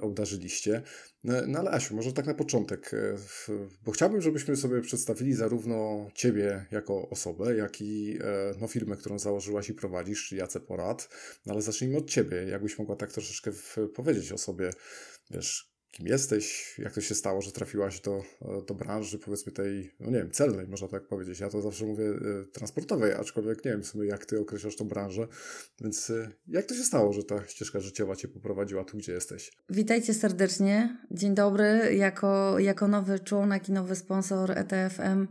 obdarzyliście. 0.00 0.82
No 1.24 1.58
ale 1.58 1.70
Asiu, 1.70 1.96
może 1.96 2.12
tak 2.12 2.26
na 2.26 2.34
początek, 2.34 2.90
bo 3.84 3.92
chciałbym, 3.92 4.20
żebyśmy 4.20 4.56
sobie 4.56 4.80
przedstawili 4.80 5.34
zarówno 5.34 6.08
Ciebie 6.14 6.66
jako 6.70 7.08
osobę, 7.08 7.56
jak 7.56 7.80
i 7.80 8.18
no, 8.60 8.68
firmę, 8.68 8.96
którą 8.96 9.18
założyłaś 9.18 9.68
i 9.68 9.74
prowadzisz, 9.74 10.32
Jace 10.32 10.60
Porad, 10.60 11.08
no 11.46 11.52
ale 11.52 11.62
zacznijmy 11.62 11.96
od 11.96 12.10
Ciebie. 12.10 12.44
Jakbyś 12.44 12.78
mogła 12.78 12.96
tak 12.96 13.12
troszeczkę 13.12 13.50
powiedzieć 13.94 14.32
o 14.32 14.38
sobie, 14.38 14.70
wiesz, 15.30 15.77
kim 15.90 16.06
jesteś, 16.06 16.74
jak 16.78 16.92
to 16.92 17.00
się 17.00 17.14
stało, 17.14 17.42
że 17.42 17.52
trafiłaś 17.52 18.00
do, 18.00 18.22
do 18.66 18.74
branży, 18.74 19.18
powiedzmy 19.18 19.52
tej, 19.52 19.92
no 20.00 20.10
nie 20.10 20.18
wiem, 20.18 20.30
celnej, 20.30 20.68
można 20.68 20.88
tak 20.88 21.06
powiedzieć. 21.06 21.40
Ja 21.40 21.48
to 21.48 21.62
zawsze 21.62 21.84
mówię 21.84 22.04
y, 22.04 22.46
transportowej, 22.52 23.12
aczkolwiek 23.12 23.64
nie 23.64 23.70
wiem 23.70 23.82
w 23.82 23.86
sumie, 23.86 24.06
jak 24.06 24.26
ty 24.26 24.40
określasz 24.40 24.76
tą 24.76 24.88
branżę. 24.88 25.28
Więc 25.80 26.10
y, 26.10 26.30
jak 26.46 26.66
to 26.66 26.74
się 26.74 26.82
stało, 26.82 27.12
że 27.12 27.24
ta 27.24 27.46
ścieżka 27.46 27.80
życiowa 27.80 28.16
cię 28.16 28.28
poprowadziła 28.28 28.84
tu, 28.84 28.98
gdzie 28.98 29.12
jesteś? 29.12 29.52
Witajcie 29.70 30.14
serdecznie. 30.14 30.98
Dzień 31.10 31.34
dobry. 31.34 31.94
Jako, 31.94 32.58
jako 32.58 32.88
nowy 32.88 33.18
członek 33.18 33.68
i 33.68 33.72
nowy 33.72 33.96
sponsor 33.96 34.50
ETFM 34.50 35.26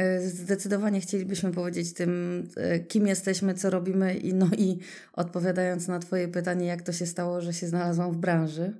y, 0.00 0.28
zdecydowanie 0.28 1.00
chcielibyśmy 1.00 1.52
powiedzieć 1.52 1.94
tym, 1.94 2.42
kim 2.88 3.06
jesteśmy, 3.06 3.54
co 3.54 3.70
robimy 3.70 4.16
i 4.16 4.34
no 4.34 4.48
i 4.58 4.78
odpowiadając 5.12 5.88
na 5.88 5.98
twoje 5.98 6.28
pytanie, 6.28 6.66
jak 6.66 6.82
to 6.82 6.92
się 6.92 7.06
stało, 7.06 7.40
że 7.40 7.52
się 7.52 7.66
znalazłam 7.66 8.12
w 8.12 8.16
branży. 8.16 8.74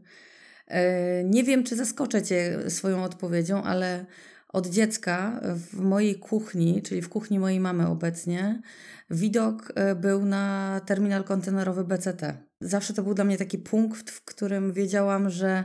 E, 0.68 1.24
nie 1.24 1.44
wiem, 1.44 1.64
czy 1.64 1.76
zaskoczę 1.76 2.22
Cię 2.22 2.58
swoją 2.70 3.04
odpowiedzią, 3.04 3.62
ale 3.62 4.06
od 4.48 4.66
dziecka 4.66 5.40
w 5.42 5.80
mojej 5.80 6.18
kuchni, 6.18 6.82
czyli 6.82 7.02
w 7.02 7.08
kuchni 7.08 7.38
mojej 7.38 7.60
mamy 7.60 7.86
obecnie, 7.86 8.62
widok 9.10 9.72
e, 9.74 9.94
był 9.94 10.24
na 10.24 10.80
terminal 10.86 11.24
kontenerowy 11.24 11.84
BCT. 11.84 12.36
Zawsze 12.60 12.94
to 12.94 13.02
był 13.02 13.14
dla 13.14 13.24
mnie 13.24 13.38
taki 13.38 13.58
punkt, 13.58 14.10
w 14.10 14.24
którym 14.24 14.72
wiedziałam, 14.72 15.30
że 15.30 15.64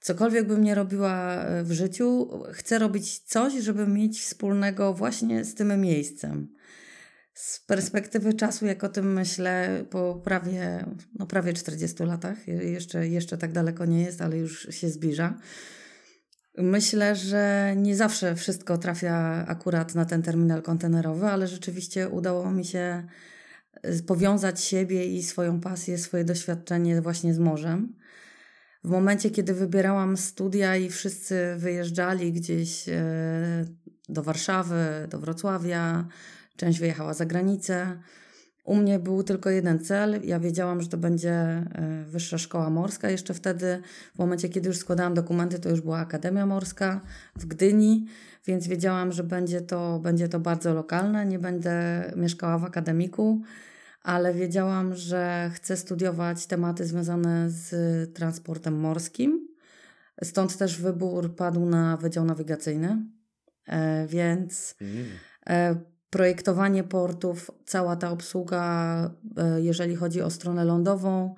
cokolwiek 0.00 0.46
bym 0.46 0.64
nie 0.64 0.74
robiła 0.74 1.34
e, 1.34 1.64
w 1.64 1.72
życiu, 1.72 2.30
chcę 2.52 2.78
robić 2.78 3.18
coś, 3.18 3.54
żeby 3.54 3.86
mieć 3.86 4.20
wspólnego 4.20 4.94
właśnie 4.94 5.44
z 5.44 5.54
tym 5.54 5.80
miejscem 5.80 6.48
z 7.34 7.60
perspektywy 7.60 8.34
czasu, 8.34 8.66
jak 8.66 8.84
o 8.84 8.88
tym 8.88 9.12
myślę, 9.12 9.84
po 9.90 10.14
prawie, 10.14 10.84
no 11.18 11.26
prawie 11.26 11.52
40 11.52 12.02
latach, 12.02 12.48
jeszcze, 12.48 13.08
jeszcze 13.08 13.38
tak 13.38 13.52
daleko 13.52 13.86
nie 13.86 14.02
jest, 14.02 14.20
ale 14.20 14.38
już 14.38 14.68
się 14.70 14.88
zbliża. 14.88 15.38
Myślę, 16.58 17.16
że 17.16 17.74
nie 17.76 17.96
zawsze 17.96 18.34
wszystko 18.34 18.78
trafia 18.78 19.44
akurat 19.48 19.94
na 19.94 20.04
ten 20.04 20.22
terminal 20.22 20.62
kontenerowy, 20.62 21.26
ale 21.26 21.46
rzeczywiście 21.46 22.08
udało 22.08 22.50
mi 22.50 22.64
się 22.64 23.06
powiązać 24.06 24.60
siebie 24.64 25.06
i 25.06 25.22
swoją 25.22 25.60
pasję, 25.60 25.98
swoje 25.98 26.24
doświadczenie 26.24 27.02
właśnie 27.02 27.34
z 27.34 27.38
morzem. 27.38 27.96
W 28.84 28.88
momencie, 28.88 29.30
kiedy 29.30 29.54
wybierałam 29.54 30.16
studia 30.16 30.76
i 30.76 30.90
wszyscy 30.90 31.54
wyjeżdżali 31.56 32.32
gdzieś 32.32 32.88
e, 32.88 33.64
do 34.08 34.22
Warszawy, 34.22 34.84
do 35.10 35.18
Wrocławia, 35.18 36.08
część 36.60 36.80
wyjechała 36.80 37.14
za 37.14 37.26
granicę. 37.26 37.98
U 38.64 38.76
mnie 38.76 38.98
był 38.98 39.22
tylko 39.22 39.50
jeden 39.50 39.78
cel. 39.78 40.20
Ja 40.24 40.40
wiedziałam, 40.40 40.82
że 40.82 40.88
to 40.88 40.96
będzie 40.96 41.32
e, 41.32 42.04
Wyższa 42.06 42.38
Szkoła 42.38 42.70
Morska. 42.70 43.10
Jeszcze 43.10 43.34
wtedy, 43.34 43.82
w 44.14 44.18
momencie, 44.18 44.48
kiedy 44.48 44.68
już 44.68 44.76
składałam 44.78 45.14
dokumenty, 45.14 45.58
to 45.58 45.68
już 45.68 45.80
była 45.80 45.98
Akademia 45.98 46.46
Morska 46.46 47.00
w 47.36 47.46
Gdyni, 47.46 48.06
więc 48.46 48.66
wiedziałam, 48.66 49.12
że 49.12 49.24
będzie 49.24 49.60
to, 49.60 49.98
będzie 49.98 50.28
to 50.28 50.40
bardzo 50.40 50.74
lokalne. 50.74 51.26
Nie 51.26 51.38
będę 51.38 52.04
mieszkała 52.16 52.58
w 52.58 52.64
akademiku, 52.64 53.42
ale 54.02 54.34
wiedziałam, 54.34 54.94
że 54.94 55.50
chcę 55.54 55.76
studiować 55.76 56.46
tematy 56.46 56.86
związane 56.86 57.50
z 57.50 57.74
transportem 58.14 58.74
morskim. 58.74 59.48
Stąd 60.22 60.56
też 60.56 60.80
wybór 60.80 61.34
padł 61.34 61.66
na 61.66 61.96
Wydział 61.96 62.24
Nawigacyjny. 62.24 63.06
E, 63.66 64.06
więc. 64.06 64.76
Mm. 65.46 65.89
Projektowanie 66.10 66.84
portów, 66.84 67.50
cała 67.66 67.96
ta 67.96 68.10
obsługa, 68.10 69.10
e, 69.36 69.60
jeżeli 69.60 69.96
chodzi 69.96 70.22
o 70.22 70.30
stronę 70.30 70.64
lądową, 70.64 71.34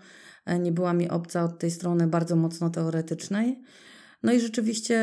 e, 0.47 0.59
nie 0.59 0.73
była 0.73 0.93
mi 0.93 1.11
obca 1.11 1.45
od 1.45 1.59
tej 1.59 1.71
strony 1.71 2.07
bardzo 2.07 2.37
mocno 2.37 2.71
teoretycznej. 2.71 3.63
No 4.23 4.33
i 4.33 4.41
rzeczywiście 4.41 4.99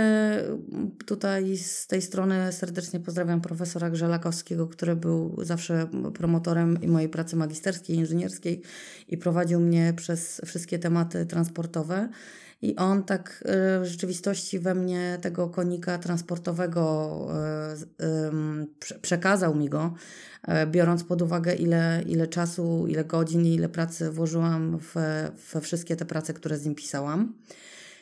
tutaj 1.05 1.57
z 1.57 1.87
tej 1.87 2.01
strony 2.01 2.51
serdecznie 2.51 2.99
pozdrawiam 2.99 3.41
profesora 3.41 3.89
Grzelakowskiego, 3.89 4.67
który 4.67 4.95
był 4.95 5.35
zawsze 5.41 5.87
promotorem 6.13 6.77
mojej 6.87 7.09
pracy 7.09 7.35
magisterskiej, 7.35 7.95
inżynierskiej 7.95 8.61
i 9.07 9.17
prowadził 9.17 9.59
mnie 9.59 9.93
przez 9.95 10.41
wszystkie 10.45 10.79
tematy 10.79 11.25
transportowe. 11.25 12.09
I 12.61 12.75
on 12.75 13.03
tak 13.03 13.43
e, 13.45 13.79
w 13.79 13.85
rzeczywistości 13.85 14.59
we 14.59 14.75
mnie 14.75 15.17
tego 15.21 15.49
konika 15.49 15.97
transportowego 15.97 17.27
e, 17.99 18.31
przekazał 19.01 19.55
mi 19.55 19.69
go, 19.69 19.93
e, 20.47 20.67
biorąc 20.67 21.03
pod 21.03 21.21
uwagę, 21.21 21.55
ile, 21.55 22.03
ile 22.05 22.27
czasu, 22.27 22.87
ile 22.87 23.05
godzin 23.05 23.45
ile 23.45 23.69
pracy 23.69 24.11
włożyłam 24.11 24.79
w, 24.79 24.95
we 25.53 25.61
wszystkie 25.61 25.95
te 25.95 26.05
prace, 26.05 26.33
które 26.33 26.57
z 26.57 26.65
nim 26.65 26.75
pisałam. 26.75 27.33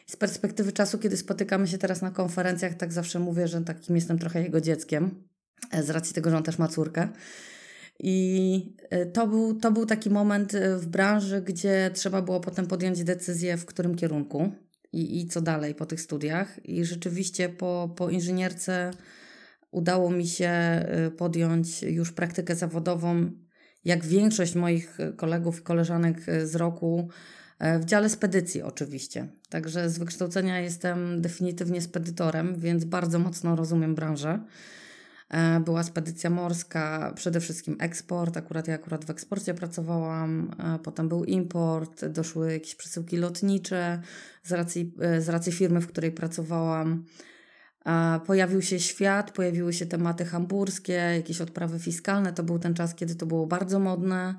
Z 0.08 0.15
perspektywy 0.15 0.72
czasu, 0.72 1.00
kiedy 1.00 1.17
spotykamy 1.17 1.67
się 1.67 1.78
teraz 1.78 2.02
na 2.02 2.12
konferencjach, 2.12 2.74
tak 2.74 2.93
zawsze 2.93 3.20
mówię, 3.20 3.48
że 3.48 3.62
takim 3.62 3.96
jestem 3.96 4.20
trochę 4.20 4.41
jego 4.41 4.62
dzieckiem, 4.62 5.24
z 5.84 5.89
racji 5.89 6.15
tego, 6.15 6.30
że 6.30 6.38
on 6.38 6.43
też 6.43 6.58
ma 6.58 6.67
córkę. 6.67 7.08
I 7.99 8.75
to 9.13 9.27
był, 9.27 9.53
to 9.53 9.71
był 9.71 9.86
taki 9.86 10.10
moment 10.10 10.53
w 10.77 10.88
branży, 10.88 11.41
gdzie 11.41 11.91
trzeba 11.93 12.21
było 12.21 12.39
potem 12.39 12.67
podjąć 12.67 13.03
decyzję, 13.03 13.57
w 13.57 13.65
którym 13.65 13.95
kierunku 13.95 14.51
i, 14.93 15.19
i 15.21 15.27
co 15.27 15.41
dalej 15.41 15.75
po 15.75 15.86
tych 15.86 16.01
studiach. 16.01 16.65
I 16.65 16.86
rzeczywiście 16.86 17.49
po, 17.49 17.93
po 17.95 18.10
inżynierce 18.10 18.91
udało 19.71 20.10
mi 20.10 20.27
się 20.27 20.51
podjąć 21.17 21.83
już 21.83 22.12
praktykę 22.12 22.55
zawodową, 22.55 23.31
jak 23.86 24.05
większość 24.05 24.55
moich 24.55 24.97
kolegów 25.15 25.60
i 25.60 25.63
koleżanek 25.63 26.17
z 26.43 26.55
roku 26.55 27.10
E, 27.60 27.79
w 27.79 27.86
dziale 27.86 28.10
spedycji 28.10 28.62
oczywiście. 28.62 29.27
Także 29.49 29.89
z 29.89 29.97
wykształcenia 29.97 30.60
jestem 30.60 31.21
definitywnie 31.21 31.81
spedytorem, 31.81 32.60
więc 32.60 32.86
bardzo 32.86 33.19
mocno 33.19 33.55
rozumiem 33.55 33.95
branżę. 33.95 34.39
E, 35.30 35.60
była 35.60 35.84
spedycja 35.84 36.30
morska, 36.30 37.13
przede 37.16 37.40
wszystkim 37.40 37.78
eksport. 37.80 38.38
Akurat 38.38 38.68
ja 38.68 38.76
akurat 38.76 39.06
w 39.06 39.10
eksporcie 39.10 39.54
pracowałam. 39.54 40.52
E, 40.60 40.80
potem 40.80 41.10
był 41.10 41.24
import, 41.24 42.06
doszły 42.06 42.54
jakieś 42.54 42.76
przesyłki 42.76 43.18
lotnicze 43.18 44.02
z 44.44 44.52
racji, 44.52 44.94
z 45.20 45.30
racji 45.30 45.52
firmy, 45.52 45.82
w 45.82 45.88
której 45.88 46.12
pracowałam. 46.12 47.06
Pojawił 48.26 48.62
się 48.62 48.80
świat, 48.80 49.32
pojawiły 49.32 49.74
się 49.74 49.86
tematy 49.86 50.26
hamburskie, 50.26 50.94
jakieś 50.94 51.42
odprawy 51.42 51.80
fiskalne. 51.80 52.34
To 52.34 52.44
był 52.44 52.60
ten 52.60 52.74
czas, 52.74 52.96
kiedy 52.96 53.16
to 53.16 53.26
było 53.26 53.48
bardzo 53.48 53.80
modne 53.80 54.36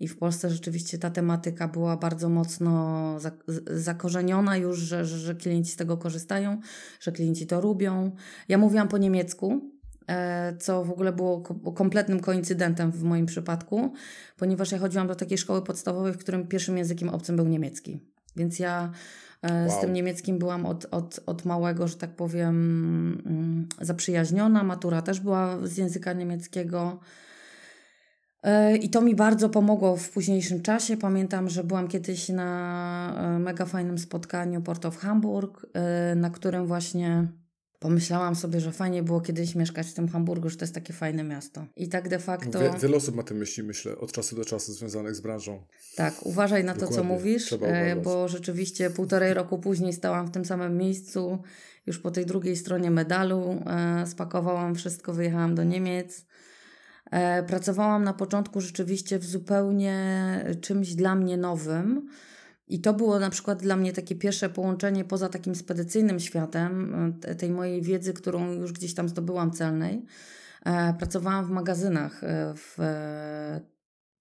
i 0.00 0.08
w 0.08 0.18
Polsce 0.18 0.50
rzeczywiście 0.50 0.98
ta 0.98 1.10
tematyka 1.10 1.68
była 1.68 1.96
bardzo 1.96 2.28
mocno 2.28 3.16
zakorzeniona 3.66 4.56
już, 4.56 4.78
że, 4.78 5.04
że, 5.04 5.34
klienci 5.34 5.72
z 5.72 5.76
tego 5.76 5.96
korzystają, 5.96 6.60
że 7.00 7.12
klienci 7.12 7.46
to 7.46 7.60
lubią. 7.60 8.16
Ja 8.48 8.58
mówiłam 8.58 8.88
po 8.88 8.98
niemiecku, 8.98 9.52
e, 9.52 9.79
co 10.58 10.84
w 10.84 10.90
ogóle 10.90 11.12
było 11.12 11.40
kompletnym 11.74 12.20
koincydentem 12.20 12.92
w 12.92 13.02
moim 13.02 13.26
przypadku, 13.26 13.92
ponieważ 14.36 14.72
ja 14.72 14.78
chodziłam 14.78 15.08
do 15.08 15.14
takiej 15.14 15.38
szkoły 15.38 15.62
podstawowej, 15.62 16.12
w 16.12 16.18
którym 16.18 16.46
pierwszym 16.46 16.78
językiem 16.78 17.08
obcym 17.08 17.36
był 17.36 17.48
niemiecki. 17.48 18.00
Więc 18.36 18.58
ja 18.58 18.92
e, 19.42 19.66
wow. 19.66 19.78
z 19.78 19.80
tym 19.80 19.92
niemieckim 19.92 20.38
byłam 20.38 20.66
od, 20.66 20.86
od, 20.90 21.20
od 21.26 21.44
małego, 21.44 21.88
że 21.88 21.96
tak 21.96 22.16
powiem, 22.16 22.56
mm, 23.26 23.68
zaprzyjaźniona. 23.80 24.62
Matura 24.62 25.02
też 25.02 25.20
była 25.20 25.58
z 25.66 25.76
języka 25.76 26.12
niemieckiego. 26.12 27.00
E, 28.42 28.76
I 28.76 28.90
to 28.90 29.00
mi 29.00 29.14
bardzo 29.14 29.48
pomogło 29.48 29.96
w 29.96 30.10
późniejszym 30.10 30.62
czasie. 30.62 30.96
Pamiętam, 30.96 31.48
że 31.48 31.64
byłam 31.64 31.88
kiedyś 31.88 32.28
na 32.28 33.14
e, 33.16 33.38
mega 33.38 33.66
fajnym 33.66 33.98
spotkaniu 33.98 34.62
Port 34.62 34.86
of 34.86 34.96
Hamburg, 34.96 35.66
e, 35.74 36.14
na 36.14 36.30
którym 36.30 36.66
właśnie 36.66 37.28
pomyślałam 37.80 38.36
sobie, 38.36 38.60
że 38.60 38.72
fajnie 38.72 39.02
było 39.02 39.20
kiedyś 39.20 39.54
mieszkać 39.54 39.86
w 39.86 39.94
tym 39.94 40.08
Hamburgu, 40.08 40.48
że 40.48 40.56
to 40.56 40.64
jest 40.64 40.74
takie 40.74 40.92
fajne 40.92 41.24
miasto. 41.24 41.66
I 41.76 41.88
tak 41.88 42.08
de 42.08 42.18
facto... 42.18 42.60
Wie, 42.60 42.72
wiele 42.82 42.96
osób 42.96 43.14
ma 43.16 43.22
te 43.22 43.34
myśli, 43.34 43.62
myślę, 43.62 43.98
od 43.98 44.12
czasu 44.12 44.36
do 44.36 44.44
czasu 44.44 44.72
związanych 44.72 45.14
z 45.14 45.20
branżą. 45.20 45.62
Tak, 45.96 46.26
uważaj 46.26 46.64
na 46.64 46.74
Dokładnie. 46.74 46.96
to, 46.96 47.02
co 47.02 47.08
mówisz, 47.08 47.54
bo 48.04 48.28
rzeczywiście 48.28 48.90
półtorej 48.90 49.34
roku 49.34 49.58
później 49.58 49.92
stałam 49.92 50.26
w 50.26 50.30
tym 50.30 50.44
samym 50.44 50.76
miejscu, 50.76 51.42
już 51.86 51.98
po 51.98 52.10
tej 52.10 52.26
drugiej 52.26 52.56
stronie 52.56 52.90
medalu, 52.90 53.62
spakowałam 54.06 54.74
wszystko, 54.74 55.12
wyjechałam 55.12 55.54
do 55.54 55.64
Niemiec 55.64 56.24
E, 57.10 57.42
pracowałam 57.42 58.04
na 58.04 58.12
początku 58.12 58.60
rzeczywiście 58.60 59.18
w 59.18 59.24
zupełnie 59.24 59.94
czymś 60.60 60.94
dla 60.94 61.14
mnie 61.14 61.36
nowym. 61.36 62.08
I 62.70 62.80
to 62.80 62.94
było 62.94 63.18
na 63.18 63.30
przykład 63.30 63.62
dla 63.62 63.76
mnie 63.76 63.92
takie 63.92 64.14
pierwsze 64.14 64.48
połączenie 64.48 65.04
poza 65.04 65.28
takim 65.28 65.54
spedycyjnym 65.54 66.20
światem, 66.20 66.94
e, 67.24 67.34
tej 67.34 67.50
mojej 67.50 67.82
wiedzy, 67.82 68.12
którą 68.12 68.52
już 68.52 68.72
gdzieś 68.72 68.94
tam 68.94 69.08
zdobyłam 69.08 69.50
celnej. 69.50 70.04
E, 70.64 70.94
pracowałam 70.94 71.46
w 71.46 71.50
magazynach 71.50 72.20
w 72.54 72.78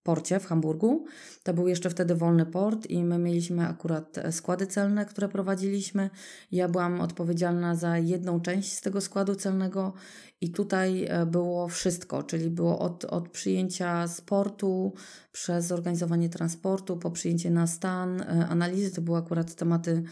porcie 0.10 0.40
w 0.40 0.46
Hamburgu. 0.46 1.06
To 1.44 1.54
był 1.54 1.68
jeszcze 1.68 1.90
wtedy 1.90 2.16
wolny 2.16 2.46
port 2.46 2.86
i 2.86 3.04
my 3.04 3.18
mieliśmy 3.18 3.68
akurat 3.68 4.20
składy 4.32 4.68
celne, 4.68 5.06
które 5.06 5.30
prowadziliśmy. 5.30 6.10
Ja 6.52 6.68
byłam 6.68 7.02
odpowiedzialna 7.02 7.76
za 7.76 7.98
jedną 7.98 8.42
część 8.42 8.74
z 8.74 8.82
tego 8.82 9.02
składu 9.02 9.36
celnego 9.36 9.94
i 10.42 10.52
tutaj 10.52 11.06
e, 11.10 11.26
było 11.26 11.68
wszystko, 11.68 12.24
czyli 12.24 12.50
było 12.50 12.80
od, 12.80 13.06
od 13.06 13.30
przyjęcia 13.30 14.08
sportu, 14.08 14.94
przez 15.32 15.66
zorganizowanie 15.66 16.30
transportu, 16.30 16.98
po 16.98 17.12
przyjęcie 17.12 17.52
na 17.52 17.68
stan, 17.68 18.22
e, 18.22 18.26
analizy, 18.48 18.92
to 18.92 19.02
były 19.02 19.18
akurat 19.18 19.56
tematy 19.56 20.04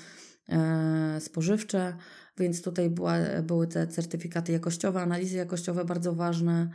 e, 0.50 1.18
spożywcze, 1.22 1.96
więc 2.38 2.62
tutaj 2.62 2.90
była, 2.90 3.14
były 3.44 3.68
te 3.68 3.88
certyfikaty 3.88 4.52
jakościowe, 4.52 5.02
analizy 5.02 5.38
jakościowe 5.38 5.86
bardzo 5.86 6.14
ważne. 6.14 6.70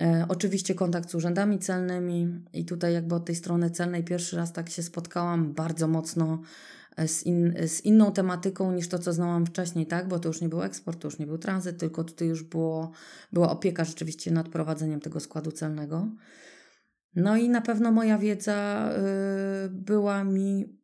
E, 0.00 0.26
oczywiście 0.28 0.74
kontakt 0.74 1.10
z 1.10 1.14
urzędami 1.14 1.58
celnymi 1.58 2.44
i 2.52 2.64
tutaj 2.64 2.94
jakby 2.94 3.14
od 3.14 3.24
tej 3.24 3.34
strony 3.34 3.70
celnej 3.70 4.04
pierwszy 4.04 4.36
raz 4.36 4.52
tak 4.52 4.70
się 4.70 4.82
spotkałam 4.82 5.54
bardzo 5.54 5.88
mocno 5.88 6.42
e, 6.96 7.08
z, 7.08 7.26
in, 7.26 7.54
z 7.66 7.84
inną 7.84 8.12
tematyką 8.12 8.72
niż 8.72 8.88
to, 8.88 8.98
co 8.98 9.12
znałam 9.12 9.46
wcześniej, 9.46 9.86
tak? 9.86 10.08
Bo 10.08 10.18
to 10.18 10.28
już 10.28 10.40
nie 10.40 10.48
był 10.48 10.62
eksport, 10.62 11.00
to 11.00 11.08
już 11.08 11.18
nie 11.18 11.26
był 11.26 11.38
tranzyt, 11.38 11.78
tylko 11.78 12.04
tutaj 12.04 12.28
już 12.28 12.42
było, 12.42 12.90
była 13.32 13.50
opieka 13.50 13.84
rzeczywiście 13.84 14.30
nad 14.30 14.48
prowadzeniem 14.48 15.00
tego 15.00 15.20
składu 15.20 15.52
celnego. 15.52 16.08
No 17.14 17.36
i 17.36 17.48
na 17.48 17.60
pewno 17.60 17.92
moja 17.92 18.18
wiedza 18.18 18.90
y, 19.66 19.70
była 19.70 20.24
mi 20.24 20.78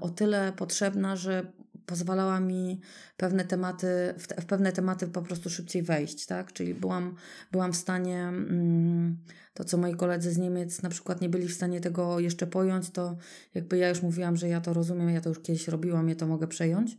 o 0.00 0.08
tyle 0.10 0.52
potrzebna, 0.56 1.16
że 1.16 1.52
pozwalała 1.86 2.40
mi 2.40 2.80
pewne 3.16 3.44
tematy, 3.44 4.14
w, 4.18 4.26
te, 4.26 4.42
w, 4.42 4.46
pewne 4.46 4.72
tematy 4.72 5.06
po 5.06 5.22
prostu 5.22 5.50
szybciej 5.50 5.82
wejść, 5.82 6.26
tak? 6.26 6.52
Czyli 6.52 6.74
byłam, 6.74 7.14
byłam 7.52 7.72
w 7.72 7.76
stanie, 7.76 8.22
mm, 8.22 9.16
to 9.54 9.64
co 9.64 9.76
moi 9.76 9.94
koledzy 9.94 10.32
z 10.32 10.38
Niemiec 10.38 10.82
na 10.82 10.90
przykład 10.90 11.20
nie 11.20 11.28
byli 11.28 11.48
w 11.48 11.54
stanie 11.54 11.80
tego 11.80 12.20
jeszcze 12.20 12.46
pojąć, 12.46 12.90
to 12.90 13.16
jakby 13.54 13.78
ja 13.78 13.88
już 13.88 14.02
mówiłam, 14.02 14.36
że 14.36 14.48
ja 14.48 14.60
to 14.60 14.72
rozumiem, 14.72 15.10
ja 15.10 15.20
to 15.20 15.28
już 15.28 15.40
kiedyś 15.40 15.68
robiłam, 15.68 16.08
ja 16.08 16.14
to 16.14 16.26
mogę 16.26 16.46
przejąć. 16.46 16.96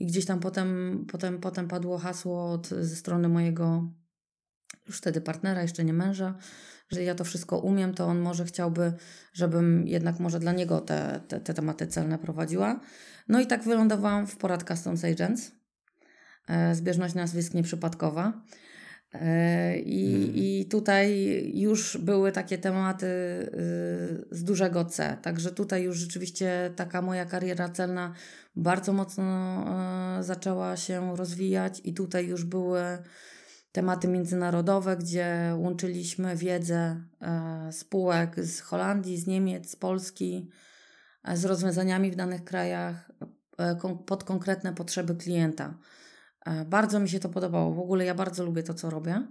I 0.00 0.06
gdzieś 0.06 0.24
tam 0.24 0.40
potem, 0.40 1.04
potem, 1.12 1.38
potem 1.38 1.68
padło 1.68 1.98
hasło 1.98 2.52
od, 2.52 2.68
ze 2.68 2.96
strony 2.96 3.28
mojego 3.28 3.88
już 4.86 4.98
wtedy 4.98 5.20
partnera, 5.20 5.62
jeszcze 5.62 5.84
nie 5.84 5.92
męża, 5.92 6.34
że 6.92 7.02
ja 7.02 7.14
to 7.14 7.24
wszystko 7.24 7.58
umiem, 7.58 7.94
to 7.94 8.06
on 8.06 8.18
może 8.18 8.44
chciałby, 8.44 8.92
żebym 9.32 9.88
jednak 9.88 10.20
może 10.20 10.40
dla 10.40 10.52
niego 10.52 10.80
te, 10.80 11.20
te, 11.28 11.40
te 11.40 11.54
tematy 11.54 11.86
celne 11.86 12.18
prowadziła. 12.18 12.80
No 13.28 13.40
i 13.40 13.46
tak 13.46 13.62
wylądowałam 13.62 14.26
w 14.26 14.36
Porad 14.36 14.68
Customs 14.68 15.04
Agents. 15.04 15.52
E, 16.48 16.74
zbieżność 16.74 17.14
nazwisk 17.14 17.54
nieprzypadkowa. 17.54 18.42
E, 19.14 19.78
I, 19.78 20.12
hmm. 20.12 20.36
I 20.36 20.66
tutaj 20.70 21.42
już 21.54 21.96
były 21.96 22.32
takie 22.32 22.58
tematy 22.58 23.06
y, 23.06 23.48
z 24.30 24.44
dużego 24.44 24.84
C. 24.84 25.16
Także 25.22 25.50
tutaj 25.50 25.82
już 25.82 25.96
rzeczywiście 25.96 26.70
taka 26.76 27.02
moja 27.02 27.24
kariera 27.24 27.68
celna 27.68 28.14
bardzo 28.56 28.92
mocno 28.92 29.24
e, 30.18 30.22
zaczęła 30.22 30.76
się 30.76 31.16
rozwijać, 31.16 31.80
i 31.84 31.94
tutaj 31.94 32.26
już 32.26 32.44
były 32.44 32.82
tematy 33.72 34.08
międzynarodowe, 34.08 34.96
gdzie 34.96 35.54
łączyliśmy 35.56 36.36
wiedzę 36.36 37.04
spółek 37.70 38.44
z 38.44 38.60
Holandii, 38.60 39.18
z 39.18 39.26
Niemiec, 39.26 39.70
z 39.70 39.76
Polski 39.76 40.50
z 41.34 41.44
rozwiązaniami 41.44 42.10
w 42.10 42.16
danych 42.16 42.44
krajach 42.44 43.10
e, 43.58 43.76
pod 44.06 44.24
konkretne 44.24 44.74
potrzeby 44.74 45.14
klienta. 45.14 45.78
E, 46.46 46.64
bardzo 46.64 47.00
mi 47.00 47.08
się 47.08 47.20
to 47.20 47.28
podobało. 47.28 47.74
W 47.74 47.78
ogóle 47.78 48.04
ja 48.04 48.14
bardzo 48.14 48.44
lubię 48.44 48.62
to, 48.62 48.74
co 48.74 48.90
robię. 48.90 49.22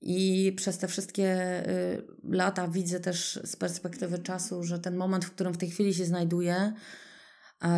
I 0.00 0.52
przez 0.56 0.78
te 0.78 0.88
wszystkie 0.88 1.62
y, 1.68 2.02
lata 2.24 2.68
widzę 2.68 3.00
też 3.00 3.40
z 3.44 3.56
perspektywy 3.56 4.18
czasu, 4.18 4.64
że 4.64 4.78
ten 4.78 4.96
moment, 4.96 5.24
w 5.24 5.30
którym 5.30 5.54
w 5.54 5.58
tej 5.58 5.70
chwili 5.70 5.94
się 5.94 6.04
znajduję, 6.04 6.72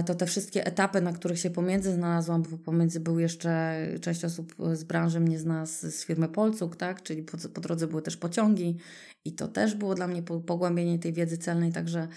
to 0.06 0.14
te 0.14 0.26
wszystkie 0.26 0.66
etapy, 0.66 1.00
na 1.00 1.12
których 1.12 1.38
się 1.38 1.50
pomiędzy 1.50 1.92
znalazłam, 1.92 2.42
bo 2.42 2.58
pomiędzy 2.58 3.00
był 3.00 3.18
jeszcze 3.18 3.86
część 4.00 4.24
osób 4.24 4.54
z 4.72 4.84
branży 4.84 5.20
mnie 5.20 5.38
zna 5.38 5.66
z, 5.66 5.80
z 5.80 6.04
firmy 6.04 6.28
Polcuk, 6.28 6.76
tak? 6.76 7.02
czyli 7.02 7.22
po, 7.22 7.48
po 7.54 7.60
drodze 7.60 7.86
były 7.86 8.02
też 8.02 8.16
pociągi 8.16 8.78
i 9.24 9.34
to 9.34 9.48
też 9.48 9.74
było 9.74 9.94
dla 9.94 10.08
mnie 10.08 10.22
pogłębienie 10.22 10.98
tej 10.98 11.12
wiedzy 11.12 11.38
celnej, 11.38 11.72
także 11.72 12.08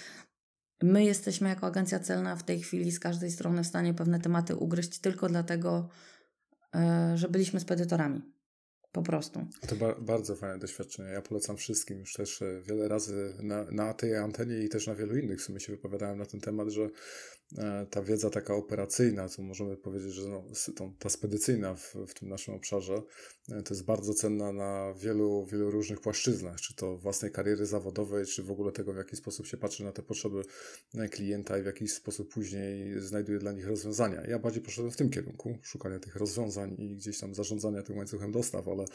My 0.84 1.04
jesteśmy 1.04 1.50
jako 1.50 1.67
agencja 1.67 2.00
celna 2.00 2.36
w 2.36 2.43
tej 2.43 2.60
chwili 2.60 2.91
z 2.91 3.00
każdej 3.00 3.32
strony 3.32 3.63
w 3.63 3.67
stanie 3.67 3.93
pewne 3.93 4.19
tematy 4.19 4.56
ugryźć 4.56 5.00
tylko 5.00 5.30
dlatego, 5.30 5.89
e, 6.76 7.13
że 7.15 7.30
byliśmy 7.30 7.60
spedytorami. 7.60 8.21
Po 8.91 9.02
prostu. 9.02 9.47
To 9.67 9.76
ba 9.76 9.95
bardzo 10.00 10.36
fajne 10.36 10.60
doświadczenie. 10.60 11.10
Ja 11.10 11.21
polecam 11.21 11.58
wszystkim. 11.58 12.00
Już 12.00 12.13
też 12.13 12.41
e, 12.41 12.62
wiele 12.62 12.88
razy 12.88 13.34
na, 13.43 13.63
na 13.71 13.93
tej 13.93 14.17
antenie 14.17 14.58
i 14.58 14.69
też 14.69 14.88
na 14.88 14.95
wielu 14.95 15.17
innych 15.17 15.39
w 15.39 15.43
sumie 15.43 15.60
się 15.60 15.71
wypowiadałem 15.71 16.17
na 16.17 16.26
ten 16.26 16.39
temat, 16.39 16.69
że 16.69 16.89
ta 17.89 18.01
wiedza 18.01 18.29
taka 18.29 18.55
operacyjna, 18.55 19.29
co 19.29 19.41
możemy 19.41 19.77
powiedzieć, 19.77 20.13
że 20.13 20.29
no, 20.29 20.43
ta 20.99 21.09
spedycyjna 21.09 21.75
w, 21.75 21.95
w 22.07 22.13
tym 22.13 22.29
naszym 22.29 22.53
obszarze, 22.53 23.01
e, 23.51 23.63
to 23.63 23.73
jest 23.73 23.85
bardzo 23.85 24.13
cenna 24.13 24.51
na 24.51 24.93
wielu, 24.93 25.45
wielu 25.45 25.71
różnych 25.71 26.01
płaszczyznach, 26.01 26.61
czy 26.61 26.75
to 26.75 26.97
własnej 26.97 27.31
kariery 27.31 27.65
zawodowej, 27.65 28.25
czy 28.25 28.43
w 28.43 28.51
ogóle 28.51 28.71
tego, 28.71 28.93
w 28.93 28.97
jaki 28.97 29.15
sposób 29.15 29.47
się 29.47 29.57
patrzy 29.57 29.83
na 29.83 29.91
te 29.91 30.01
potrzeby 30.01 30.41
klienta 31.11 31.57
i 31.57 31.61
w 31.61 31.65
jaki 31.65 31.87
sposób 31.87 32.33
później 32.33 32.99
znajduje 33.01 33.39
dla 33.39 33.51
nich 33.51 33.67
rozwiązania. 33.67 34.21
Ja 34.27 34.39
bardziej 34.39 34.61
poszedłem 34.61 34.91
w 34.91 34.97
tym 34.97 35.09
kierunku, 35.09 35.57
szukania 35.61 35.99
tych 35.99 36.15
rozwiązań 36.15 36.75
i 36.77 36.95
gdzieś 36.95 37.19
tam 37.19 37.35
zarządzania 37.35 37.81
tym 37.81 37.97
łańcuchem 37.97 38.31
dostaw, 38.31 38.67
ale 38.67 38.85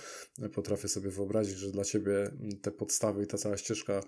potrafię 0.51 0.89
sobie 0.89 1.11
wyobrazić, 1.11 1.57
że 1.57 1.71
dla 1.71 1.85
Ciebie 1.85 2.31
te 2.63 2.71
podstawy 2.71 3.23
i 3.23 3.27
ta 3.27 3.39
cała 3.39 3.57
ścieżka, 3.57 4.03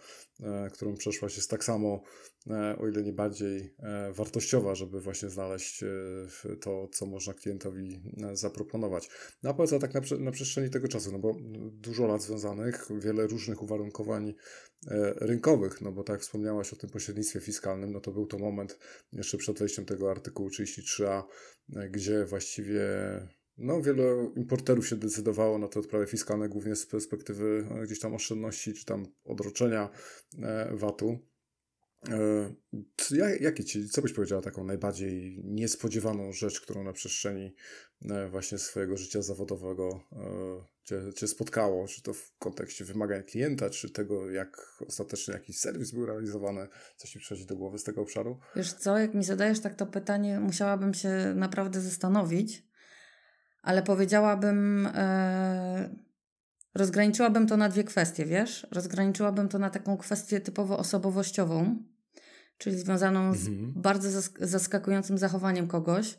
którą 0.73 0.97
przeszłaś 0.97 1.37
jest 1.37 1.51
tak 1.51 1.65
samo 1.65 2.03
E, 2.38 2.38
o 2.79 2.89
ile 2.89 3.03
nie 3.03 3.13
bardziej 3.13 3.75
e, 3.79 4.13
wartościowa, 4.13 4.75
żeby 4.75 5.01
właśnie 5.01 5.29
znaleźć 5.31 5.83
e, 5.83 5.87
to, 6.61 6.89
co 6.93 7.07
można 7.07 7.35
klientowi 7.35 8.03
zaproponować. 8.33 9.09
No 9.43 9.51
a 9.51 9.55
powiedz 9.55 9.81
tak 9.81 9.95
na, 9.95 10.01
na 10.19 10.31
przestrzeni 10.31 10.71
tego 10.71 10.89
czasu, 10.89 11.13
no 11.13 11.19
bo 11.19 11.37
dużo 11.73 12.07
lat 12.07 12.23
związanych, 12.23 12.89
wiele 13.01 13.27
różnych 13.27 13.63
uwarunkowań 13.63 14.35
rynkowych, 15.17 15.81
no 15.81 15.93
bo 15.93 16.03
tak 16.03 16.21
wspomniałaś 16.21 16.73
o 16.73 16.77
tym 16.77 16.91
pośrednictwie 16.91 17.41
fiskalnym, 17.41 17.93
no 17.93 18.01
to 18.01 18.13
był 18.13 18.27
to 18.27 18.39
moment 18.39 18.79
jeszcze 19.13 19.39
przed 19.39 19.59
wejściem 19.59 19.85
tego 19.85 20.11
artykułu 20.11 20.49
33a, 20.49 21.23
gdzie 21.91 22.25
właściwie 22.25 22.81
no, 23.59 23.83
wiele 23.83 24.33
importerów 24.37 24.89
się 24.89 24.97
decydowało 24.97 25.59
na 25.59 25.69
te 25.69 25.81
odprawy 25.81 26.07
fiskalne, 26.07 26.49
głównie 26.49 26.77
z 26.77 26.87
perspektywy 26.87 27.69
gdzieś 27.85 28.01
tam 28.01 28.15
oszczędności 28.15 28.75
czy 28.75 28.85
tam 28.85 29.07
odroczenia 29.25 29.91
VAT-u. 30.71 31.28
E, 32.09 33.37
jakie 33.41 33.65
ci, 33.65 33.89
co 33.89 34.03
byś 34.03 34.13
powiedziała 34.13 34.43
taką 34.43 34.65
najbardziej 34.65 35.41
niespodziewaną 35.45 36.33
rzecz, 36.33 36.61
którą 36.61 36.85
na 36.85 36.93
przestrzeni 36.93 37.55
e, 38.11 38.29
właśnie 38.29 38.59
swojego 38.59 38.97
życia 38.97 39.23
zawodowego 39.23 40.01
e, 40.13 40.19
cię, 40.85 41.13
cię 41.17 41.29
spotkało? 41.29 41.89
Czy 41.89 42.03
to 42.03 42.15
w 42.15 42.39
kontekście 42.39 42.85
wymagań 42.85 43.23
klienta, 43.23 43.71
czy 43.71 43.91
tego, 43.91 44.31
jak 44.31 44.79
ostatecznie 44.87 45.35
jakiś 45.35 45.59
serwis 45.59 45.91
był 45.91 46.07
realizowany? 46.07 46.69
Co 46.97 47.09
ci 47.09 47.19
przychodzi 47.19 47.47
do 47.47 47.57
głowy 47.57 47.79
z 47.79 47.85
tego 47.85 48.03
obszaru? 48.03 48.39
Wiesz 48.57 48.73
co, 48.73 48.99
jak 48.99 49.15
mi 49.15 49.25
zadajesz 49.25 49.61
tak 49.61 49.75
to 49.75 49.87
pytanie, 49.87 50.41
musiałabym 50.41 50.95
się 50.95 51.35
naprawdę 51.35 51.81
zastanowić, 51.81 52.63
ale 53.63 53.83
powiedziałabym... 53.83 54.89
E 54.95 56.08
Rozgraniczyłabym 56.75 57.47
to 57.47 57.57
na 57.57 57.69
dwie 57.69 57.85
kwestie, 57.85 58.25
wiesz? 58.25 58.67
Rozgraniczyłabym 58.71 59.49
to 59.49 59.59
na 59.59 59.71
taką 59.71 59.97
kwestię 59.97 60.41
typowo 60.41 60.79
osobowościową, 60.79 61.77
czyli 62.59 62.79
związaną 62.79 63.35
z 63.35 63.49
mhm. 63.49 63.73
bardzo 63.77 64.23
zaskakującym 64.41 65.19
zachowaniem 65.19 65.69
kogoś. 65.69 66.19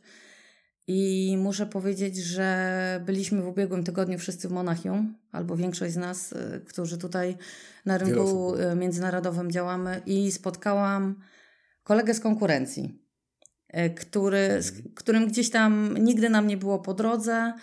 I 0.91 1.35
muszę 1.37 1.65
powiedzieć, 1.65 2.17
że 2.17 3.01
byliśmy 3.05 3.41
w 3.41 3.47
ubiegłym 3.47 3.83
tygodniu 3.83 4.19
wszyscy 4.19 4.47
w 4.47 4.51
Monachium, 4.51 5.17
albo 5.31 5.55
większość 5.55 5.93
z 5.93 5.97
nas, 5.97 6.31
y, 6.31 6.61
którzy 6.67 6.97
tutaj 6.97 7.37
na 7.85 7.97
rynku 7.97 8.55
y, 8.55 8.75
międzynarodowym 8.75 9.51
działamy, 9.51 10.01
i 10.05 10.31
spotkałam 10.31 11.15
kolegę 11.83 12.13
z 12.13 12.19
konkurencji, 12.19 13.03
y, 13.77 13.89
który, 13.89 14.61
z 14.61 14.69
mhm. 14.69 14.95
którym 14.95 15.27
gdzieś 15.27 15.49
tam 15.49 15.97
nigdy 15.97 16.29
nam 16.29 16.47
nie 16.47 16.57
było 16.57 16.79
po 16.79 16.93
drodze 16.93 17.53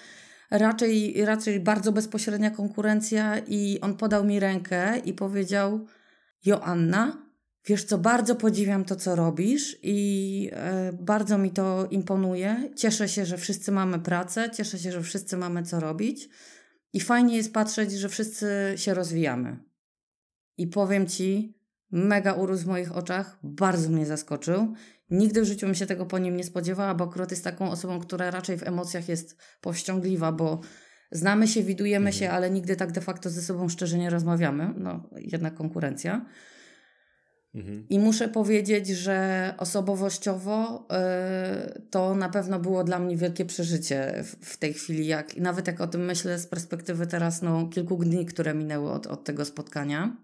raczej, 0.51 1.25
raczej 1.25 1.61
bardzo 1.61 1.93
bezpośrednia 1.93 2.51
konkurencja 2.51 3.39
i 3.39 3.81
on 3.81 3.97
podał 3.97 4.25
mi 4.25 4.41
rękę 4.41 4.99
i 4.99 5.13
powiedział 5.13 5.87
Joanna, 6.45 7.27
wiesz 7.67 7.85
co, 7.85 7.99
bardzo 7.99 8.37
podziwiam 8.37 8.85
to, 8.85 8.97
co 8.97 9.17
robisz 9.17 9.79
i 9.83 10.51
e, 10.53 10.93
bardzo 10.93 11.39
mi 11.39 11.51
to 11.51 11.87
imponuje. 11.91 12.71
Cieszę 12.77 13.09
się, 13.09 13.27
że 13.27 13.39
wszyscy 13.39 13.73
mamy 13.73 13.99
pracę, 13.99 14.51
cieszę 14.51 14.79
się, 14.79 14.93
że 14.93 15.03
wszyscy 15.03 15.37
mamy 15.37 15.63
co 15.63 15.81
robić 15.81 16.29
i 16.93 17.01
fajnie 17.01 17.37
jest 17.37 17.53
patrzeć, 17.53 17.93
że 17.93 18.09
wszyscy 18.09 18.47
się 18.77 18.95
rozwijamy. 18.95 19.59
I 20.57 20.67
powiem 20.67 21.07
Ci, 21.07 21.59
mega 21.91 22.33
urósł 22.33 22.65
w 22.65 22.67
moich 22.67 22.97
oczach, 22.97 23.39
bardzo 23.43 23.91
mnie 23.91 24.07
zaskoczył 24.07 24.75
Nigdy 25.11 25.43
w 25.43 25.45
życiu 25.45 25.67
bym 25.67 25.75
się 25.75 25.87
tego 25.87 26.07
po 26.07 26.19
nim 26.19 26.37
nie 26.37 26.45
spodziewała, 26.45 26.95
bo 26.95 27.05
akurat 27.05 27.31
jest 27.31 27.45
taką 27.45 27.71
osobą, 27.71 28.01
która 28.01 28.31
raczej 28.31 28.59
w 28.59 28.63
emocjach 28.63 29.09
jest 29.09 29.37
powściągliwa, 29.61 30.33
bo 30.33 30.61
znamy 31.11 31.49
się, 31.49 31.63
widujemy 31.63 32.07
mhm. 32.07 32.13
się, 32.13 32.31
ale 32.31 32.51
nigdy 32.51 32.77
tak 32.77 32.93
de 32.93 33.01
facto 33.01 33.31
ze 33.31 33.43
sobą 33.43 33.69
szczerze 33.69 33.99
nie 33.99 34.11
rozmawiamy. 34.11 34.75
No, 34.77 35.11
jednak 35.17 35.55
konkurencja. 35.55 36.27
Mhm. 37.55 37.87
I 37.89 37.99
muszę 37.99 38.29
powiedzieć, 38.29 38.89
że 38.89 39.55
osobowościowo 39.59 40.87
yy, 40.91 41.83
to 41.91 42.15
na 42.15 42.29
pewno 42.29 42.59
było 42.61 42.85
dla 42.85 42.99
mnie 42.99 43.17
wielkie 43.17 43.45
przeżycie 43.45 44.25
w, 44.25 44.47
w, 44.47 44.57
tej 44.57 44.75
chwili. 44.75 45.07
Jak, 45.07 45.37
nawet 45.37 45.67
jak 45.67 45.81
o 45.81 45.87
tym 45.87 46.05
myślę 46.05 46.39
z 46.39 46.47
perspektywy 46.47 47.07
teraz 47.07 47.43
no, 47.43 47.69
kilku 47.69 47.97
dni, 47.97 48.27
które 48.27 48.55
minęły 48.55 48.91
od, 48.91 49.07
od 49.07 49.25
tego 49.25 49.45
spotkania. 49.45 50.17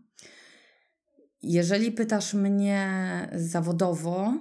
Jeżeli 1.42 1.92
pytasz 1.92 2.34
mnie 2.34 2.88
zawodowo, 3.34 4.34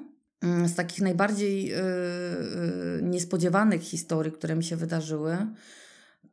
z 0.65 0.75
takich 0.75 1.01
najbardziej 1.01 1.65
yy, 1.65 1.75
yy, 1.75 3.01
niespodziewanych 3.03 3.81
historii, 3.81 4.31
które 4.31 4.55
mi 4.55 4.63
się 4.63 4.75
wydarzyły, 4.75 5.37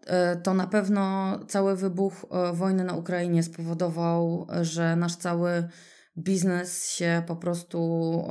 yy, 0.07 0.13
to 0.43 0.55
na 0.55 0.67
pewno 0.67 1.39
cały 1.49 1.77
wybuch 1.77 2.27
wojny 2.53 2.85
na 2.85 2.95
Ukrainie 2.95 3.43
spowodował, 3.43 4.47
że 4.63 4.97
nasz 4.97 5.17
cały 5.17 5.69
biznes 6.19 6.91
się 6.91 7.23
po 7.27 7.37
prostu 7.37 8.25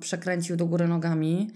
przekręcił 0.00 0.56
do 0.56 0.66
góry 0.66 0.88
nogami. 0.88 1.50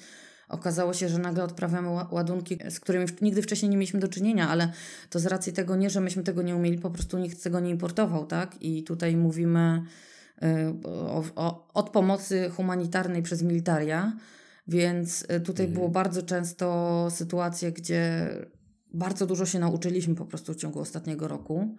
Okazało 0.48 0.94
się, 0.94 1.09
że 1.09 1.18
nagle 1.18 1.44
odprawiamy 1.44 1.88
ładunki, 2.11 2.59
z 2.70 2.81
którymi 2.81 3.07
nigdy 3.22 3.42
wcześniej 3.42 3.70
nie 3.70 3.76
mieliśmy 3.76 4.00
do 4.00 4.09
czynienia, 4.09 4.48
ale 4.48 4.72
to 5.11 5.18
z 5.18 5.26
racji 5.26 5.52
tego 5.52 5.76
nie, 5.76 5.90
że 5.90 6.00
myśmy 6.00 6.22
tego 6.22 6.42
nie 6.42 6.57
umieli, 6.57 6.79
po 6.79 6.90
prostu 6.90 7.18
nikt 7.18 7.42
tego 7.42 7.61
nie 7.61 7.70
importował, 7.70 8.26
tak? 8.26 8.62
I 8.62 8.85
tutaj 8.85 9.16
mówimy 9.16 9.83
Y, 9.83 10.15
o, 10.85 11.25
o, 11.37 11.68
od 11.75 11.90
pomocy 11.90 12.51
humanitarnej 12.51 13.22
przez 13.22 13.42
militaria, 13.42 14.12
więc 14.68 15.22
y, 15.22 15.40
tutaj 15.40 15.66
mhm. 15.66 15.75
było 15.75 15.88
bardzo 15.88 16.22
często 16.22 17.09
sytuacje, 17.11 17.72
gdzie 17.72 18.29
bardzo 18.94 19.27
dużo 19.27 19.46
się 19.46 19.59
nauczyliśmy 19.59 20.14
po 20.14 20.25
prostu 20.25 20.55
w 20.55 20.57
ciągu 20.57 20.81
ostatniego 20.81 21.29
roku. 21.29 21.77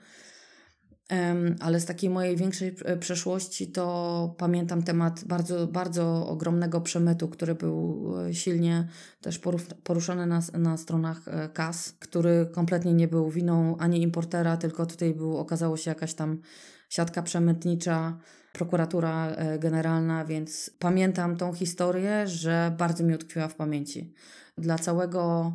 ale 1.60 1.80
z 1.80 1.86
takiej 1.86 2.10
mojej 2.10 2.36
większej 2.36 2.76
y, 2.94 2.98
przeszłości 2.98 3.68
to 3.68 4.36
pamiętam 4.38 4.84
temat 4.84 5.24
bardzo, 5.26 5.68
bardzo 5.68 6.28
ogromnego 6.28 6.82
przemytu, 6.82 7.28
który 7.28 7.56
był 7.56 8.06
silnie 8.32 8.88
też 9.22 9.40
poruszony 9.84 10.26
na, 10.26 10.42
na 10.54 10.78
stronach 10.78 11.22
KAS, 11.54 11.94
który 12.00 12.50
kompletnie 12.52 12.94
nie 12.94 13.08
był 13.08 13.30
winą 13.30 13.78
ani 13.78 14.02
importera, 14.02 14.58
tylko 14.58 14.86
tutaj 14.86 15.14
był, 15.14 15.38
okazało 15.38 15.78
się 15.78 15.92
jakaś 15.92 16.14
tam 16.14 16.42
siatka 16.90 17.22
przemytnicza, 17.22 18.18
prokuratura 18.58 19.28
e, 19.28 19.60
generalna, 19.60 20.26
więc 20.26 20.72
pamiętam 20.80 21.38
tą 21.38 21.54
historię, 21.54 22.28
że 22.28 22.76
bardzo 22.78 23.04
mi 23.04 23.14
utkwiła 23.14 23.48
w 23.48 23.56
pamięci. 23.56 24.14
Dla 24.58 24.78
całego 24.78 25.52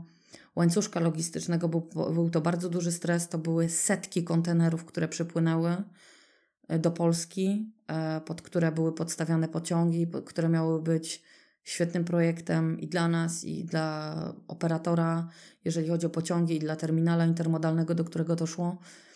łańcuszka 0.57 1.01
logistycznego 1.01 1.69
był, 1.69 1.89
był 2.15 2.31
to 2.31 2.41
bardzo 2.41 2.69
duży 2.69 2.93
stres. 2.93 3.29
To 3.29 3.39
były 3.39 3.69
setki 3.69 4.25
kontenerów, 4.25 4.85
które 4.85 5.09
przypłynęły 5.09 5.77
e, 6.69 6.79
do 6.79 6.91
Polski, 6.91 7.73
e, 7.87 8.21
pod 8.21 8.43
które 8.43 8.73
były 8.73 8.95
podstawiane 8.95 9.49
pociągi, 9.49 10.07
które 10.27 10.49
miały 10.49 10.83
być 10.83 11.23
świetnym 11.65 12.05
projektem 12.05 12.81
i 12.81 12.89
dla 12.89 13.09
nas, 13.09 13.45
i 13.45 13.65
dla 13.65 14.17
operatora, 14.49 15.29
jeżeli 15.65 15.89
chodzi 15.89 16.07
o 16.07 16.11
pociągi, 16.11 16.57
i 16.57 16.59
dla 16.59 16.77
terminala 16.77 17.27
intermodalnego, 17.27 17.95
do 17.95 18.05
którego 18.05 18.37
doszło. 18.37 18.79
Yy, 18.81 19.12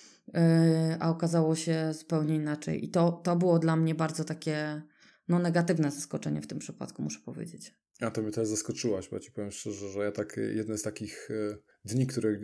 a 1.00 1.10
okazało 1.10 1.56
się 1.56 1.94
zupełnie 1.94 2.34
inaczej. 2.34 2.84
I 2.84 2.88
to, 2.88 3.12
to 3.12 3.36
było 3.36 3.58
dla 3.58 3.76
mnie 3.76 3.94
bardzo 3.94 4.24
takie 4.24 4.82
no, 5.28 5.38
negatywne 5.38 5.90
zaskoczenie 5.90 6.42
w 6.42 6.46
tym 6.46 6.58
przypadku, 6.58 7.02
muszę 7.02 7.20
powiedzieć. 7.24 7.74
A 8.00 8.10
to 8.10 8.22
mnie 8.22 8.30
też 8.30 8.48
zaskoczyłaś, 8.48 9.08
bo 9.08 9.20
ci 9.20 9.32
powiem 9.32 9.50
szczerze, 9.50 9.88
że 9.88 10.00
ja 10.00 10.12
tak, 10.12 10.40
jeden 10.54 10.78
z 10.78 10.82
takich 10.82 11.28
e, 11.30 11.56
dni, 11.84 12.06
które 12.06 12.30
e, 12.30 12.38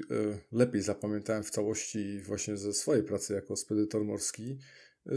lepiej 0.52 0.82
zapamiętałem 0.82 1.42
w 1.42 1.50
całości 1.50 2.20
właśnie 2.20 2.56
ze 2.56 2.72
swojej 2.72 3.02
pracy 3.02 3.34
jako 3.34 3.56
spedytor 3.56 4.04
morski, 4.04 4.58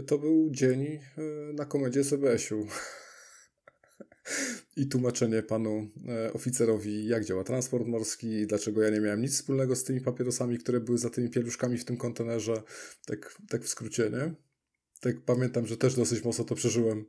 to 0.06 0.18
był 0.18 0.50
dzień 0.50 1.00
na 1.54 1.64
komedzie 1.64 2.04
CBS-u. 2.04 2.66
i 4.76 4.86
tłumaczenie 4.86 5.42
panu 5.42 5.88
e, 6.08 6.32
oficerowi, 6.32 7.06
jak 7.06 7.24
działa 7.24 7.44
transport 7.44 7.86
morski 7.86 8.28
i 8.28 8.46
dlaczego 8.46 8.82
ja 8.82 8.90
nie 8.90 9.00
miałem 9.00 9.22
nic 9.22 9.34
wspólnego 9.34 9.76
z 9.76 9.84
tymi 9.84 10.00
papierosami, 10.00 10.58
które 10.58 10.80
były 10.80 10.98
za 10.98 11.10
tymi 11.10 11.30
pieluszkami 11.30 11.78
w 11.78 11.84
tym 11.84 11.96
kontenerze. 11.96 12.62
Tak, 13.06 13.36
tak 13.48 13.64
w 13.64 13.68
skrócie, 13.68 14.10
nie? 14.10 14.34
Tak 15.00 15.20
pamiętam, 15.20 15.66
że 15.66 15.76
też 15.76 15.94
dosyć 15.94 16.24
mocno 16.24 16.44
to 16.44 16.54
przeżyłem. 16.54 17.04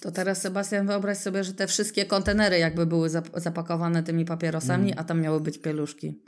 To 0.00 0.12
teraz, 0.12 0.40
Sebastian, 0.42 0.86
wyobraź 0.86 1.18
sobie, 1.18 1.44
że 1.44 1.54
te 1.54 1.66
wszystkie 1.66 2.04
kontenery 2.04 2.58
jakby 2.58 2.86
były 2.86 3.10
zapakowane 3.36 4.02
tymi 4.02 4.24
papierosami, 4.24 4.92
mm. 4.92 4.98
a 4.98 5.04
tam 5.04 5.20
miały 5.20 5.40
być 5.40 5.58
pieluszki. 5.58 6.22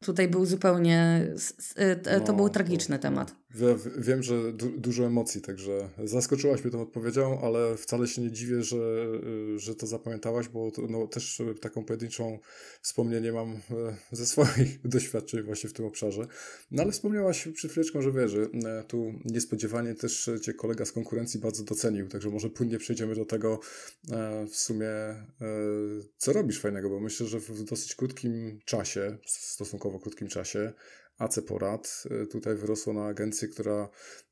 Tutaj 0.00 0.28
był 0.28 0.46
zupełnie. 0.46 1.26
E, 1.76 1.96
to 1.96 2.32
no, 2.32 2.36
był 2.36 2.48
tragiczny 2.48 2.96
to, 2.96 3.02
temat. 3.02 3.36
Wiem, 3.98 4.22
że 4.22 4.52
du 4.52 4.68
dużo 4.68 5.04
emocji, 5.04 5.40
także 5.40 5.88
zaskoczyłaś 6.04 6.64
mnie 6.64 6.70
tą 6.70 6.82
odpowiedzią, 6.82 7.40
ale 7.40 7.76
wcale 7.76 8.06
się 8.06 8.22
nie 8.22 8.32
dziwię, 8.32 8.62
że, 8.62 9.06
że 9.56 9.74
to 9.74 9.86
zapamiętałaś, 9.86 10.48
bo 10.48 10.70
to, 10.70 10.82
no, 10.82 11.06
też 11.06 11.42
taką 11.60 11.84
pojedynczą 11.84 12.38
wspomnienie 12.82 13.32
mam 13.32 13.52
e, 13.52 13.60
ze 14.12 14.26
swoich 14.26 14.80
doświadczeń 14.88 15.42
właśnie 15.42 15.70
w 15.70 15.72
tym 15.72 15.86
obszarze. 15.86 16.26
No 16.70 16.82
ale 16.82 16.92
wspomniałaś 16.92 17.48
przed 17.54 17.70
chwileczką, 17.70 18.02
że 18.02 18.10
e, 18.10 18.84
tu 18.88 19.12
niespodziewanie 19.24 19.94
też 19.94 20.30
cię 20.42 20.54
kolega 20.54 20.84
z 20.84 20.92
konkurencji 20.92 21.40
bardzo 21.40 21.64
docenił, 21.64 22.08
także 22.08 22.30
może 22.30 22.50
płynnie 22.50 22.78
przejdziemy 22.78 23.14
do 23.14 23.24
tego 23.24 23.60
e, 24.10 24.46
w 24.46 24.56
sumie, 24.56 24.88
co 26.16 26.32
robisz 26.32 26.60
fajnego, 26.60 26.90
bo 26.90 27.00
myślę, 27.00 27.26
że 27.26 27.40
w 27.40 27.64
dosyć 27.64 27.94
krótkim 27.94 28.58
czasie, 28.64 29.18
stosunkowo 29.26 29.98
krótkim 29.98 30.28
czasie, 30.28 30.72
AC 31.18 31.40
Porad 31.40 32.04
y, 32.22 32.26
tutaj 32.26 32.54
wyrosło 32.54 32.92
na 32.92 33.06
agencję, 33.06 33.48
która 33.48 33.88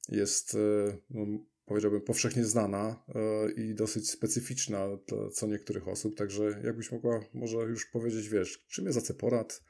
jest, 0.09 0.55
y, 0.55 0.99
no, 1.11 1.27
powiedziałbym, 1.65 2.01
powszechnie 2.01 2.45
znana 2.45 3.05
y, 3.49 3.53
i 3.53 3.75
dosyć 3.75 4.11
specyficzna 4.11 4.89
dla 5.09 5.31
co 5.31 5.47
niektórych 5.47 5.89
osób. 5.89 6.17
Także 6.17 6.61
jakbyś 6.65 6.93
mogła 6.93 7.21
może 7.35 7.57
już 7.57 7.87
powiedzieć, 7.87 8.29
wiesz, 8.29 8.67
czym 8.69 8.87
jest 8.87 8.99
AC 8.99 9.13
Porad? 9.13 9.63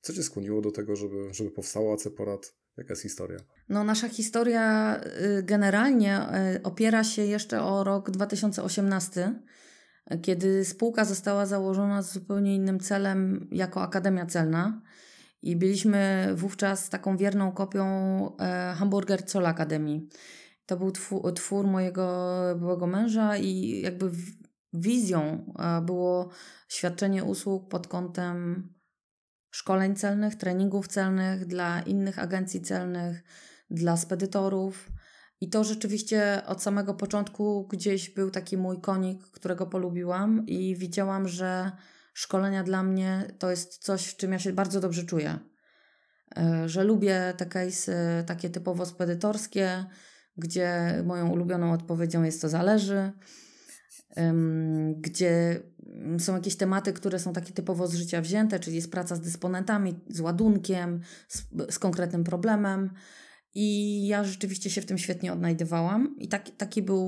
Co 0.00 0.12
cię 0.12 0.22
skłoniło 0.22 0.60
do 0.60 0.70
tego, 0.70 0.96
żeby, 0.96 1.34
żeby 1.34 1.50
powstało 1.50 1.94
AC 1.94 2.08
Porad? 2.16 2.54
Jaka 2.76 2.92
jest 2.92 3.02
historia? 3.02 3.38
No, 3.68 3.84
nasza 3.84 4.08
historia 4.08 5.00
generalnie 5.42 6.26
opiera 6.62 7.04
się 7.04 7.22
jeszcze 7.22 7.62
o 7.62 7.84
rok 7.84 8.10
2018, 8.10 9.42
kiedy 10.22 10.64
spółka 10.64 11.04
została 11.04 11.46
założona 11.46 12.02
z 12.02 12.12
zupełnie 12.12 12.54
innym 12.54 12.80
celem 12.80 13.48
jako 13.52 13.82
Akademia 13.82 14.26
Celna. 14.26 14.82
I 15.42 15.56
byliśmy 15.56 16.30
wówczas 16.34 16.88
taką 16.88 17.16
wierną 17.16 17.52
kopią 17.52 17.86
e, 18.36 18.74
Hamburger 18.78 19.30
Zoll 19.30 19.46
Akademii. 19.46 20.08
To 20.66 20.76
był 20.76 20.92
twór, 20.92 21.34
twór 21.34 21.66
mojego 21.66 22.34
byłego 22.58 22.86
męża 22.86 23.36
i 23.36 23.80
jakby 23.80 24.10
wizją 24.72 25.52
e, 25.58 25.80
było 25.82 26.30
świadczenie 26.68 27.24
usług 27.24 27.68
pod 27.68 27.86
kątem 27.86 28.68
szkoleń 29.50 29.96
celnych, 29.96 30.34
treningów 30.34 30.88
celnych 30.88 31.46
dla 31.46 31.80
innych 31.80 32.18
agencji 32.18 32.60
celnych, 32.60 33.22
dla 33.70 33.96
spedytorów. 33.96 34.90
I 35.40 35.50
to 35.50 35.64
rzeczywiście 35.64 36.42
od 36.46 36.62
samego 36.62 36.94
początku 36.94 37.66
gdzieś 37.66 38.10
był 38.10 38.30
taki 38.30 38.56
mój 38.56 38.80
konik, 38.80 39.24
którego 39.24 39.66
polubiłam 39.66 40.46
i 40.46 40.76
widziałam, 40.76 41.28
że 41.28 41.72
szkolenia 42.18 42.62
dla 42.62 42.82
mnie 42.82 43.24
to 43.38 43.50
jest 43.50 43.78
coś, 43.78 44.06
w 44.06 44.16
czym 44.16 44.32
ja 44.32 44.38
się 44.38 44.52
bardzo 44.52 44.80
dobrze 44.80 45.04
czuję. 45.04 45.38
E, 46.36 46.68
że 46.68 46.84
lubię 46.84 47.34
te 47.36 47.46
case 47.46 48.24
takie 48.26 48.50
typowo 48.50 48.86
spedytorskie, 48.86 49.84
gdzie 50.36 50.94
moją 51.06 51.28
ulubioną 51.30 51.72
odpowiedzią 51.72 52.22
jest 52.22 52.42
to 52.42 52.48
zależy, 52.48 53.12
gdzie 54.96 55.62
są 56.18 56.34
jakieś 56.34 56.56
tematy, 56.56 56.92
które 56.92 57.18
są 57.18 57.32
takie 57.32 57.52
typowo 57.52 57.86
z 57.86 57.94
życia 57.94 58.20
wzięte, 58.20 58.60
czyli 58.60 58.76
jest 58.76 58.90
praca 58.90 59.16
z 59.16 59.20
dysponentami, 59.20 60.00
z 60.08 60.20
ładunkiem, 60.20 61.00
z, 61.28 61.42
z 61.70 61.78
konkretnym 61.78 62.24
problemem. 62.24 62.90
I 63.54 64.06
ja 64.06 64.24
rzeczywiście 64.24 64.70
się 64.70 64.80
w 64.80 64.86
tym 64.86 64.98
świetnie 64.98 65.32
odnajdywałam. 65.32 66.16
I 66.18 66.28
taki, 66.28 66.52
taki 66.52 66.82
był 66.82 67.00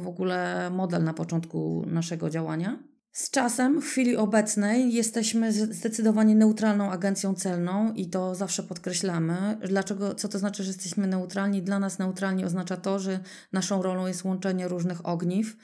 w 0.00 0.08
ogóle 0.08 0.70
model 0.70 1.04
na 1.04 1.14
początku 1.14 1.84
naszego 1.86 2.30
działania. 2.30 2.88
Z 3.12 3.30
czasem, 3.30 3.80
w 3.80 3.84
chwili 3.84 4.16
obecnej, 4.16 4.92
jesteśmy 4.92 5.52
zdecydowanie 5.52 6.34
neutralną 6.34 6.90
agencją 6.90 7.34
celną 7.34 7.92
i 7.92 8.10
to 8.10 8.34
zawsze 8.34 8.62
podkreślamy. 8.62 9.58
Dlaczego, 9.68 10.14
co 10.14 10.28
to 10.28 10.38
znaczy, 10.38 10.62
że 10.62 10.70
jesteśmy 10.70 11.06
neutralni? 11.06 11.62
Dla 11.62 11.78
nas 11.78 11.98
neutralni 11.98 12.44
oznacza 12.44 12.76
to, 12.76 12.98
że 12.98 13.20
naszą 13.52 13.82
rolą 13.82 14.06
jest 14.06 14.24
łączenie 14.24 14.68
różnych 14.68 15.06
ogniw. 15.06 15.56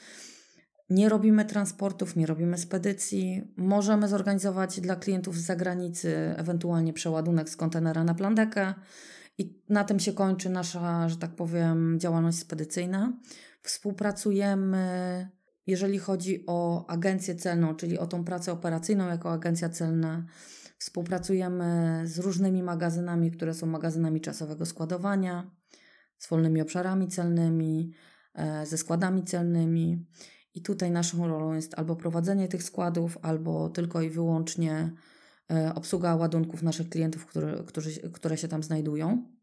Nie 0.91 1.09
robimy 1.09 1.45
transportów, 1.45 2.17
nie 2.17 2.27
robimy 2.27 2.59
spedycji. 2.59 3.53
Możemy 3.57 4.09
zorganizować 4.09 4.81
dla 4.81 4.97
klientów 4.97 5.39
z 5.39 5.47
zagranicy 5.47 6.35
ewentualnie 6.37 6.93
przeładunek 6.93 7.51
z 7.51 7.57
kontenera 7.57 8.05
na 8.05 8.15
plandekę 8.15 8.75
i 9.39 9.63
na 9.69 9.85
tym 9.85 10.01
się 10.01 10.13
kończy 10.13 10.51
nasza, 10.51 11.09
że 11.09 11.17
tak 11.17 11.31
powiem, 11.31 12.01
działalność 12.01 12.39
spedycyjna. 12.39 13.13
Współpracujemy 13.63 15.29
jeżeli 15.67 15.99
chodzi 15.99 16.45
o 16.47 16.87
agencję 16.87 17.35
celną, 17.35 17.75
czyli 17.75 17.99
o 17.99 18.07
tą 18.07 18.25
pracę 18.25 18.53
operacyjną 18.53 19.09
jako 19.09 19.33
agencja 19.33 19.69
celna, 19.69 20.27
współpracujemy 20.79 22.01
z 22.05 22.19
różnymi 22.19 22.62
magazynami, 22.62 23.31
które 23.31 23.55
są 23.55 23.67
magazynami 23.67 24.21
czasowego 24.21 24.67
składowania, 24.67 25.51
z 26.19 26.29
wolnymi 26.29 26.62
obszarami 26.62 27.09
celnymi, 27.09 27.93
e, 28.35 28.67
ze 28.67 28.79
składami 28.79 29.25
celnymi. 29.25 30.07
I 30.55 30.62
tutaj 30.62 30.91
naszą 30.91 31.29
rolą 31.29 31.55
jest 31.55 31.79
albo 31.79 31.97
prowadzenie 31.97 32.49
tych 32.49 32.62
składów, 32.62 33.19
albo 33.23 33.69
tylko 33.69 34.03
i 34.03 34.11
wyłącznie 34.11 34.93
e, 35.51 35.75
obsługa 35.75 36.17
ładunków 36.17 36.62
naszych 36.62 36.89
klientów, 36.89 37.27
które, 37.27 37.65
którzy, 37.67 38.11
które 38.11 38.37
się 38.37 38.49
tam 38.49 38.62
znajdują. 38.62 39.35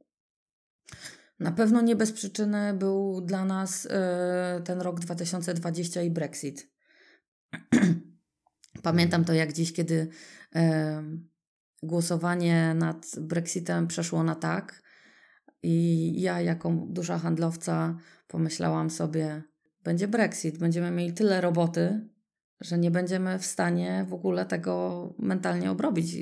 Na 1.42 1.52
pewno 1.52 1.82
nie 1.82 1.96
bez 1.96 2.12
przyczyny 2.12 2.74
był 2.74 3.22
dla 3.22 3.46
nas 3.46 3.86
y, 3.86 3.90
ten 4.64 4.82
rok 4.82 5.00
2020 5.00 6.02
i 6.02 6.12
Brexit. 6.12 6.72
Pamiętam 8.84 9.26
to 9.26 9.34
jak 9.34 9.54
dziś, 9.54 9.74
kiedy 9.74 9.94
y, 10.56 10.60
głosowanie 11.84 12.74
nad 12.74 13.06
Brexitem 13.20 13.88
przeszło 13.88 14.24
na 14.24 14.36
tak. 14.36 14.82
I 15.64 16.14
ja, 16.22 16.42
jako 16.42 16.72
duża 16.90 17.20
handlowca, 17.20 17.98
pomyślałam 18.28 18.90
sobie, 18.90 19.44
będzie 19.84 20.08
Brexit, 20.08 20.58
będziemy 20.58 20.92
mieli 20.92 21.14
tyle 21.14 21.42
roboty, 21.42 22.10
że 22.62 22.78
nie 22.78 22.92
będziemy 22.92 23.40
w 23.40 23.46
stanie 23.46 24.06
w 24.10 24.14
ogóle 24.14 24.46
tego 24.46 25.14
mentalnie 25.20 25.72
obrobić. 25.72 26.16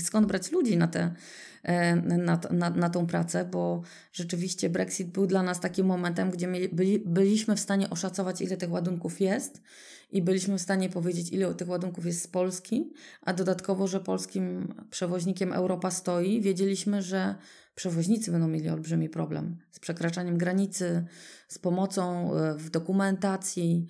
Skąd 0.00 0.26
brać 0.26 0.52
ludzi 0.52 0.76
na, 0.76 0.88
te, 0.88 1.14
e, 1.62 1.96
na, 1.96 2.40
na, 2.50 2.70
na 2.70 2.90
tą 2.90 3.06
pracę, 3.06 3.44
bo 3.44 3.82
rzeczywiście 4.12 4.70
Brexit 4.70 5.08
był 5.08 5.26
dla 5.26 5.42
nas 5.42 5.60
takim 5.60 5.86
momentem, 5.86 6.30
gdzie 6.30 6.48
byli, 6.72 6.98
byliśmy 6.98 7.56
w 7.56 7.60
stanie 7.60 7.90
oszacować, 7.90 8.40
ile 8.40 8.56
tych 8.56 8.70
ładunków 8.70 9.20
jest 9.20 9.62
i 10.10 10.22
byliśmy 10.22 10.58
w 10.58 10.62
stanie 10.62 10.88
powiedzieć, 10.88 11.32
ile 11.32 11.54
tych 11.54 11.68
ładunków 11.68 12.06
jest 12.06 12.22
z 12.22 12.26
Polski, 12.26 12.92
a 13.22 13.32
dodatkowo, 13.32 13.86
że 13.86 14.00
polskim 14.00 14.74
przewoźnikiem 14.90 15.52
Europa 15.52 15.90
stoi, 15.90 16.40
wiedzieliśmy, 16.40 17.02
że 17.02 17.34
przewoźnicy 17.74 18.32
będą 18.32 18.48
mieli 18.48 18.68
olbrzymi 18.68 19.08
problem 19.08 19.56
z 19.70 19.78
przekraczaniem 19.78 20.38
granicy, 20.38 21.04
z 21.48 21.58
pomocą 21.58 22.34
e, 22.34 22.54
w 22.54 22.70
dokumentacji, 22.70 23.86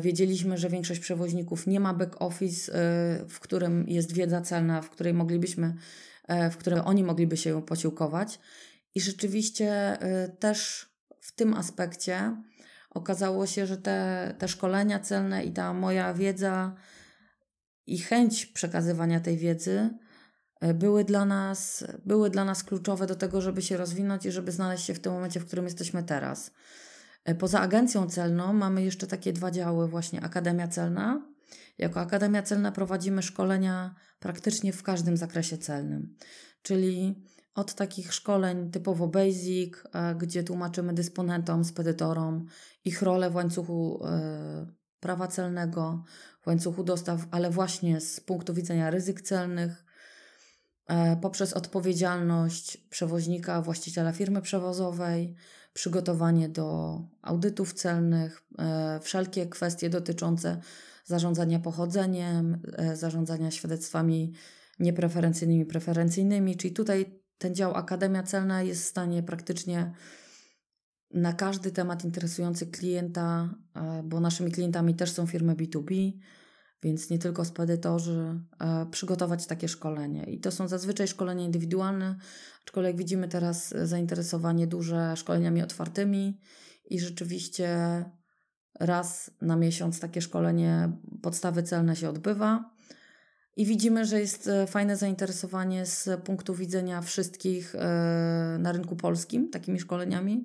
wiedzieliśmy, 0.00 0.58
że 0.58 0.68
większość 0.68 1.00
przewoźników 1.00 1.66
nie 1.66 1.80
ma 1.80 1.94
back 1.94 2.22
office, 2.22 2.72
e, 2.72 2.78
w 3.28 3.40
którym 3.40 3.84
jest 3.88 4.12
wiedza 4.12 4.40
celna, 4.40 4.82
w 4.82 4.90
której 4.90 5.14
moglibyśmy, 5.14 5.74
e, 6.28 6.50
w 6.50 6.56
której 6.56 6.80
oni 6.84 7.04
mogliby 7.04 7.36
się 7.36 7.62
posiłkować. 7.62 8.38
I 8.94 9.00
rzeczywiście 9.00 9.98
też 10.38 10.88
w 11.20 11.32
tym 11.34 11.54
aspekcie 11.54 12.36
okazało 12.90 13.46
się, 13.46 13.66
że 13.66 13.76
te, 13.76 14.34
te 14.38 14.48
szkolenia 14.48 15.00
celne 15.00 15.44
i 15.44 15.52
ta 15.52 15.72
moja 15.72 16.14
wiedza 16.14 16.74
i 17.86 17.98
chęć 17.98 18.46
przekazywania 18.46 19.20
tej 19.20 19.36
wiedzy 19.36 19.90
były 20.74 21.04
dla 21.04 21.24
nas, 21.24 21.84
były 22.04 22.30
dla 22.30 22.44
nas 22.44 22.64
kluczowe 22.64 23.06
do 23.06 23.14
tego, 23.16 23.40
żeby 23.40 23.62
się 23.62 23.76
rozwinąć 23.76 24.26
i 24.26 24.30
żeby 24.30 24.52
znaleźć 24.52 24.84
się 24.84 24.94
w 24.94 25.00
tym 25.00 25.12
momencie, 25.12 25.40
w 25.40 25.46
którym 25.46 25.64
jesteśmy 25.64 26.02
teraz. 26.02 26.50
E, 27.26 27.34
poza 27.34 27.60
agencją 27.60 28.08
celną 28.08 28.52
mamy 28.52 28.82
jeszcze 28.82 29.06
takie 29.06 29.32
dwa 29.32 29.50
działy, 29.50 29.88
właśnie 29.88 30.20
Akademia 30.20 30.68
Celna. 30.68 31.26
Jako 31.78 32.00
Akademia 32.00 32.42
Celna 32.42 32.72
prowadzimy 32.72 33.22
szkolenia 33.22 33.94
praktycznie 34.18 34.72
w 34.72 34.82
każdym 34.82 35.16
zakresie 35.16 35.58
celnym, 35.58 36.16
czyli 36.62 37.24
od 37.54 37.74
takich 37.74 38.14
szkoleń 38.14 38.70
typowo 38.70 39.08
basic, 39.08 39.74
e, 39.92 40.14
gdzie 40.14 40.44
tłumaczymy 40.44 40.92
dysponentom, 40.94 41.64
spedytorom 41.64 42.46
ich 42.84 43.02
rolę 43.02 43.30
w 43.30 43.34
łańcuchu 43.34 44.06
e, 44.06 44.66
prawa 45.00 45.28
celnego, 45.28 46.04
w 46.42 46.46
łańcuchu 46.46 46.84
dostaw, 46.84 47.26
ale 47.30 47.50
właśnie 47.50 48.00
z 48.00 48.20
punktu 48.20 48.54
widzenia 48.54 48.90
ryzyk 48.90 49.20
celnych, 49.20 49.85
poprzez 51.20 51.52
odpowiedzialność 51.52 52.76
przewoźnika, 52.76 53.62
właściciela 53.62 54.12
firmy 54.12 54.42
przewozowej, 54.42 55.34
przygotowanie 55.76 56.48
do 56.48 57.00
audytów 57.22 57.72
celnych, 57.72 58.42
e, 58.58 59.00
wszelkie 59.02 59.46
kwestie 59.46 59.90
dotyczące 59.90 60.60
zarządzania 61.04 61.58
pochodzeniem, 61.58 62.62
e, 62.76 62.96
zarządzania 62.96 63.50
świadectwami 63.50 64.32
niepreferencyjnymi, 64.78 65.66
preferencyjnymi, 65.66 66.56
czyli 66.56 66.74
tutaj 66.74 67.22
ten 67.38 67.54
dział 67.54 67.74
Akademia 67.74 68.22
Celna 68.22 68.62
jest 68.62 68.82
w 68.82 68.86
stanie 68.86 69.22
praktycznie 69.22 69.92
na 71.14 71.32
każdy 71.32 71.70
temat 71.70 72.04
interesujący 72.04 72.66
klienta, 72.66 73.54
e, 73.74 74.02
bo 74.02 74.20
naszymi 74.20 74.52
klientami 74.52 74.94
też 74.94 75.12
są 75.12 75.26
firmy 75.26 75.54
B2B, 75.54 76.12
więc 76.86 77.10
nie 77.10 77.18
tylko 77.18 77.44
spedytorzy, 77.44 78.40
e, 78.60 78.86
przygotować 78.90 79.46
takie 79.46 79.68
szkolenie. 79.68 80.24
I 80.24 80.40
to 80.40 80.50
są 80.50 80.68
zazwyczaj 80.68 81.08
szkolenia 81.08 81.44
indywidualne, 81.44 82.16
aczkolwiek 82.64 82.96
widzimy 82.96 83.28
teraz 83.28 83.74
zainteresowanie 83.82 84.66
duże 84.66 85.16
szkoleniami 85.16 85.62
otwartymi 85.62 86.40
i 86.90 87.00
rzeczywiście 87.00 87.68
raz 88.80 89.30
na 89.40 89.56
miesiąc 89.56 90.00
takie 90.00 90.20
szkolenie 90.20 90.92
podstawy 91.22 91.62
celne 91.62 91.96
się 91.96 92.08
odbywa. 92.08 92.70
I 93.56 93.66
widzimy, 93.66 94.04
że 94.04 94.20
jest 94.20 94.48
e, 94.48 94.66
fajne 94.66 94.96
zainteresowanie 94.96 95.86
z 95.86 96.20
punktu 96.24 96.54
widzenia 96.54 97.02
wszystkich 97.02 97.74
e, 97.74 98.56
na 98.60 98.72
rynku 98.72 98.96
polskim 98.96 99.50
takimi 99.50 99.80
szkoleniami. 99.80 100.44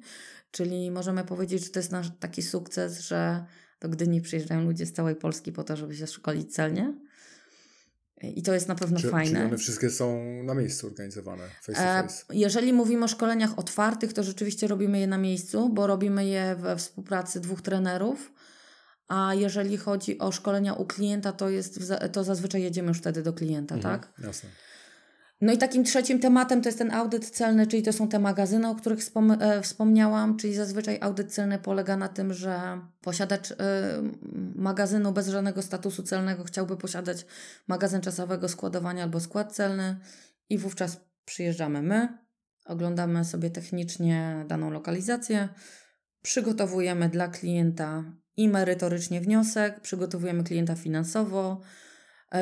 Czyli 0.51 0.91
możemy 0.91 1.23
powiedzieć, 1.23 1.63
że 1.65 1.69
to 1.69 1.79
jest 1.79 1.91
nasz 1.91 2.07
taki 2.19 2.41
sukces, 2.41 2.99
że 2.99 3.45
do 3.81 3.89
Gdyni 3.89 4.21
przyjeżdżają 4.21 4.63
ludzie 4.63 4.85
z 4.85 4.93
całej 4.93 5.15
Polski 5.15 5.51
po 5.51 5.63
to, 5.63 5.77
żeby 5.77 5.95
się 5.95 6.07
szkolić 6.07 6.53
celnie. 6.53 6.93
I 8.35 8.43
to 8.43 8.53
jest 8.53 8.67
na 8.67 8.75
pewno 8.75 8.99
czy, 8.99 9.09
fajne. 9.09 9.31
Czyli 9.31 9.45
one 9.45 9.57
wszystkie 9.57 9.89
są 9.89 10.23
na 10.43 10.53
miejscu 10.53 10.87
organizowane, 10.87 11.43
face 11.61 11.73
to 11.73 11.99
e, 11.99 12.03
face? 12.03 12.25
Jeżeli 12.29 12.73
mówimy 12.73 13.05
o 13.05 13.07
szkoleniach 13.07 13.59
otwartych, 13.59 14.13
to 14.13 14.23
rzeczywiście 14.23 14.67
robimy 14.67 14.99
je 14.99 15.07
na 15.07 15.17
miejscu, 15.17 15.69
bo 15.69 15.87
robimy 15.87 16.25
je 16.25 16.55
we 16.55 16.77
współpracy 16.77 17.39
dwóch 17.39 17.61
trenerów. 17.61 18.33
A 19.07 19.33
jeżeli 19.33 19.77
chodzi 19.77 20.19
o 20.19 20.31
szkolenia 20.31 20.73
u 20.73 20.85
klienta, 20.85 21.31
to, 21.31 21.49
jest, 21.49 21.79
to 22.11 22.23
zazwyczaj 22.23 22.63
jedziemy 22.63 22.87
już 22.87 22.97
wtedy 22.97 23.23
do 23.23 23.33
klienta, 23.33 23.75
mhm, 23.75 23.99
tak? 23.99 24.13
Jasne. 24.25 24.49
No 25.41 25.53
i 25.53 25.57
takim 25.57 25.83
trzecim 25.83 26.19
tematem 26.19 26.61
to 26.61 26.69
jest 26.69 26.77
ten 26.77 26.91
audyt 26.91 27.29
celny, 27.29 27.67
czyli 27.67 27.83
to 27.83 27.93
są 27.93 28.07
te 28.07 28.19
magazyny, 28.19 28.69
o 28.69 28.75
których 28.75 28.99
wspom 28.99 29.31
e, 29.31 29.61
wspomniałam, 29.61 30.37
czyli 30.37 30.55
zazwyczaj 30.55 30.97
audyt 31.01 31.33
celny 31.33 31.59
polega 31.59 31.97
na 31.97 32.07
tym, 32.07 32.33
że 32.33 32.81
posiadacz 33.01 33.51
e, 33.51 33.55
magazynu 34.55 35.11
bez 35.11 35.27
żadnego 35.27 35.61
statusu 35.61 36.03
celnego 36.03 36.43
chciałby 36.43 36.77
posiadać 36.77 37.25
magazyn 37.67 38.01
czasowego 38.01 38.49
składowania 38.49 39.03
albo 39.03 39.19
skład 39.19 39.55
celny 39.55 39.97
i 40.49 40.57
wówczas 40.57 40.97
przyjeżdżamy 41.25 41.81
my, 41.81 42.17
oglądamy 42.65 43.25
sobie 43.25 43.49
technicznie 43.49 44.45
daną 44.47 44.71
lokalizację, 44.71 45.49
przygotowujemy 46.21 47.09
dla 47.09 47.27
klienta 47.27 48.03
i 48.37 48.49
merytorycznie 48.49 49.21
wniosek, 49.21 49.79
przygotowujemy 49.79 50.43
klienta 50.43 50.75
finansowo, 50.75 51.61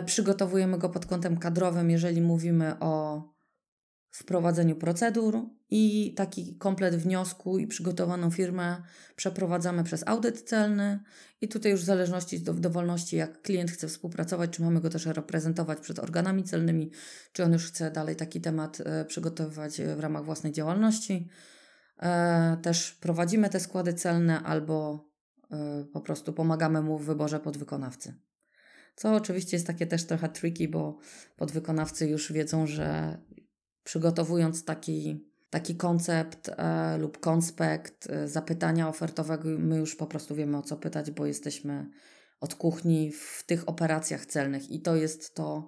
przygotowujemy 0.06 0.78
go 0.78 0.90
pod 0.90 1.06
kątem 1.06 1.38
kadrowym, 1.38 1.90
jeżeli 1.90 2.22
mówimy 2.22 2.80
o 2.80 3.24
wprowadzeniu 4.12 4.76
procedur 4.76 5.40
i 5.70 6.14
taki 6.18 6.58
komplet 6.58 6.96
wniosku 6.96 7.58
i 7.58 7.68
przygotowaną 7.68 8.32
firmę 8.32 8.82
przeprowadzamy 9.16 9.84
przez 9.84 10.08
audyt 10.08 10.42
celny 10.42 11.00
i 11.42 11.48
tutaj 11.48 11.72
już 11.72 11.82
w 11.82 11.86
zależności 11.86 12.40
do 12.40 12.54
dowolności, 12.54 13.16
jak 13.16 13.42
klient 13.42 13.72
chce 13.72 13.88
współpracować, 13.88 14.50
czy 14.50 14.62
mamy 14.62 14.82
go 14.82 14.90
też 14.90 15.06
reprezentować 15.06 15.80
przed 15.80 16.00
organami 16.00 16.44
celnymi, 16.44 16.92
czy 17.34 17.44
on 17.44 17.54
już 17.54 17.68
chce 17.68 17.92
dalej 17.92 18.16
taki 18.16 18.42
temat 18.42 18.82
e, 18.86 19.06
przygotowywać 19.06 19.82
w 19.82 20.00
ramach 20.00 20.26
własnej 20.26 20.54
działalności. 20.54 21.30
E, 22.00 22.58
też 22.62 22.92
prowadzimy 22.92 23.50
te 23.50 23.60
składy 23.60 23.94
celne 23.94 24.44
albo 24.44 25.10
po 25.94 26.02
prostu 26.02 26.34
pomagamy 26.34 26.82
mu 26.82 26.98
w 26.98 27.06
wyborze 27.06 27.40
podwykonawcy. 27.40 28.29
Co 28.96 29.16
oczywiście 29.16 29.58
jest 29.58 29.68
takie 29.68 29.88
też 29.88 30.06
trochę 30.06 30.30
tricky, 30.30 30.68
bo 30.68 30.98
podwykonawcy 31.36 32.08
już 32.08 32.32
wiedzą, 32.32 32.68
że 32.68 33.18
przygotowując 33.84 34.66
taki, 34.66 35.26
taki 35.50 35.76
koncept 35.76 36.50
e, 36.50 36.98
lub 36.98 37.20
konspekt 37.20 38.10
e, 38.10 38.28
zapytania 38.28 38.90
ofertowego, 38.90 39.50
my 39.50 39.78
już 39.78 39.96
po 39.96 40.08
prostu 40.08 40.36
wiemy 40.36 40.58
o 40.58 40.62
co 40.62 40.78
pytać, 40.78 41.12
bo 41.12 41.26
jesteśmy 41.26 41.90
od 42.40 42.56
kuchni 42.56 43.12
w 43.12 43.44
tych 43.46 43.70
operacjach 43.70 44.26
celnych 44.26 44.72
i 44.72 44.82
to 44.82 44.96
jest 44.96 45.36
to, 45.36 45.68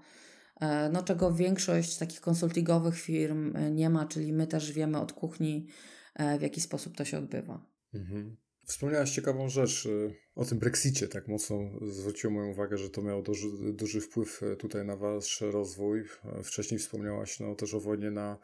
e, 0.61 0.89
no, 0.89 1.03
czego 1.03 1.33
większość 1.33 1.97
takich 1.97 2.21
konsultingowych 2.21 2.99
firm 2.99 3.55
e, 3.55 3.71
nie 3.71 3.89
ma, 3.89 4.05
czyli 4.05 4.33
my 4.33 4.47
też 4.47 4.71
wiemy 4.71 4.99
od 4.99 5.13
kuchni, 5.13 5.67
e, 6.15 6.39
w 6.39 6.41
jaki 6.41 6.61
sposób 6.61 6.97
to 6.97 7.05
się 7.05 7.17
odbywa. 7.17 7.65
Mhm. 7.93 8.37
Wspomniałaś 8.65 9.11
ciekawą 9.11 9.49
rzecz 9.49 9.85
y, 9.85 10.15
o 10.35 10.45
tym 10.45 10.59
Brexicie. 10.59 11.07
Tak 11.07 11.27
mocno 11.27 11.69
zwróciło 11.81 12.33
moją 12.33 12.51
uwagę, 12.51 12.77
że 12.77 12.89
to 12.89 13.01
miało 13.01 13.21
duży, 13.21 13.47
duży 13.73 14.01
wpływ 14.01 14.43
y, 14.43 14.55
tutaj 14.55 14.85
na 14.85 14.95
wasz 14.95 15.41
rozwój. 15.41 15.99
E, 15.99 16.43
wcześniej 16.43 16.79
wspomniałaś 16.79 17.39
no, 17.39 17.55
też 17.55 17.73
o 17.73 17.79
wojnie 17.79 18.11
na, 18.11 18.37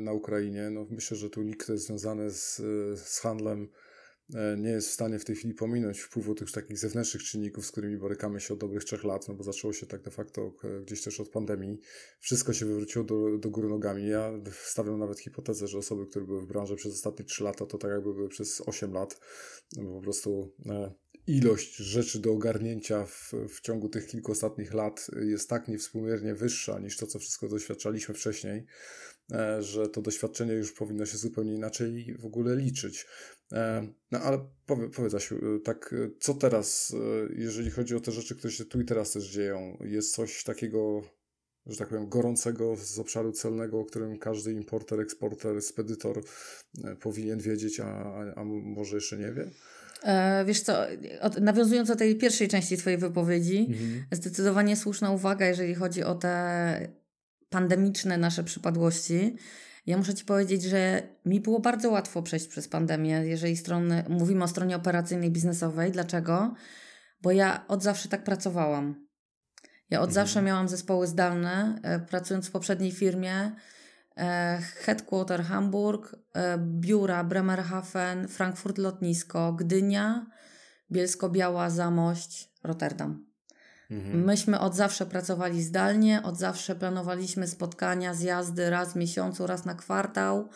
na, 0.00 0.12
Ukrainie. 0.12 0.70
No, 0.70 0.86
myślę, 0.90 1.16
że 1.16 1.30
tu 1.30 1.42
nikt, 1.42 1.68
związany 1.68 2.30
z, 2.30 2.56
z 3.00 3.18
handlem 3.20 3.68
E, 4.34 4.56
nie 4.56 4.70
jest 4.70 4.88
w 4.88 4.92
stanie 4.92 5.18
w 5.18 5.24
tej 5.24 5.36
chwili 5.36 5.54
pominąć 5.54 6.00
wpływu 6.00 6.34
tych 6.34 6.52
takich 6.52 6.78
zewnętrznych 6.78 7.22
czynników, 7.22 7.66
z 7.66 7.70
którymi 7.70 7.96
borykamy 7.96 8.40
się 8.40 8.54
od 8.54 8.60
dobrych 8.60 8.84
trzech 8.84 9.04
lat, 9.04 9.28
no 9.28 9.34
bo 9.34 9.44
zaczęło 9.44 9.72
się 9.72 9.86
tak 9.86 10.02
de 10.02 10.10
facto 10.10 10.52
gdzieś 10.82 11.02
też 11.02 11.20
od 11.20 11.28
pandemii. 11.28 11.80
Wszystko 12.20 12.52
się 12.52 12.66
wywróciło 12.66 13.04
do, 13.04 13.38
do 13.38 13.50
góry 13.50 13.68
nogami. 13.68 14.08
Ja 14.08 14.32
stawiam 14.52 14.98
nawet 14.98 15.20
hipotezę, 15.20 15.66
że 15.66 15.78
osoby, 15.78 16.06
które 16.06 16.24
były 16.24 16.40
w 16.40 16.46
branży 16.46 16.76
przez 16.76 16.92
ostatnie 16.92 17.24
trzy 17.24 17.44
lata, 17.44 17.66
to 17.66 17.78
tak 17.78 17.90
jakby 17.90 18.14
były 18.14 18.28
przez 18.28 18.62
8 18.66 18.92
lat, 18.92 19.20
no 19.76 19.84
bo 19.84 19.96
po 19.96 20.02
prostu 20.02 20.54
e, 20.66 20.92
ilość 21.26 21.76
rzeczy 21.76 22.18
do 22.18 22.32
ogarnięcia 22.32 23.06
w, 23.06 23.32
w 23.48 23.60
ciągu 23.60 23.88
tych 23.88 24.06
kilku 24.06 24.32
ostatnich 24.32 24.74
lat 24.74 25.06
jest 25.22 25.48
tak 25.48 25.68
niewspółmiernie 25.68 26.34
wyższa 26.34 26.78
niż 26.78 26.96
to, 26.96 27.06
co 27.06 27.18
wszystko 27.18 27.48
doświadczaliśmy 27.48 28.14
wcześniej, 28.14 28.66
e, 29.32 29.62
że 29.62 29.88
to 29.88 30.02
doświadczenie 30.02 30.52
już 30.52 30.72
powinno 30.72 31.06
się 31.06 31.18
zupełnie 31.18 31.54
inaczej 31.54 32.16
w 32.18 32.24
ogóle 32.24 32.56
liczyć. 32.56 33.06
E, 33.52 33.88
no 34.10 34.18
ale 34.18 34.48
powie, 34.66 34.88
powiedz 34.88 35.14
e, 35.14 35.20
tak 35.64 35.94
co 36.20 36.34
teraz, 36.34 36.94
jeżeli 37.36 37.70
chodzi 37.70 37.94
o 37.94 38.00
te 38.00 38.12
rzeczy, 38.12 38.36
które 38.36 38.52
się 38.52 38.64
tu 38.64 38.80
i 38.80 38.84
teraz 38.84 39.12
też 39.12 39.24
dzieją? 39.24 39.78
Jest 39.80 40.14
coś 40.14 40.44
takiego, 40.44 41.02
że 41.66 41.76
tak 41.76 41.88
powiem, 41.88 42.08
gorącego 42.08 42.76
z 42.76 42.98
obszaru 42.98 43.32
celnego, 43.32 43.80
o 43.80 43.84
którym 43.84 44.18
każdy 44.18 44.52
importer, 44.52 45.00
eksporter, 45.00 45.62
spedytor 45.62 46.22
powinien 47.00 47.38
wiedzieć, 47.38 47.80
a, 47.80 48.14
a 48.36 48.44
może 48.44 48.96
jeszcze 48.96 49.18
nie 49.18 49.32
wie? 49.32 49.50
E, 50.06 50.44
wiesz 50.44 50.60
co, 50.60 50.76
od, 51.20 51.40
nawiązując 51.40 51.88
do 51.88 51.96
tej 51.96 52.16
pierwszej 52.16 52.48
części 52.48 52.76
Twojej 52.76 52.98
wypowiedzi, 52.98 53.58
mhm. 53.58 54.06
zdecydowanie 54.12 54.76
słuszna 54.76 55.10
uwaga, 55.10 55.46
jeżeli 55.46 55.74
chodzi 55.74 56.04
o 56.04 56.14
te 56.14 56.88
pandemiczne 57.48 58.18
nasze 58.18 58.44
przypadłości. 58.44 59.36
Ja 59.86 59.96
muszę 59.96 60.14
Ci 60.14 60.24
powiedzieć, 60.24 60.62
że 60.62 61.02
mi 61.24 61.40
było 61.40 61.60
bardzo 61.60 61.90
łatwo 61.90 62.22
przejść 62.22 62.46
przez 62.46 62.68
pandemię, 62.68 63.22
jeżeli 63.24 63.56
strony, 63.56 64.04
mówimy 64.08 64.44
o 64.44 64.48
stronie 64.48 64.76
operacyjnej, 64.76 65.30
biznesowej. 65.30 65.92
Dlaczego? 65.92 66.54
Bo 67.22 67.30
ja 67.30 67.66
od 67.68 67.82
zawsze 67.82 68.08
tak 68.08 68.24
pracowałam. 68.24 69.06
Ja 69.90 70.00
od 70.00 70.08
mhm. 70.08 70.14
zawsze 70.14 70.42
miałam 70.42 70.68
zespoły 70.68 71.06
zdalne. 71.06 71.80
E, 71.82 71.98
pracując 71.98 72.48
w 72.48 72.50
poprzedniej 72.50 72.92
firmie, 72.92 73.52
headquarter 74.84 75.42
Hamburg, 75.44 76.16
e, 76.34 76.58
biura 76.58 77.24
Bremerhaven, 77.24 78.28
Frankfurt 78.28 78.78
Lotnisko, 78.78 79.52
Gdynia, 79.52 80.26
Bielsko-Biała, 80.90 81.70
Zamość, 81.70 82.52
Rotterdam. 82.64 83.26
Mhm. 83.90 84.24
Myśmy 84.24 84.60
od 84.60 84.74
zawsze 84.74 85.06
pracowali 85.06 85.62
zdalnie, 85.62 86.22
od 86.22 86.38
zawsze 86.38 86.74
planowaliśmy 86.74 87.46
spotkania, 87.46 88.14
zjazdy 88.14 88.70
raz 88.70 88.92
w 88.92 88.96
miesiącu, 88.96 89.46
raz 89.46 89.64
na 89.64 89.74
kwartał 89.74 90.48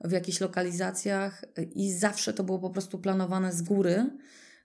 w 0.00 0.10
jakichś 0.10 0.40
lokalizacjach 0.40 1.44
i 1.74 1.92
zawsze 1.92 2.32
to 2.32 2.44
było 2.44 2.58
po 2.58 2.70
prostu 2.70 2.98
planowane 2.98 3.52
z 3.52 3.62
góry, 3.62 4.10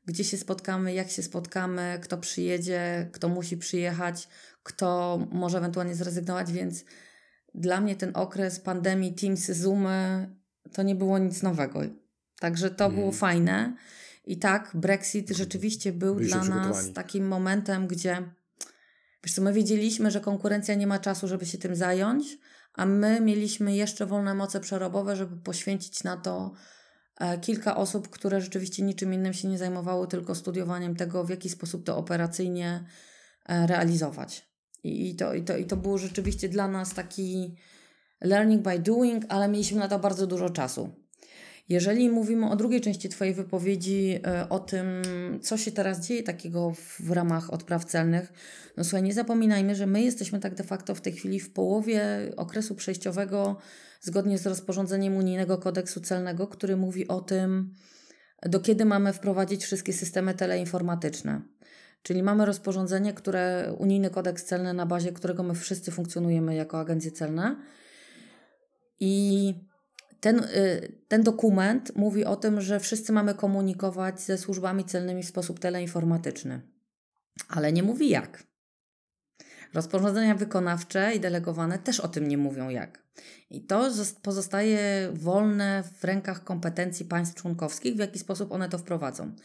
gdzie 0.06 0.24
się 0.24 0.38
spotkamy, 0.38 0.93
jak 0.93 1.10
się 1.10 1.24
spotkamy, 1.24 1.99
kto 2.02 2.18
przyjedzie, 2.18 3.10
kto 3.14 3.30
musi 3.30 3.58
przyjechać, 3.58 4.28
kto 4.64 5.20
może 5.32 5.58
ewentualnie 5.58 5.95
zrezygnować, 5.95 6.52
więc 6.52 6.84
dla 7.54 7.82
mnie 7.82 7.95
ten 7.95 8.12
okres 8.14 8.60
pandemii, 8.60 9.14
Teams, 9.14 9.45
Zoomy, 9.45 10.30
to 10.74 10.84
nie 10.84 10.95
było 10.95 11.18
nic 11.18 11.43
nowego. 11.43 11.80
Także 12.39 12.70
to 12.70 12.89
było 12.89 13.06
mhm. 13.06 13.20
fajne. 13.20 13.76
I 14.26 14.38
tak, 14.38 14.72
Brexit 14.74 15.30
rzeczywiście 15.30 15.93
był 15.93 16.16
dla 16.16 16.43
nas 16.43 16.93
takim 16.93 17.28
momentem, 17.28 17.88
gdzie 17.88 18.24
wiesz 19.24 19.34
co, 19.34 19.41
my 19.41 19.54
wiedzieliśmy, 19.54 20.12
że 20.12 20.22
konkurencja 20.22 20.76
nie 20.76 20.88
ma 20.88 20.99
czasu, 20.99 21.28
żeby 21.28 21.45
się 21.45 21.58
tym 21.58 21.76
zająć, 21.76 22.38
a 22.74 22.86
my 22.86 23.22
mieliśmy 23.22 23.76
jeszcze 23.76 24.06
wolne 24.06 24.34
moce 24.34 24.60
przerobowe, 24.60 25.16
żeby 25.16 25.38
poświęcić 25.38 26.04
na 26.04 26.18
to 26.18 26.54
e, 27.20 27.39
kilka 27.39 27.78
osób, 27.78 28.10
które 28.10 28.41
rzeczywiście 28.41 28.84
niczym 28.84 29.14
innym 29.14 29.34
się 29.34 29.47
nie 29.47 29.58
zajmowały, 29.58 30.08
tylko 30.08 30.36
studiowaniem 30.36 30.95
tego, 30.95 31.24
w 31.24 31.30
jaki 31.30 31.49
sposób 31.49 31.86
to 31.86 31.97
operacyjnie 31.97 32.86
e, 33.45 33.68
realizować. 33.68 34.51
I, 34.84 35.16
to, 35.16 35.34
i, 35.34 35.44
to, 35.44 35.58
I 35.58 35.66
to 35.66 35.78
było 35.78 35.98
rzeczywiście 35.98 36.50
dla 36.50 36.68
nas 36.68 36.94
taki 36.94 37.56
learning 38.22 38.62
by 38.62 38.80
doing, 38.80 39.26
ale 39.30 39.48
mieliśmy 39.48 39.80
na 39.80 39.88
to 39.88 40.00
bardzo 40.00 40.28
dużo 40.28 40.50
czasu. 40.50 40.90
Jeżeli 41.70 42.10
mówimy 42.10 42.50
o 42.50 42.56
drugiej 42.56 42.82
części 42.82 43.10
Twojej 43.10 43.34
wypowiedzi, 43.34 44.20
e, 44.28 44.50
o 44.50 44.60
tym, 44.60 44.88
co 45.42 45.58
się 45.58 45.72
teraz 45.72 46.08
dzieje 46.08 46.24
takiego 46.24 46.74
w 47.00 47.12
ramach 47.12 47.54
odpraw 47.54 47.86
celnych, 47.86 48.34
no 48.78 48.84
słuchaj, 48.84 49.04
nie 49.04 49.14
zapominajmy, 49.14 49.76
że 49.76 49.88
my 49.88 50.02
jesteśmy 50.02 50.40
tak 50.40 50.56
de 50.56 50.64
facto 50.64 50.96
w 50.96 51.02
tej 51.02 51.14
chwili 51.14 51.40
w 51.40 51.54
połowie 51.54 52.02
okresu 52.38 52.76
przejściowego, 52.76 53.58
zgodnie 54.02 54.38
z 54.38 54.46
rozporządzeniem 54.46 55.16
Unijnego 55.16 55.58
Kodeksu 55.58 56.02
Celnego, 56.02 56.48
który 56.48 56.78
mówi 56.78 57.08
o 57.08 57.22
tym, 57.22 57.74
do 58.42 58.60
kiedy 58.60 58.86
mamy 58.86 59.14
wprowadzić 59.14 59.64
wszystkie 59.64 59.94
systemy 59.94 60.34
teleinformatyczne. 60.34 61.42
Czyli 62.04 62.24
mamy 62.24 62.45
rozporządzenie, 62.45 63.14
które 63.14 63.74
unijny 63.78 64.10
kodeks 64.10 64.45
celny, 64.45 64.74
na 64.74 64.86
bazie 64.86 65.12
którego 65.12 65.43
my 65.43 65.56
wszyscy 65.56 65.91
funkcjonujemy 65.91 66.56
jako 66.56 66.80
agencje 66.80 67.12
celne. 67.12 67.56
I 68.99 69.54
ten, 70.20 70.43
y, 70.43 70.91
ten 71.08 71.24
dokument 71.24 71.95
mówi 71.95 72.26
o 72.26 72.36
tym, 72.36 72.62
że 72.62 72.80
wszyscy 72.80 73.14
mamy 73.14 73.34
komunikować 73.34 74.22
ze 74.22 74.38
służbami 74.38 74.86
celnymi 74.86 75.24
w 75.24 75.28
sposób 75.28 75.60
teleinformatyczny, 75.60 76.62
ale 77.47 77.74
nie 77.74 77.84
mówi 77.84 78.10
jak. 78.10 78.43
Rozporządzenia 79.74 80.36
wykonawcze 80.36 81.16
i 81.16 81.20
delegowane 81.20 81.80
też 81.80 81.99
o 81.99 82.08
tym 82.08 82.28
nie 82.28 82.38
mówią 82.38 82.70
jak. 82.70 83.04
I 83.49 83.62
to 83.62 83.89
pozostaje 84.22 85.10
wolne 85.14 85.84
w 85.99 86.04
rękach 86.04 86.43
kompetencji 86.43 87.06
państw 87.06 87.41
członkowskich, 87.41 87.95
w 87.95 87.99
jaki 87.99 88.20
sposób 88.20 88.52
one 88.52 88.70
to 88.70 88.78
wprowadzą. 88.78 89.36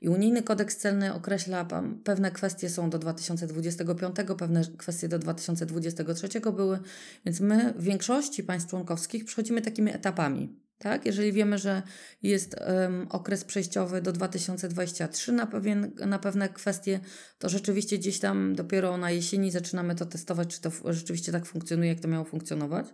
I 0.00 0.08
unijny 0.08 0.42
kodeks 0.42 0.76
celny 0.76 1.14
określa, 1.14 1.66
pewne 2.04 2.30
kwestie 2.30 2.70
są 2.70 2.90
do 2.90 2.98
2025, 2.98 4.16
pewne 4.38 4.62
kwestie 4.78 5.08
do 5.08 5.18
2023 5.18 6.40
były, 6.40 6.78
więc 7.24 7.40
my 7.40 7.74
w 7.76 7.82
większości 7.82 8.42
państw 8.42 8.70
członkowskich 8.70 9.24
przechodzimy 9.24 9.62
takimi 9.62 9.94
etapami. 9.94 10.60
Tak? 10.78 11.06
Jeżeli 11.06 11.32
wiemy, 11.32 11.58
że 11.58 11.82
jest 12.22 12.56
um, 12.60 13.06
okres 13.10 13.44
przejściowy 13.44 14.02
do 14.02 14.12
2023 14.12 15.32
na, 15.32 15.46
pewien, 15.46 15.90
na 16.06 16.18
pewne 16.18 16.48
kwestie, 16.48 17.00
to 17.38 17.48
rzeczywiście 17.48 17.98
gdzieś 17.98 18.18
tam 18.18 18.54
dopiero 18.54 18.96
na 18.96 19.10
jesieni 19.10 19.50
zaczynamy 19.50 19.94
to 19.94 20.06
testować, 20.06 20.48
czy 20.54 20.60
to 20.60 20.70
rzeczywiście 20.92 21.32
tak 21.32 21.46
funkcjonuje, 21.46 21.90
jak 21.90 22.00
to 22.00 22.08
miało 22.08 22.24
funkcjonować. 22.24 22.86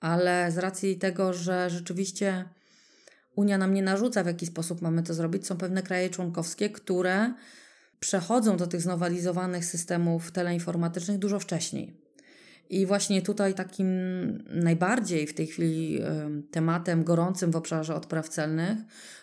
Ale 0.00 0.52
z 0.52 0.58
racji 0.58 0.98
tego, 0.98 1.32
że 1.32 1.70
rzeczywiście 1.70 2.44
Unia 3.36 3.58
nam 3.58 3.74
nie 3.74 3.82
narzuca, 3.82 4.24
w 4.24 4.26
jaki 4.26 4.46
sposób 4.46 4.82
mamy 4.82 5.02
to 5.02 5.14
zrobić. 5.14 5.46
Są 5.46 5.56
pewne 5.56 5.82
kraje 5.82 6.10
członkowskie, 6.10 6.70
które 6.70 7.34
przechodzą 8.00 8.56
do 8.56 8.66
tych 8.66 8.80
znowelizowanych 8.80 9.64
systemów 9.64 10.32
teleinformatycznych 10.32 11.18
dużo 11.18 11.38
wcześniej. 11.38 11.96
I 12.70 12.86
właśnie 12.86 13.22
tutaj 13.22 13.54
takim 13.54 13.88
najbardziej 14.50 15.26
w 15.26 15.34
tej 15.34 15.46
chwili 15.46 16.00
tematem 16.50 17.04
gorącym 17.04 17.50
w 17.50 17.56
obszarze 17.56 17.94
odpraw 17.94 18.28
celnych 18.28 18.78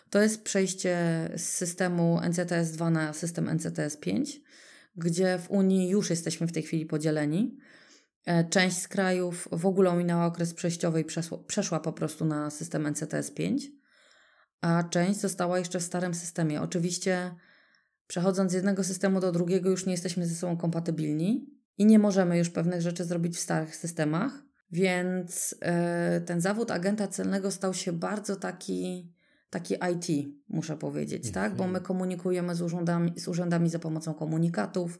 to 0.09 0.21
jest 0.21 0.43
przejście 0.43 0.97
z 1.37 1.41
systemu 1.41 2.19
NCTS 2.29 2.71
2 2.71 2.89
na 2.89 3.13
system 3.13 3.49
NCTS 3.49 3.97
5, 3.97 4.41
gdzie 4.95 5.39
w 5.39 5.51
Unii 5.51 5.89
już 5.89 6.09
jesteśmy 6.09 6.47
w 6.47 6.51
tej 6.51 6.63
chwili 6.63 6.85
podzieleni. 6.85 7.57
E, 8.25 8.43
część 8.43 8.77
z 8.77 8.87
krajów 8.87 9.47
w 9.51 9.65
ogóle 9.65 9.89
ominęła 9.89 10.25
okres 10.25 10.53
przejściowy 10.53 11.01
i 11.01 11.05
przeszła, 11.05 11.37
przeszła 11.47 11.79
po 11.79 11.93
prostu 11.93 12.25
na 12.25 12.49
system 12.49 12.87
NCTS 12.87 13.31
5 13.31 13.78
a 14.61 14.83
część 14.83 15.19
została 15.19 15.59
jeszcze 15.59 15.79
w 15.79 15.83
starym 15.83 16.13
systemie. 16.13 16.61
Oczywiście, 16.61 17.35
przechodząc 18.07 18.51
z 18.51 18.53
jednego 18.55 18.83
systemu 18.83 19.19
do 19.19 19.31
drugiego, 19.31 19.69
już 19.69 19.85
nie 19.85 19.91
jesteśmy 19.91 20.25
ze 20.25 20.35
sobą 20.35 20.57
kompatybilni 20.57 21.49
i 21.77 21.85
nie 21.85 21.99
możemy 21.99 22.37
już 22.37 22.49
pewnych 22.49 22.81
rzeczy 22.81 23.05
zrobić 23.05 23.35
w 23.37 23.39
starych 23.39 23.75
systemach, 23.75 24.43
więc 24.71 25.55
yy, 26.15 26.21
ten 26.21 26.41
zawód 26.41 26.71
agenta 26.71 27.07
celnego 27.07 27.51
stał 27.51 27.73
się 27.73 27.93
bardzo 27.93 28.35
taki, 28.35 29.13
taki 29.49 29.73
IT, 29.73 30.35
muszę 30.49 30.77
powiedzieć, 30.77 31.23
mm 31.23 31.31
-hmm. 31.31 31.33
tak? 31.33 31.55
Bo 31.55 31.67
my 31.67 31.81
komunikujemy 31.81 32.55
z 32.55 32.61
urzędami, 32.61 33.19
z 33.19 33.27
urzędami 33.27 33.69
za 33.69 33.79
pomocą 33.79 34.13
komunikatów. 34.13 34.99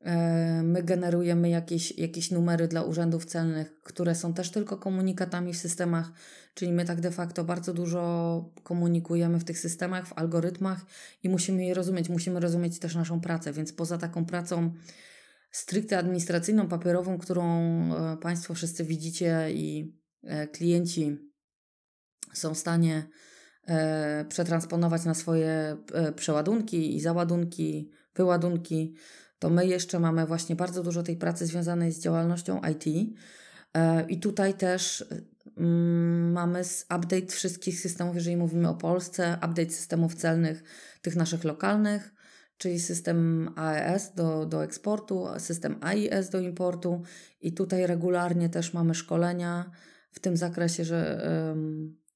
E, 0.00 0.62
my 0.62 0.82
generujemy 0.82 1.48
jakieś, 1.48 1.98
jakieś 1.98 2.30
numery 2.30 2.68
dla 2.68 2.82
urzędów 2.82 3.24
celnych, 3.24 3.80
które 3.82 4.14
są 4.14 4.34
też 4.34 4.50
tylko 4.50 4.76
komunikatami 4.76 5.52
w 5.52 5.56
systemach, 5.56 6.12
czyli 6.54 6.72
my 6.72 6.84
tak 6.84 7.00
de 7.00 7.10
facto 7.10 7.44
bardzo 7.44 7.74
dużo 7.74 8.52
komunikujemy 8.62 9.38
w 9.38 9.44
tych 9.44 9.58
systemach, 9.58 10.06
w 10.06 10.18
algorytmach 10.18 10.86
i 11.22 11.28
musimy 11.28 11.64
je 11.64 11.74
rozumieć. 11.74 12.08
Musimy 12.08 12.40
rozumieć 12.40 12.78
też 12.78 12.94
naszą 12.94 13.20
pracę, 13.20 13.52
więc 13.52 13.72
poza 13.72 13.98
taką 13.98 14.24
pracą 14.24 14.72
stricte 15.50 15.98
administracyjną, 15.98 16.68
papierową, 16.68 17.18
którą 17.18 17.44
e, 17.44 18.16
Państwo 18.16 18.54
wszyscy 18.54 18.84
widzicie 18.84 19.48
i 19.52 19.96
e, 20.22 20.48
klienci 20.48 21.18
są 22.32 22.54
w 22.54 22.58
stanie 22.58 23.08
przetransponować 24.28 25.04
na 25.04 25.14
swoje 25.14 25.76
przeładunki 26.16 26.96
i 26.96 27.00
załadunki, 27.00 27.90
wyładunki, 28.14 28.94
to 29.38 29.50
my 29.50 29.66
jeszcze 29.66 30.00
mamy 30.00 30.26
właśnie 30.26 30.56
bardzo 30.56 30.82
dużo 30.82 31.02
tej 31.02 31.16
pracy 31.16 31.46
związanej 31.46 31.92
z 31.92 32.00
działalnością 32.00 32.60
IT. 32.72 33.16
E, 33.74 34.06
I 34.06 34.20
tutaj 34.20 34.54
też 34.54 35.04
mm, 35.56 36.32
mamy 36.32 36.62
update 36.96 37.26
wszystkich 37.26 37.80
systemów, 37.80 38.14
jeżeli 38.14 38.36
mówimy 38.36 38.68
o 38.68 38.74
Polsce, 38.74 39.32
update 39.36 39.70
systemów 39.70 40.14
celnych, 40.14 40.62
tych 41.02 41.16
naszych 41.16 41.44
lokalnych, 41.44 42.14
czyli 42.58 42.80
system 42.80 43.50
AES 43.56 44.14
do, 44.14 44.46
do 44.46 44.64
eksportu, 44.64 45.26
system 45.38 45.76
AIS 45.80 46.30
do 46.30 46.40
importu. 46.40 47.02
I 47.40 47.52
tutaj 47.52 47.86
regularnie 47.86 48.48
też 48.48 48.74
mamy 48.74 48.94
szkolenia 48.94 49.70
w 50.10 50.20
tym 50.20 50.36
zakresie, 50.36 50.84
że 50.84 51.28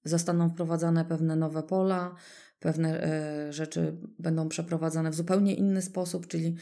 zostaną 0.04 0.50
wprowadzane 0.50 1.04
pewne 1.04 1.36
nowe 1.36 1.62
pola, 1.62 2.14
pewne 2.60 3.02
e, 3.02 3.52
rzeczy 3.52 3.96
będą 4.18 4.48
przeprowadzane 4.48 5.10
w 5.10 5.14
zupełnie 5.14 5.54
inny 5.54 5.82
sposób, 5.82 6.26
czyli 6.26 6.56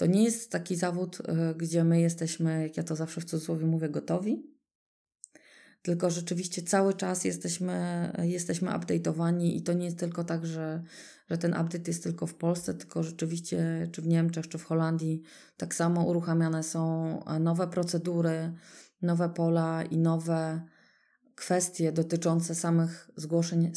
to 0.00 0.06
nie 0.06 0.24
jest 0.24 0.50
taki 0.50 0.76
zawód, 0.76 1.18
e, 1.20 1.54
gdzie 1.54 1.84
my 1.84 2.00
jesteśmy, 2.00 2.62
jak 2.62 2.76
ja 2.76 2.82
to 2.82 2.96
zawsze 2.96 3.20
w 3.20 3.24
cudzysłowie 3.24 3.66
mówię, 3.66 3.88
gotowi, 3.88 4.42
tylko 5.82 6.10
rzeczywiście 6.10 6.62
cały 6.62 6.94
czas 6.94 7.24
jesteśmy, 7.24 8.12
jesteśmy 8.22 8.70
update'owani 8.70 9.44
i 9.44 9.62
to 9.62 9.72
nie 9.72 9.84
jest 9.84 9.98
tylko 9.98 10.24
tak, 10.24 10.46
że, 10.46 10.82
że 11.30 11.38
ten 11.38 11.50
update 11.50 11.90
jest 11.90 12.02
tylko 12.02 12.26
w 12.26 12.34
Polsce, 12.34 12.74
tylko 12.74 13.02
rzeczywiście 13.02 13.88
czy 13.92 14.02
w 14.02 14.06
Niemczech, 14.06 14.48
czy 14.48 14.58
w 14.58 14.64
Holandii 14.64 15.22
tak 15.56 15.74
samo 15.74 16.04
uruchamiane 16.04 16.62
są 16.62 17.18
nowe 17.40 17.68
procedury, 17.68 18.52
nowe 19.02 19.28
pola 19.28 19.82
i 19.82 19.98
nowe 19.98 20.62
kwestie 21.34 21.92
dotyczące 21.92 22.54
samych 22.54 23.10
zgłoszeń 23.16 23.72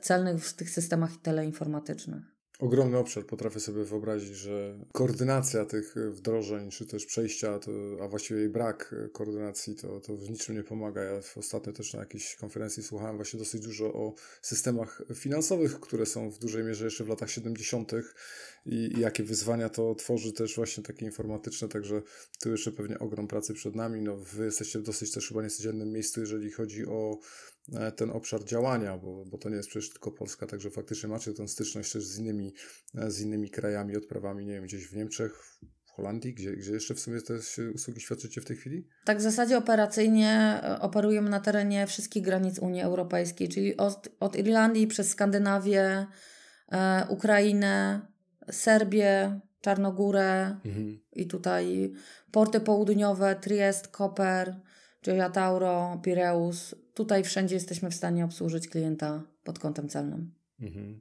celnych 0.00 0.44
w 0.44 0.54
tych 0.54 0.70
systemach 0.70 1.16
teleinformatycznych. 1.22 2.35
Ogromny 2.58 2.98
obszar. 2.98 3.26
Potrafię 3.26 3.60
sobie 3.60 3.84
wyobrazić, 3.84 4.36
że 4.36 4.78
koordynacja 4.92 5.64
tych 5.64 5.94
wdrożeń, 6.10 6.70
czy 6.70 6.86
też 6.86 7.06
przejścia, 7.06 7.58
to, 7.58 7.70
a 8.02 8.08
właściwie 8.08 8.40
jej 8.40 8.48
brak 8.48 8.94
koordynacji, 9.12 9.74
to, 9.74 10.00
to 10.00 10.16
w 10.16 10.30
niczym 10.30 10.56
nie 10.56 10.62
pomaga. 10.62 11.02
Ja 11.02 11.20
ostatnio 11.36 11.72
też 11.72 11.94
na 11.94 12.00
jakiejś 12.00 12.36
konferencji 12.36 12.82
słuchałem 12.82 13.16
właśnie 13.16 13.38
dosyć 13.38 13.62
dużo 13.62 13.86
o 13.86 14.14
systemach 14.42 15.02
finansowych, 15.14 15.80
które 15.80 16.06
są 16.06 16.30
w 16.30 16.38
dużej 16.38 16.64
mierze 16.64 16.84
jeszcze 16.84 17.04
w 17.04 17.08
latach 17.08 17.30
70. 17.30 17.92
I, 18.66 18.74
i 18.96 19.00
jakie 19.00 19.22
wyzwania 19.22 19.68
to 19.68 19.94
tworzy 19.94 20.32
też 20.32 20.56
właśnie 20.56 20.82
takie 20.82 21.06
informatyczne, 21.06 21.68
także 21.68 22.02
tu 22.40 22.50
jeszcze 22.50 22.72
pewnie 22.72 22.98
ogrom 22.98 23.28
pracy 23.28 23.54
przed 23.54 23.74
nami. 23.74 24.00
No, 24.00 24.16
wy 24.16 24.44
jesteście 24.44 24.78
w 24.78 24.82
dosyć 24.82 25.12
też 25.12 25.28
chyba 25.28 25.42
niecodziennym 25.42 25.92
miejscu, 25.92 26.20
jeżeli 26.20 26.50
chodzi 26.50 26.86
o 26.86 27.18
E, 27.18 27.55
ten 27.96 28.10
obszar 28.10 28.44
działania, 28.44 28.98
bo, 28.98 29.24
bo 29.24 29.38
to 29.38 29.48
nie 29.48 29.56
jest 29.56 29.68
przecież 29.68 29.90
tylko 29.90 30.10
Polska, 30.10 30.46
także 30.46 30.70
faktycznie 30.70 31.08
macie 31.08 31.32
tę 31.32 31.48
styczność 31.48 31.92
też 31.92 32.04
z 32.04 32.18
innymi, 32.18 32.54
e, 32.94 33.10
z 33.10 33.20
innymi 33.20 33.50
krajami, 33.50 33.96
odprawami, 33.96 34.46
nie 34.46 34.52
wiem, 34.52 34.64
gdzieś 34.64 34.88
w 34.88 34.96
Niemczech, 34.96 35.42
w 35.84 35.90
Holandii, 35.90 36.34
gdzie, 36.34 36.52
gdzie 36.52 36.72
jeszcze 36.72 36.94
w 36.94 37.00
sumie 37.00 37.20
te 37.20 37.34
usługi 37.74 38.00
świadczycie 38.00 38.40
w 38.40 38.44
tej 38.44 38.56
chwili? 38.56 38.88
Tak, 39.04 39.18
w 39.18 39.22
zasadzie 39.22 39.58
operacyjnie 39.58 40.60
e, 40.62 40.80
operujemy 40.80 41.30
na 41.30 41.40
terenie 41.40 41.86
wszystkich 41.86 42.22
granic 42.22 42.58
Unii 42.58 42.82
Europejskiej, 42.82 43.48
czyli 43.48 43.76
od, 43.76 44.08
od 44.20 44.36
Irlandii 44.36 44.86
przez 44.86 45.08
Skandynawię, 45.08 46.06
e, 46.72 47.06
Ukrainę, 47.08 48.06
Serbię, 48.50 49.40
Czarnogórę 49.60 50.56
mhm. 50.64 51.00
i 51.12 51.26
tutaj 51.26 51.92
porty 52.30 52.60
południowe, 52.60 53.36
Triest, 53.40 53.88
Koper, 53.88 54.60
Gioia 55.04 55.30
Tauro, 55.30 56.00
Pireus, 56.02 56.74
tutaj 56.96 57.24
wszędzie 57.24 57.54
jesteśmy 57.54 57.90
w 57.90 57.94
stanie 57.94 58.24
obsłużyć 58.24 58.68
klienta 58.68 59.22
pod 59.44 59.58
kątem 59.58 59.88
celnym. 59.88 60.34
Mhm. 60.60 61.00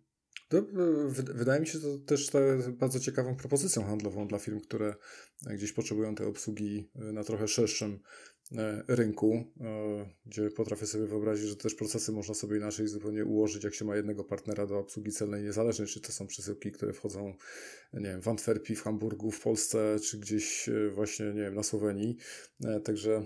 To, 0.50 0.66
wydaje 1.14 1.62
mi 1.62 1.68
się 1.68 1.80
to 1.80 1.98
też 1.98 2.32
bardzo 2.72 3.00
ciekawą 3.00 3.36
propozycją 3.36 3.84
handlową 3.84 4.28
dla 4.28 4.40
firm, 4.40 4.60
które 4.60 4.96
gdzieś 5.42 5.72
potrzebują 5.74 6.16
tej 6.16 6.28
obsługi 6.28 6.90
e, 6.96 7.12
na 7.12 7.24
trochę 7.24 7.48
szerszym 7.48 8.00
e, 8.52 8.84
rynku, 8.88 9.44
e, 9.62 10.06
gdzie 10.26 10.52
potrafię 10.52 10.86
sobie 10.86 11.08
wyobrazić, 11.08 11.50
że 11.50 11.56
też 11.56 11.76
procesy 11.76 12.12
można 12.12 12.34
sobie 12.36 12.58
inaczej 12.58 12.88
zupełnie 12.88 13.26
ułożyć, 13.26 13.64
jak 13.64 13.76
się 13.76 13.86
ma 13.86 13.96
jednego 13.96 14.24
partnera 14.24 14.68
do 14.68 14.80
obsługi 14.80 15.12
celnej, 15.12 15.44
niezależnie 15.44 15.86
czy 15.86 16.02
to 16.02 16.12
są 16.12 16.28
przesyłki, 16.28 16.72
które 16.72 16.94
wchodzą 16.94 17.34
nie 17.94 18.10
wiem, 18.10 18.22
w 18.22 18.28
Antwerpii, 18.28 18.76
w 18.76 18.84
Hamburgu, 18.84 19.32
w 19.32 19.42
Polsce, 19.42 19.98
czy 20.04 20.18
gdzieś 20.18 20.70
właśnie, 20.92 21.26
nie 21.26 21.42
wiem, 21.42 21.56
na 21.56 21.64
Słowenii. 21.64 22.18
Także 22.84 23.26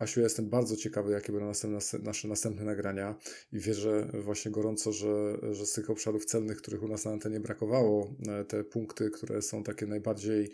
Asiu, 0.00 0.20
ja 0.20 0.24
jestem 0.24 0.48
bardzo 0.48 0.76
ciekawy, 0.76 1.12
jakie 1.12 1.32
będą 1.32 1.46
następne, 1.46 1.98
nasze 2.02 2.28
następne 2.28 2.64
nagrania 2.64 3.14
i 3.52 3.58
wierzę 3.58 4.10
właśnie 4.14 4.50
gorąco, 4.50 4.92
że, 4.92 5.38
że 5.52 5.66
z 5.66 5.72
tych 5.72 5.90
obszarów 5.90 6.24
celnych, 6.24 6.56
których 6.56 6.82
u 6.82 6.88
nas 6.88 7.04
na 7.04 7.10
antenie 7.10 7.40
brakowało, 7.40 8.14
e, 8.28 8.44
te 8.44 8.64
punkty, 8.64 9.10
które 9.10 9.42
są 9.42 9.62
takie 9.62 9.86
najbardziej 9.86 10.50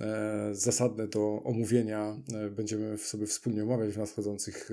e, 0.00 0.50
zasadne 0.52 1.08
do 1.08 1.42
omówienia, 1.44 2.16
e, 2.34 2.50
będziemy 2.50 2.98
sobie 2.98 3.26
wspólnie 3.26 3.62
omawiać 3.62 3.94
w 3.94 3.98
nadchodzących 3.98 4.70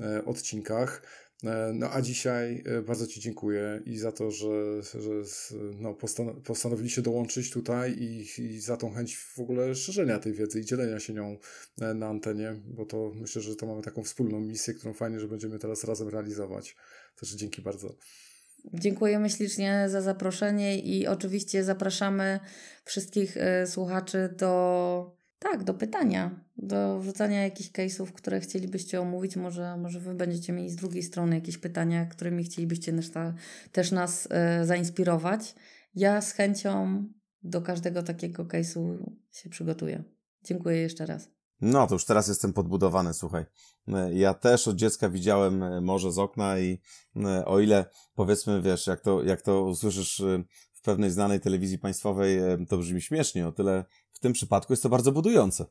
e, 0.00 0.24
odcinkach. 0.24 1.02
E, 1.44 1.72
no 1.74 1.90
a 1.90 2.02
dzisiaj 2.02 2.62
e, 2.66 2.82
bardzo 2.82 3.06
Ci 3.06 3.20
dziękuję 3.20 3.82
i 3.86 3.98
za 3.98 4.12
to, 4.12 4.30
że, 4.30 4.82
że 4.82 5.10
no, 5.78 5.94
postan 5.94 6.76
dołączyć 7.02 7.50
tutaj 7.50 7.92
i, 7.92 8.26
i 8.42 8.60
za 8.60 8.76
tą 8.76 8.92
chęć 8.92 9.16
w 9.16 9.38
ogóle 9.38 9.74
szerzenia 9.74 10.18
tej 10.18 10.32
wiedzy 10.32 10.60
i 10.60 10.64
dzielenia 10.64 11.00
się 11.00 11.14
nią 11.14 11.38
e, 11.80 11.94
na 11.94 12.06
antenie, 12.06 12.54
bo 12.66 12.86
to 12.86 13.12
myślę, 13.14 13.42
że 13.42 13.56
to 13.56 13.66
mamy 13.66 13.82
taką 13.82 14.02
wspólną 14.02 14.40
misję, 14.40 14.74
którą 14.74 14.94
fajnie, 14.94 15.20
że 15.20 15.28
będziemy 15.28 15.58
teraz 15.58 15.84
razem 15.84 16.08
realizować. 16.08 16.76
Także 17.20 17.36
dzięki 17.36 17.62
bardzo. 17.62 17.94
Dziękujemy 18.74 19.30
ślicznie 19.30 19.86
za 19.88 20.00
zaproszenie 20.00 20.78
i 20.78 21.06
oczywiście 21.06 21.64
zapraszamy 21.64 22.40
wszystkich 22.84 23.36
słuchaczy 23.66 24.34
do 24.38 25.23
tak, 25.44 25.64
do 25.64 25.74
pytania, 25.74 26.44
do 26.56 26.98
wrzucania 27.00 27.42
jakichś 27.42 27.70
case'ów, 27.70 28.12
które 28.12 28.40
chcielibyście 28.40 29.00
omówić. 29.00 29.36
Może, 29.36 29.76
może 29.76 30.00
Wy 30.00 30.14
będziecie 30.14 30.52
mieli 30.52 30.70
z 30.70 30.76
drugiej 30.76 31.02
strony 31.02 31.34
jakieś 31.34 31.58
pytania, 31.58 32.06
którymi 32.06 32.44
chcielibyście 32.44 32.92
też, 32.92 33.10
ta, 33.10 33.34
też 33.72 33.92
nas 33.92 34.28
e, 34.30 34.66
zainspirować. 34.66 35.54
Ja 35.94 36.20
z 36.20 36.32
chęcią 36.32 37.04
do 37.42 37.62
każdego 37.62 38.02
takiego 38.02 38.44
case'u 38.44 39.10
się 39.32 39.50
przygotuję. 39.50 40.04
Dziękuję 40.44 40.76
jeszcze 40.76 41.06
raz. 41.06 41.28
No, 41.60 41.86
to 41.86 41.94
już 41.94 42.04
teraz 42.04 42.28
jestem 42.28 42.52
podbudowany, 42.52 43.14
słuchaj. 43.14 43.44
E, 43.88 44.14
ja 44.14 44.34
też 44.34 44.68
od 44.68 44.76
dziecka 44.76 45.08
widziałem 45.08 45.62
e, 45.62 45.80
morze 45.80 46.12
z 46.12 46.18
okna 46.18 46.58
i 46.58 46.80
e, 47.16 47.44
o 47.44 47.60
ile, 47.60 47.84
powiedzmy, 48.14 48.62
wiesz, 48.62 48.86
jak 48.86 49.00
to, 49.00 49.22
jak 49.22 49.42
to 49.42 49.64
usłyszysz 49.64 50.22
w 50.72 50.82
pewnej 50.82 51.10
znanej 51.10 51.40
telewizji 51.40 51.78
państwowej, 51.78 52.38
to 52.68 52.78
brzmi 52.78 53.00
śmiesznie, 53.00 53.48
o 53.48 53.52
tyle 53.52 53.84
tym 54.24 54.32
przypadku 54.32 54.72
jest 54.72 54.82
to 54.82 54.88
bardzo 54.88 55.12
budujące, 55.12 55.66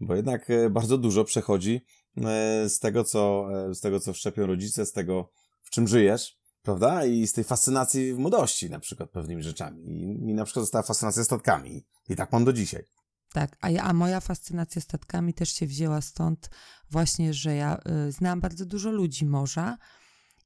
bo 0.00 0.14
jednak 0.14 0.50
e, 0.50 0.70
bardzo 0.70 0.98
dużo 0.98 1.24
przechodzi 1.24 1.84
e, 2.16 2.68
z 2.68 2.78
tego, 2.78 3.04
co, 3.04 3.48
e, 3.70 3.74
z 3.74 3.80
tego, 3.80 4.00
co 4.00 4.12
wszczepią 4.12 4.46
rodzice, 4.46 4.86
z 4.86 4.92
tego, 4.92 5.30
w 5.62 5.70
czym 5.70 5.88
żyjesz, 5.88 6.38
prawda? 6.62 7.04
I 7.04 7.26
z 7.26 7.32
tej 7.32 7.44
fascynacji 7.44 8.14
w 8.14 8.18
młodości 8.18 8.70
na 8.70 8.78
przykład 8.78 9.10
pewnymi 9.10 9.42
rzeczami. 9.42 9.82
I 10.30 10.34
na 10.34 10.44
przykład 10.44 10.62
została 10.62 10.82
fascynacja 10.82 11.24
statkami. 11.24 11.86
I 12.08 12.16
tak 12.16 12.32
mam 12.32 12.44
do 12.44 12.52
dzisiaj. 12.52 12.84
Tak, 13.32 13.56
a, 13.60 13.70
ja, 13.70 13.82
a 13.82 13.92
moja 13.92 14.20
fascynacja 14.20 14.82
statkami 14.82 15.34
też 15.34 15.48
się 15.52 15.66
wzięła 15.66 16.00
stąd 16.00 16.50
właśnie, 16.90 17.34
że 17.34 17.54
ja 17.54 17.80
y, 18.08 18.12
znałam 18.12 18.40
bardzo 18.40 18.66
dużo 18.66 18.90
ludzi 18.90 19.26
morza 19.26 19.78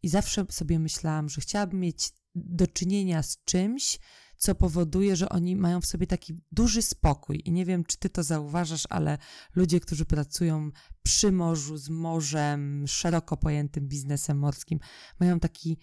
i 0.03 0.09
zawsze 0.09 0.47
sobie 0.51 0.79
myślałam, 0.79 1.29
że 1.29 1.41
chciałabym 1.41 1.81
mieć 1.81 2.11
do 2.35 2.67
czynienia 2.67 3.23
z 3.23 3.39
czymś, 3.45 3.99
co 4.37 4.55
powoduje, 4.55 5.17
że 5.17 5.29
oni 5.29 5.57
mają 5.57 5.81
w 5.81 5.87
sobie 5.87 6.07
taki 6.07 6.35
duży 6.53 6.83
spokój. 6.83 7.43
I 7.45 7.53
nie 7.53 7.65
wiem, 7.65 7.85
czy 7.85 7.99
ty 7.99 8.11
to 8.11 8.23
zauważasz, 8.23 8.87
ale 8.91 9.19
ludzie, 9.57 9.81
którzy 9.81 10.05
pracują 10.05 10.71
przy 11.03 11.33
morzu, 11.33 11.77
z 11.77 11.89
morzem, 11.89 12.85
szeroko 12.87 13.37
pojętym 13.37 13.89
biznesem 13.89 14.39
morskim, 14.39 14.79
mają 15.21 15.41
taki, 15.41 15.79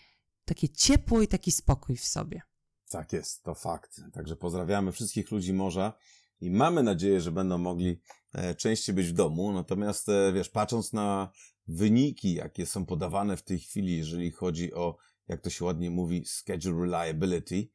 takie 0.45 0.69
ciepło 0.69 1.21
i 1.21 1.27
taki 1.27 1.51
spokój 1.51 1.95
w 1.97 2.05
sobie. 2.05 2.41
Tak 2.89 3.13
jest, 3.13 3.43
to 3.43 3.53
fakt. 3.53 4.01
Także 4.13 4.35
pozdrawiamy 4.35 4.91
wszystkich 4.91 5.31
ludzi 5.31 5.53
morza 5.53 5.93
i 6.41 6.51
mamy 6.51 6.83
nadzieję, 6.83 7.21
że 7.21 7.31
będą 7.31 7.57
mogli 7.57 8.01
e, 8.33 8.55
częściej 8.55 8.95
być 8.95 9.07
w 9.07 9.13
domu. 9.13 9.53
Natomiast, 9.53 10.09
e, 10.09 10.33
wiesz, 10.33 10.49
patrząc 10.49 10.93
na 10.93 11.31
wyniki, 11.67 12.33
jakie 12.33 12.65
są 12.65 12.85
podawane 12.85 13.37
w 13.37 13.43
tej 13.43 13.59
chwili, 13.59 13.97
jeżeli 13.97 14.31
chodzi 14.31 14.73
o, 14.73 14.97
jak 15.27 15.41
to 15.41 15.49
się 15.49 15.65
ładnie 15.65 15.91
mówi, 15.91 16.25
schedule 16.25 16.81
reliability, 16.81 17.69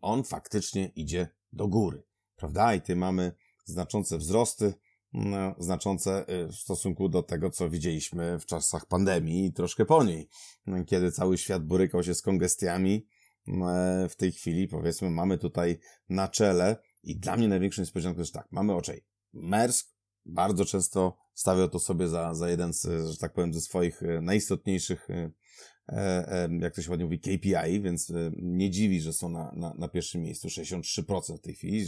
on 0.00 0.24
faktycznie 0.24 0.86
idzie 0.86 1.28
do 1.52 1.68
góry, 1.68 2.02
prawda? 2.36 2.74
I 2.74 2.80
ty 2.80 2.96
mamy 2.96 3.32
znaczące 3.64 4.18
wzrosty, 4.18 4.74
no, 5.12 5.54
znaczące 5.58 6.30
y, 6.44 6.48
w 6.48 6.54
stosunku 6.54 7.08
do 7.08 7.22
tego, 7.22 7.50
co 7.50 7.70
widzieliśmy 7.70 8.38
w 8.38 8.46
czasach 8.46 8.86
pandemii 8.86 9.46
i 9.46 9.52
troszkę 9.52 9.84
po 9.84 10.04
niej, 10.04 10.28
kiedy 10.86 11.12
cały 11.12 11.38
świat 11.38 11.66
borykał 11.66 12.02
się 12.02 12.14
z 12.14 12.22
kongestiami. 12.22 13.06
E, 13.48 14.08
w 14.08 14.16
tej 14.16 14.32
chwili, 14.32 14.68
powiedzmy, 14.68 15.10
mamy 15.10 15.38
tutaj 15.38 15.78
na 16.08 16.28
czele 16.28 16.76
i 17.02 17.16
dla 17.16 17.36
mnie 17.36 17.48
największą 17.48 17.82
niespodzianką 17.82 18.20
jest 18.20 18.34
tak, 18.34 18.48
mamy 18.50 18.74
oczej. 18.74 19.04
Mersk 19.32 19.96
bardzo 20.24 20.64
często 20.64 21.16
stawiał 21.34 21.68
to 21.68 21.78
sobie 21.78 22.08
za, 22.08 22.34
za 22.34 22.50
jeden 22.50 22.72
z, 22.72 23.10
że 23.10 23.16
tak 23.18 23.32
powiem, 23.32 23.54
ze 23.54 23.60
swoich 23.60 24.02
e, 24.02 24.20
najistotniejszych 24.20 25.10
E, 25.10 25.30
jak 26.60 26.74
to 26.74 26.82
się 26.82 26.90
ładnie 26.90 27.04
mówi, 27.04 27.20
KPI, 27.20 27.80
więc 27.80 28.10
e, 28.10 28.30
nie 28.36 28.70
dziwi, 28.70 29.00
że 29.00 29.12
są 29.12 29.28
na, 29.28 29.52
na, 29.56 29.74
na 29.74 29.88
pierwszym 29.88 30.22
miejscu 30.22 30.48
63% 30.48 31.36
w 31.36 31.40
tej 31.40 31.54
chwili, 31.54 31.86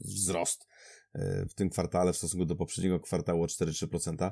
wzrost 0.00 0.66
e, 1.14 1.46
w 1.46 1.54
tym 1.54 1.70
kwartale 1.70 2.12
w 2.12 2.16
stosunku 2.16 2.46
do 2.46 2.56
poprzedniego 2.56 3.00
kwartału 3.00 3.42
o 3.42 3.46
4-3%. 3.46 4.30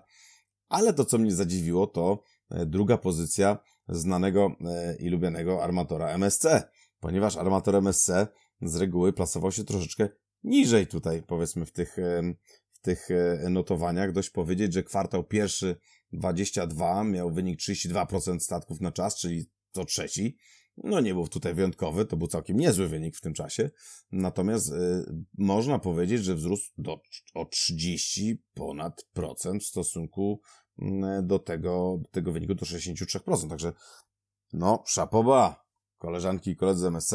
Ale 0.68 0.92
to, 0.94 1.04
co 1.04 1.18
mnie 1.18 1.32
zadziwiło, 1.32 1.86
to 1.86 2.22
druga 2.66 2.98
pozycja 2.98 3.58
znanego 3.88 4.56
i 4.98 5.08
lubianego 5.08 5.62
armatora 5.62 6.08
MSC, 6.08 6.46
ponieważ 7.00 7.36
armator 7.36 7.76
MSC 7.76 8.10
z 8.62 8.76
reguły 8.76 9.12
plasował 9.12 9.52
się 9.52 9.64
troszeczkę 9.64 10.08
niżej 10.44 10.86
tutaj, 10.86 11.22
powiedzmy, 11.22 11.66
w 11.66 11.72
tych, 11.72 11.96
w 12.70 12.80
tych 12.80 13.08
notowaniach. 13.50 14.12
Dość 14.12 14.30
powiedzieć, 14.30 14.72
że 14.72 14.82
kwartał 14.82 15.24
pierwszy 15.24 15.76
22 16.14 17.04
miał 17.04 17.32
wynik 17.32 17.60
32% 17.60 18.38
statków 18.40 18.80
na 18.80 18.92
czas, 18.92 19.16
czyli 19.16 19.50
to 19.72 19.84
trzeci. 19.84 20.36
No 20.76 21.00
nie 21.00 21.14
był 21.14 21.28
tutaj 21.28 21.54
wyjątkowy, 21.54 22.04
to 22.04 22.16
był 22.16 22.28
całkiem 22.28 22.56
niezły 22.56 22.88
wynik 22.88 23.16
w 23.16 23.20
tym 23.20 23.34
czasie. 23.34 23.70
Natomiast 24.12 24.72
y, 24.72 25.04
można 25.38 25.78
powiedzieć, 25.78 26.24
że 26.24 26.34
wzrósł 26.34 26.70
do, 26.78 27.00
o 27.34 27.44
30 27.44 28.42
ponad 28.54 29.04
procent 29.12 29.62
w 29.62 29.66
stosunku 29.66 30.40
y, 30.78 30.86
do 31.22 31.38
tego, 31.38 31.98
do 32.02 32.08
tego 32.08 32.32
wyniku 32.32 32.54
do 32.54 32.66
63%. 32.66 33.48
Także 33.48 33.72
no, 34.52 34.82
szapoba, 34.86 35.64
koleżanki 35.98 36.50
i 36.50 36.56
koledzy 36.56 36.80
z 36.80 36.84
MSC, 36.84 37.14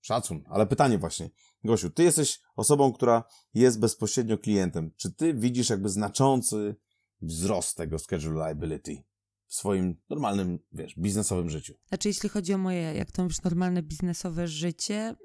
szacun. 0.00 0.44
Ale 0.48 0.66
pytanie 0.66 0.98
właśnie, 0.98 1.30
Gosiu, 1.64 1.90
ty 1.90 2.02
jesteś 2.02 2.40
osobą, 2.56 2.92
która 2.92 3.24
jest 3.54 3.80
bezpośrednio 3.80 4.38
klientem. 4.38 4.90
Czy 4.96 5.14
ty 5.14 5.34
widzisz 5.34 5.70
jakby 5.70 5.88
znaczący 5.88 6.76
wzrost 7.22 7.76
tego 7.76 7.98
schedule 7.98 8.46
liability 8.46 9.02
w 9.46 9.54
swoim 9.54 9.96
normalnym, 10.10 10.58
wiesz, 10.72 10.94
biznesowym 10.98 11.50
życiu. 11.50 11.74
Znaczy, 11.88 12.08
jeśli 12.08 12.28
chodzi 12.28 12.54
o 12.54 12.58
moje, 12.58 12.94
jak 12.94 13.12
to 13.12 13.22
mówisz, 13.22 13.42
normalne 13.42 13.82
biznesowe 13.82 14.48
życie, 14.48 15.16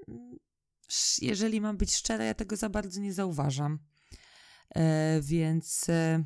jeżeli 1.22 1.62
mam 1.62 1.78
być 1.78 1.96
szczera, 1.96 2.24
ja 2.24 2.34
tego 2.34 2.56
za 2.56 2.70
bardzo 2.70 3.02
nie 3.02 3.14
zauważam. 3.14 3.80
E, 4.76 5.22
więc 5.22 5.90
e, 5.90 6.24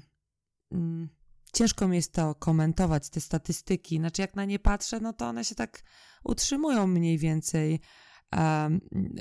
mm, 0.71 1.09
ciężko 1.53 1.87
mi 1.87 1.95
jest 1.95 2.13
to 2.13 2.35
komentować, 2.35 3.09
te 3.09 3.21
statystyki. 3.21 3.97
Znaczy, 3.97 4.21
jak 4.21 4.35
na 4.35 4.45
nie 4.45 4.59
patrzę, 4.59 4.99
no 4.99 5.13
to 5.13 5.27
one 5.27 5.45
się 5.45 5.55
tak 5.55 5.83
utrzymują 6.23 6.87
mniej 6.87 7.17
więcej 7.17 7.79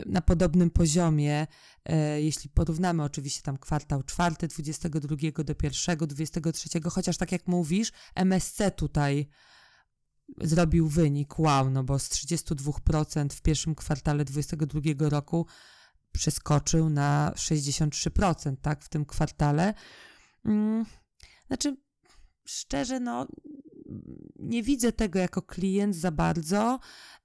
na 0.06 0.20
podobnym 0.20 0.70
poziomie, 0.70 1.46
e, 1.84 2.22
jeśli 2.22 2.50
porównamy 2.50 3.02
oczywiście 3.02 3.42
tam 3.42 3.58
kwartał 3.58 4.02
czwarty, 4.02 4.48
22 4.48 5.44
do 5.44 5.54
pierwszego, 5.54 6.06
23, 6.06 6.80
chociaż 6.90 7.16
tak 7.16 7.32
jak 7.32 7.46
mówisz, 7.46 7.92
MSC 8.14 8.70
tutaj 8.76 9.28
zrobił 10.40 10.88
wynik, 10.88 11.38
wow, 11.38 11.70
no 11.70 11.84
bo 11.84 11.98
z 11.98 12.08
32% 12.08 13.28
w 13.28 13.42
pierwszym 13.42 13.74
kwartale 13.74 14.24
22 14.24 14.80
roku 14.98 15.46
przeskoczył 16.12 16.90
na 16.90 17.32
63%, 17.36 18.56
tak, 18.62 18.84
w 18.84 18.88
tym 18.88 19.04
kwartale. 19.04 19.74
Mm, 20.44 20.84
znaczy, 21.46 21.76
szczerze, 22.46 23.00
no, 23.00 23.26
nie 24.38 24.62
widzę 24.62 24.93
tego 24.93 25.18
jako 25.18 25.43
klient 25.43 25.97
za 25.97 26.11
bardzo, 26.11 26.78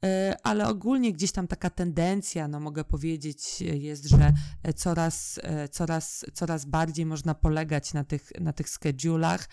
e, 0.06 0.38
ale 0.44 0.68
ogólnie 0.68 1.14
gdzieś 1.14 1.32
tam 1.32 1.48
taka 1.48 1.70
tendencja, 1.70 2.48
no 2.48 2.60
mogę 2.60 2.84
powiedzieć, 2.84 3.62
jest, 3.62 4.06
że 4.10 4.34
coraz, 4.76 5.40
e, 5.44 5.70
coraz, 5.70 6.26
coraz 6.34 6.66
bardziej 6.66 7.06
można 7.06 7.36
polegać 7.36 7.94
na 7.94 8.04
tych, 8.04 8.32
na 8.40 8.54
tych 8.54 8.70
schedulach. 8.70 9.50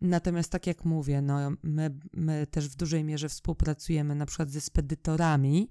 Natomiast 0.00 0.52
tak 0.52 0.66
jak 0.66 0.84
mówię, 0.84 1.22
no 1.22 1.50
my, 1.62 1.90
my 2.12 2.46
też 2.46 2.68
w 2.68 2.76
dużej 2.76 3.04
mierze 3.04 3.28
współpracujemy 3.28 4.14
na 4.14 4.26
przykład 4.26 4.50
ze 4.50 4.60
spedytorami, 4.60 5.70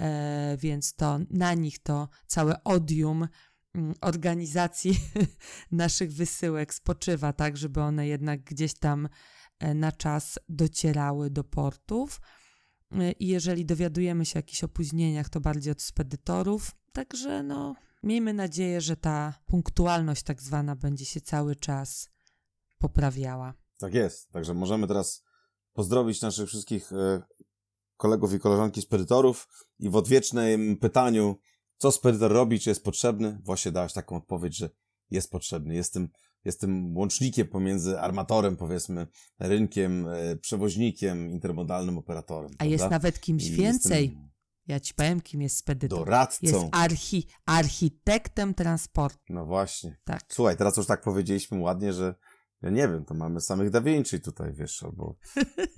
e, 0.00 0.56
więc 0.56 0.94
to 0.94 1.18
na 1.30 1.54
nich 1.54 1.78
to 1.78 2.08
całe 2.26 2.64
odium 2.64 3.28
mm, 3.74 3.94
organizacji 4.00 5.00
naszych 5.72 6.12
wysyłek 6.12 6.74
spoczywa, 6.74 7.32
tak, 7.32 7.56
żeby 7.56 7.80
one 7.80 8.06
jednak 8.06 8.44
gdzieś 8.44 8.74
tam 8.74 9.08
E, 9.08 9.43
na 9.74 9.92
czas 9.92 10.38
docierały 10.48 11.30
do 11.30 11.44
portów. 11.44 12.20
E, 12.92 13.12
I 13.12 13.26
jeżeli 13.26 13.66
dowiadujemy 13.66 14.26
się 14.26 14.34
o 14.34 14.38
jakichś 14.38 14.64
opóźnieniach, 14.64 15.28
to 15.28 15.40
bardziej 15.40 15.72
od 15.72 15.82
spedytorów. 15.82 16.70
Także 16.92 17.42
no, 17.42 17.74
miejmy 18.02 18.34
nadzieję, 18.34 18.80
że 18.80 18.96
ta 18.96 19.34
punktualność 19.46 20.22
tak 20.22 20.42
zwana 20.42 20.76
będzie 20.76 21.04
się 21.04 21.20
cały 21.20 21.56
czas 21.56 22.10
poprawiała. 22.78 23.54
Tak 23.78 23.94
jest. 23.94 24.30
Także 24.30 24.54
możemy 24.54 24.88
teraz 24.88 25.22
pozdrowić 25.72 26.22
naszych 26.22 26.48
wszystkich 26.48 26.92
e, 26.92 27.22
kolegów 27.96 28.32
i 28.32 28.38
koleżanki 28.38 28.82
spedytorów 28.82 29.48
i 29.78 29.90
w 29.90 29.96
odwiecznym 29.96 30.76
pytaniu, 30.76 31.38
co 31.76 31.92
spedytor 31.92 32.32
robi, 32.32 32.60
czy 32.60 32.70
jest 32.70 32.84
potrzebny, 32.84 33.40
właśnie 33.44 33.72
dałeś 33.72 33.92
taką 33.92 34.16
odpowiedź, 34.16 34.56
że 34.56 34.70
jest 35.10 35.30
potrzebny. 35.30 35.74
Jest 35.74 35.98
tym 36.44 36.48
jest 36.48 36.60
tym 36.60 36.96
łącznikiem 36.96 37.48
pomiędzy 37.48 38.00
armatorem, 38.00 38.56
powiedzmy, 38.56 39.06
rynkiem, 39.38 40.08
e, 40.08 40.36
przewoźnikiem, 40.36 41.30
intermodalnym 41.30 41.98
operatorem. 41.98 42.50
A 42.58 42.64
jest 42.64 42.82
prawda? 42.82 42.96
nawet 42.96 43.20
kimś 43.20 43.46
I 43.46 43.50
więcej. 43.50 44.04
jestem 44.04 44.28
Ja 44.66 44.80
ci 44.80 44.94
powiem, 44.94 45.20
kim 45.20 45.42
jest 45.42 45.56
spedytor. 45.56 45.98
Doradcą. 45.98 46.38
Jest 46.42 46.66
archi, 46.72 47.26
architektem 47.46 48.54
transportu. 48.54 49.18
No 49.28 49.46
właśnie. 49.46 49.96
Tak. 50.04 50.20
Słuchaj, 50.28 50.56
teraz 50.56 50.76
już 50.76 50.86
tak 50.86 51.02
powiedzieliśmy 51.02 51.58
ładnie, 51.58 51.92
że 51.92 52.14
ja 52.62 52.70
nie 52.70 52.88
wiem, 52.88 53.04
to 53.04 53.14
mamy 53.14 53.40
samych 53.40 53.70
Da 53.70 53.80
Vinci 53.80 54.20
tutaj, 54.20 54.52
wiesz, 54.52 54.82
albo 54.82 55.16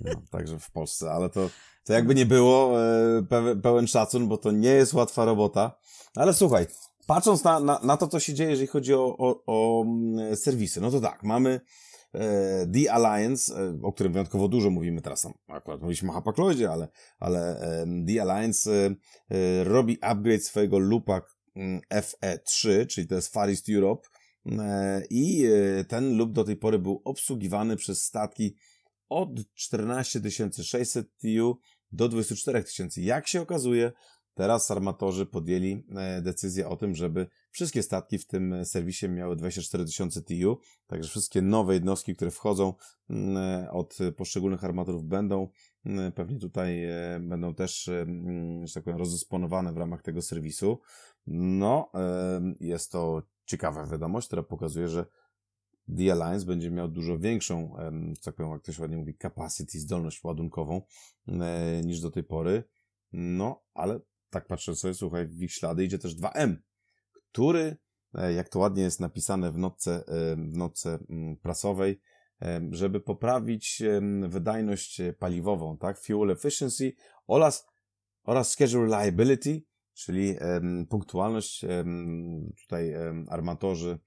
no, 0.01 0.21
także 0.31 0.59
w 0.59 0.71
Polsce, 0.71 1.11
ale 1.11 1.29
to, 1.29 1.49
to 1.83 1.93
jakby 1.93 2.15
nie 2.15 2.25
było, 2.25 2.81
e, 2.81 3.55
pełen 3.63 3.87
szacun, 3.87 4.27
bo 4.27 4.37
to 4.37 4.51
nie 4.51 4.69
jest 4.69 4.93
łatwa 4.93 5.25
robota. 5.25 5.79
Ale 6.15 6.33
słuchaj, 6.33 6.67
patrząc 7.07 7.43
na, 7.43 7.59
na, 7.59 7.79
na 7.83 7.97
to, 7.97 8.07
co 8.07 8.19
się 8.19 8.33
dzieje, 8.33 8.49
jeżeli 8.49 8.67
chodzi 8.67 8.93
o, 8.93 9.17
o, 9.17 9.43
o 9.45 9.83
mm, 9.83 10.35
serwisy, 10.35 10.81
no 10.81 10.91
to 10.91 11.01
tak, 11.01 11.23
mamy 11.23 11.61
e, 12.13 12.67
The 12.73 12.93
Alliance, 12.93 13.55
e, 13.55 13.79
o 13.83 13.93
którym 13.93 14.13
wyjątkowo 14.13 14.47
dużo 14.47 14.69
mówimy 14.69 15.01
teraz, 15.01 15.27
akurat 15.47 15.81
mówiliśmy 15.81 16.09
o 16.09 16.13
Hapakloidzie, 16.13 16.69
ale, 16.69 16.87
ale 17.19 17.59
e, 17.59 17.85
The 18.07 18.21
Alliance 18.21 18.71
e, 18.71 18.95
e, 19.29 19.63
robi 19.63 19.97
upgrade 20.01 20.43
swojego 20.43 20.79
loopa 20.79 21.21
mm, 21.55 21.81
FE3, 21.93 22.87
czyli 22.87 23.07
to 23.07 23.15
jest 23.15 23.33
Far 23.33 23.49
East 23.49 23.69
Europe, 23.69 24.07
I 25.09 25.45
ten 25.87 26.17
loop 26.17 26.31
do 26.31 26.43
tej 26.43 26.55
pory 26.55 26.79
był 26.79 27.01
obsługiwany 27.05 27.75
przez 27.75 28.03
statki 28.03 28.55
od 29.09 29.29
14 29.55 30.21
600 30.63 31.07
TU 31.17 31.59
do 31.91 32.09
24 32.09 32.63
tysięcy. 32.63 33.01
Jak 33.01 33.27
się 33.27 33.41
okazuje, 33.41 33.91
teraz 34.37 34.71
armatorzy 34.71 35.25
podjęli 35.25 35.83
e, 35.95 36.21
decyzję 36.21 36.69
o 36.69 36.75
tym, 36.75 36.95
żeby 36.95 37.27
wszystkie 37.51 37.83
statki 37.83 38.17
w 38.17 38.27
tym 38.27 38.65
serwisie 38.65 39.09
miały 39.09 39.35
24 39.35 39.85
tysiące 39.85 40.21
TU, 40.21 40.59
także 40.87 41.09
wszystkie 41.09 41.41
nowe 41.41 41.73
jednostki, 41.73 42.15
które 42.15 42.31
wchodzą 42.31 42.73
mm, 43.09 43.67
od 43.71 43.97
poszczególnych 44.17 44.63
armatorów 44.63 45.05
będą 45.05 45.47
mm, 45.85 46.11
pewnie 46.11 46.39
tutaj 46.39 46.81
będą 47.19 47.55
też, 47.55 47.87
mm, 47.87 48.67
że 48.67 48.73
tak 48.73 48.83
powiem, 48.83 48.99
rozdysponowane 48.99 49.73
w 49.73 49.77
ramach 49.77 50.01
tego 50.01 50.21
serwisu. 50.21 50.79
No, 51.27 51.91
jest 52.59 52.91
to 52.91 53.23
ciekawa 53.45 53.85
wiadomość, 53.85 54.27
która 54.27 54.43
pokazuje, 54.43 54.87
że 54.87 55.05
The 55.97 56.11
Alliance 56.11 56.45
będzie 56.45 56.71
miał 56.71 56.87
dużo 56.87 57.19
większą, 57.19 57.75
tak 58.23 58.35
powiem, 58.35 58.51
jak 58.51 58.61
to 58.61 58.73
się 58.73 58.81
ładnie 58.81 58.97
mówi, 58.97 59.17
capacity, 59.17 59.79
zdolność 59.79 60.23
ładunkową 60.23 60.81
e, 61.27 61.81
niż 61.83 62.01
do 62.01 62.11
tej 62.11 62.23
pory. 62.23 62.63
No, 63.13 63.63
ale 63.73 63.99
tak 64.29 64.47
patrzę 64.47 64.75
sobie, 64.75 64.93
słuchaj, 64.93 65.27
w 65.27 65.41
ich 65.41 65.53
ślady 65.53 65.83
idzie 65.83 65.99
też 65.99 66.15
2M, 66.15 66.55
który, 67.31 67.77
e, 68.13 68.33
jak 68.33 68.49
to 68.49 68.59
ładnie 68.59 68.83
jest 68.83 68.99
napisane 68.99 69.51
w 69.51 69.57
notce, 69.57 70.03
e, 70.07 70.35
w 70.35 70.57
notce 70.57 70.99
mm, 71.09 71.37
prasowej, 71.37 72.01
żeby 72.71 72.99
poprawić 72.99 73.83
wydajność 74.27 75.01
paliwową, 75.19 75.77
tak, 75.77 75.99
fuel 75.99 76.31
efficiency 76.31 76.93
oraz, 77.27 77.67
oraz 78.23 78.51
schedule 78.51 78.83
reliability, 78.83 79.63
czyli 79.93 80.35
punktualność 80.89 81.65
tutaj 82.63 82.93
armatorzy 83.29 83.99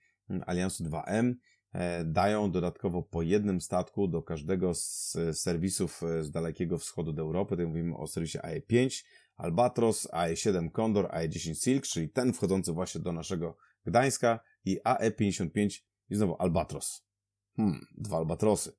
Aliansu 0.47 0.85
2M 0.85 1.35
e, 1.73 2.05
dają 2.05 2.51
dodatkowo 2.51 3.03
po 3.03 3.23
jednym 3.23 3.61
statku 3.61 4.09
do 4.09 4.23
każdego 4.23 4.75
z 4.75 5.16
serwisów 5.33 6.03
e, 6.03 6.25
z 6.25 6.31
Dalekiego 6.31 6.79
Wschodu 6.79 7.12
do 7.12 7.23
Europy. 7.23 7.51
Tutaj 7.51 7.66
mówimy 7.66 7.97
o 7.97 8.07
serwisie 8.07 8.39
AE5, 8.39 9.05
Albatros, 9.41 10.09
AE7 10.12 10.70
Condor, 10.70 11.07
AE10 11.07 11.55
Silk, 11.55 11.86
czyli 11.86 12.09
ten 12.09 12.32
wchodzący 12.32 12.72
właśnie 12.72 13.01
do 13.01 13.12
naszego 13.12 13.57
Gdańska 13.86 14.41
i 14.64 14.80
AE55 14.84 15.80
i 16.11 16.16
znowu 16.16 16.36
Albatros. 16.38 17.07
Hmm, 17.57 17.86
dwa 17.99 18.16
Albatrosy. 18.16 18.72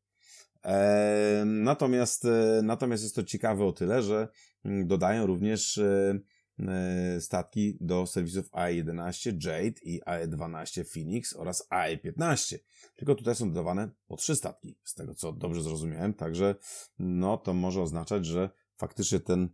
E, 0.65 1.43
natomiast, 1.45 2.25
e, 2.25 2.61
natomiast 2.63 3.03
jest 3.03 3.15
to 3.15 3.23
ciekawe 3.23 3.65
o 3.65 3.71
tyle, 3.71 4.03
że 4.03 4.27
mm, 4.65 4.87
dodają 4.87 5.25
również 5.25 5.77
e, 5.77 6.19
E, 6.67 7.21
statki 7.21 7.77
do 7.81 8.05
serwisów 8.05 8.51
AE11 8.51 9.33
Jade 9.45 9.79
i 9.83 10.01
AE12 10.01 10.83
Phoenix 10.93 11.35
oraz 11.35 11.67
AE15. 11.69 12.57
Tylko 12.95 13.15
tutaj 13.15 13.35
są 13.35 13.47
dodawane 13.47 13.89
po 14.07 14.17
trzy 14.17 14.35
statki, 14.35 14.77
z 14.83 14.93
tego 14.93 15.15
co 15.15 15.31
dobrze 15.31 15.63
zrozumiałem, 15.63 16.13
także 16.13 16.55
no 16.99 17.37
to 17.37 17.53
może 17.53 17.81
oznaczać, 17.81 18.25
że 18.25 18.49
faktycznie 18.77 19.19
ten, 19.19 19.49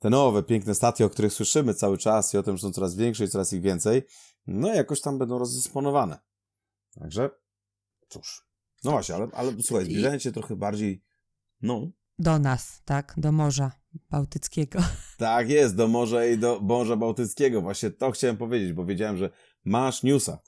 te 0.00 0.10
nowe, 0.10 0.42
piękne 0.42 0.74
statki, 0.74 1.04
o 1.04 1.10
których 1.10 1.32
słyszymy 1.32 1.74
cały 1.74 1.98
czas 1.98 2.34
i 2.34 2.38
o 2.38 2.42
tym, 2.42 2.56
że 2.56 2.62
są 2.62 2.72
coraz 2.72 2.94
większe 2.94 3.24
i 3.24 3.28
coraz 3.28 3.52
ich 3.52 3.62
więcej, 3.62 4.02
no 4.46 4.74
jakoś 4.74 5.00
tam 5.00 5.18
będą 5.18 5.38
rozdysponowane. 5.38 6.18
Także 7.00 7.30
cóż. 8.08 8.46
No 8.84 8.90
właśnie, 8.90 9.14
ale, 9.14 9.28
ale 9.32 9.52
słuchaj, 9.62 9.84
zbliżając 9.84 10.22
się 10.22 10.32
trochę 10.32 10.56
bardziej, 10.56 11.02
no. 11.62 11.90
Do 12.18 12.38
nas, 12.38 12.82
tak, 12.84 13.14
do 13.16 13.32
Morza 13.32 13.72
Bałtyckiego. 14.10 14.78
Tak 15.18 15.48
jest, 15.48 15.76
do 15.76 15.88
Morza 15.88 16.26
i 16.26 16.38
do 16.38 16.60
Morza 16.60 16.96
Bałtyckiego. 16.96 17.60
Właśnie 17.60 17.90
to 17.90 18.10
chciałem 18.10 18.36
powiedzieć, 18.36 18.72
bo 18.72 18.84
wiedziałem, 18.84 19.16
że 19.16 19.30
masz 19.64 20.02
newsa. 20.02 20.38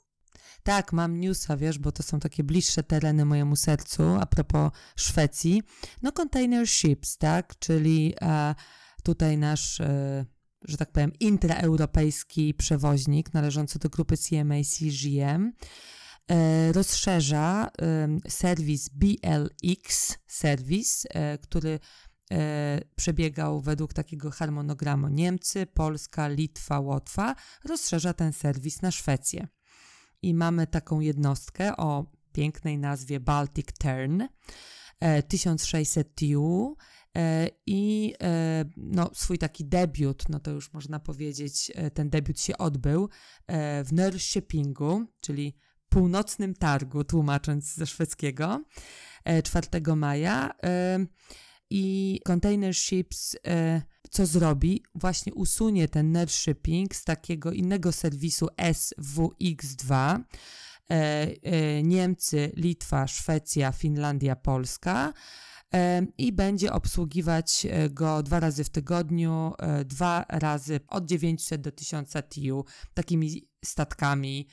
Tak, 0.63 0.93
mam 0.93 1.19
newsa, 1.19 1.57
wiesz, 1.57 1.79
bo 1.79 1.91
to 1.91 2.03
są 2.03 2.19
takie 2.19 2.43
bliższe 2.43 2.83
tereny 2.83 3.25
mojemu 3.25 3.55
sercu, 3.55 4.03
a 4.03 4.25
propos 4.25 4.71
Szwecji. 4.95 5.61
No 6.01 6.11
container 6.11 6.67
ships, 6.67 7.17
tak, 7.17 7.59
czyli 7.59 8.13
e, 8.21 8.55
tutaj 9.03 9.37
nasz, 9.37 9.81
e, 9.81 10.25
że 10.65 10.77
tak 10.77 10.91
powiem, 10.91 11.11
intraeuropejski 11.19 12.53
przewoźnik 12.53 13.33
należący 13.33 13.79
do 13.79 13.89
grupy 13.89 14.17
CMA 14.17 14.55
CGM 14.63 15.51
e, 16.27 16.71
rozszerza 16.71 17.69
e, 17.81 18.07
serwis 18.29 18.89
BLX, 18.89 20.17
serwis, 20.27 21.07
który 21.41 21.79
przebiegał 22.95 23.61
według 23.61 23.93
takiego 23.93 24.31
harmonogramu 24.31 25.07
Niemcy, 25.07 25.65
Polska, 25.65 26.27
Litwa, 26.27 26.79
Łotwa, 26.79 27.35
rozszerza 27.65 28.13
ten 28.13 28.33
serwis 28.33 28.81
na 28.81 28.91
Szwecję. 28.91 29.47
I 30.21 30.33
mamy 30.33 30.67
taką 30.67 30.99
jednostkę 30.99 31.77
o 31.77 32.05
pięknej 32.31 32.77
nazwie 32.77 33.19
Baltic 33.19 33.67
Turn, 33.79 34.21
1600 35.27 36.07
e, 36.07 36.11
TU 36.15 36.77
i 37.65 38.13
no, 38.77 39.09
swój 39.13 39.37
taki 39.37 39.65
debiut, 39.65 40.29
no 40.29 40.39
to 40.39 40.51
już 40.51 40.73
można 40.73 40.99
powiedzieć, 40.99 41.71
ten 41.93 42.09
debiut 42.09 42.39
się 42.39 42.57
odbył 42.57 43.09
w 43.85 43.87
Norrköpingu, 43.91 45.05
czyli 45.21 45.57
północnym 45.89 46.53
targu, 46.53 47.03
tłumacząc 47.03 47.75
ze 47.75 47.85
szwedzkiego, 47.85 48.63
4 49.43 49.67
maja 49.95 50.51
i 51.75 52.19
Container 52.25 52.75
Ships 52.75 53.35
e, 53.47 53.81
co 54.09 54.25
zrobi? 54.25 54.83
Właśnie 54.95 55.33
usunie 55.33 55.87
ten 55.87 56.17
shipping 56.27 56.95
z 56.95 57.03
takiego 57.03 57.51
innego 57.51 57.91
serwisu 57.91 58.47
SWX2. 58.57 59.93
E, 59.93 60.23
e, 60.89 61.83
Niemcy, 61.83 62.51
Litwa, 62.55 63.07
Szwecja, 63.07 63.71
Finlandia, 63.71 64.35
Polska 64.35 65.13
i 66.17 66.33
będzie 66.33 66.73
obsługiwać 66.73 67.67
go 67.89 68.23
dwa 68.23 68.39
razy 68.39 68.63
w 68.63 68.69
tygodniu, 68.69 69.53
dwa 69.85 70.25
razy 70.29 70.79
od 70.87 71.05
900 71.05 71.61
do 71.61 71.71
1000 71.71 72.13
TU, 72.29 72.65
takimi 72.93 73.49
statkami 73.65 74.47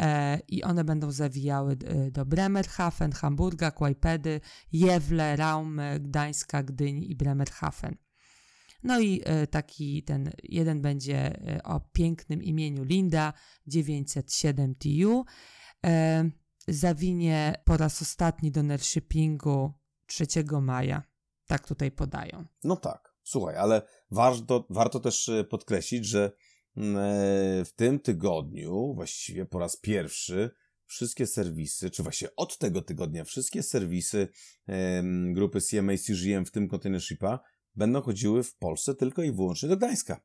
E, 0.00 0.38
i 0.48 0.62
one 0.62 0.84
będą 0.84 1.10
zawijały 1.10 1.72
e, 1.72 2.10
do 2.10 2.26
Bremerhaven, 2.26 3.12
Hamburga, 3.12 3.70
Kłajpedy, 3.70 4.40
Jewle, 4.72 5.36
Raumy, 5.36 6.00
Gdańska, 6.00 6.62
Gdyni 6.62 7.10
i 7.10 7.16
Bremerhaven. 7.16 7.96
No 8.82 9.00
i 9.00 9.22
e, 9.24 9.46
taki 9.46 10.02
ten 10.02 10.30
jeden 10.42 10.82
będzie 10.82 11.40
o 11.64 11.80
pięknym 11.80 12.42
imieniu 12.42 12.84
Linda 12.84 13.32
907 13.66 14.74
TU. 14.74 15.24
Zawinie 16.68 17.54
po 17.64 17.76
raz 17.76 18.02
ostatni 18.02 18.50
do 18.50 18.62
Nershippingu 18.62 19.72
3 20.14 20.26
maja. 20.62 21.02
Tak 21.46 21.68
tutaj 21.68 21.90
podają. 21.90 22.44
No 22.64 22.76
tak, 22.76 23.14
słuchaj, 23.22 23.56
ale 23.56 23.82
warto, 24.10 24.66
warto 24.70 25.00
też 25.00 25.30
podkreślić, 25.50 26.06
że 26.06 26.32
Mm, 26.76 26.96
e, 26.96 27.64
w 27.64 27.72
tym 27.76 28.00
tygodniu, 28.00 28.94
właściwie 28.94 29.46
po 29.46 29.58
raz 29.58 29.76
pierwszy, 29.76 30.50
wszystkie 30.86 31.26
serwisy, 31.26 31.90
czy 31.90 32.02
właśnie 32.02 32.36
od 32.36 32.58
tego 32.58 32.82
tygodnia, 32.82 33.24
wszystkie 33.24 33.62
serwisy 33.62 34.28
grupy 35.32 35.60
CMA 35.60 35.92
CGM, 35.96 36.44
w 36.44 36.50
tym 36.50 36.68
Container 36.68 37.02
Shipa, 37.02 37.40
będą 37.74 38.02
chodziły 38.02 38.42
w 38.42 38.56
Polsce 38.56 38.94
tylko 38.94 39.22
i 39.22 39.32
wyłącznie 39.32 39.68
do 39.68 39.76
Gdańska. 39.76 40.20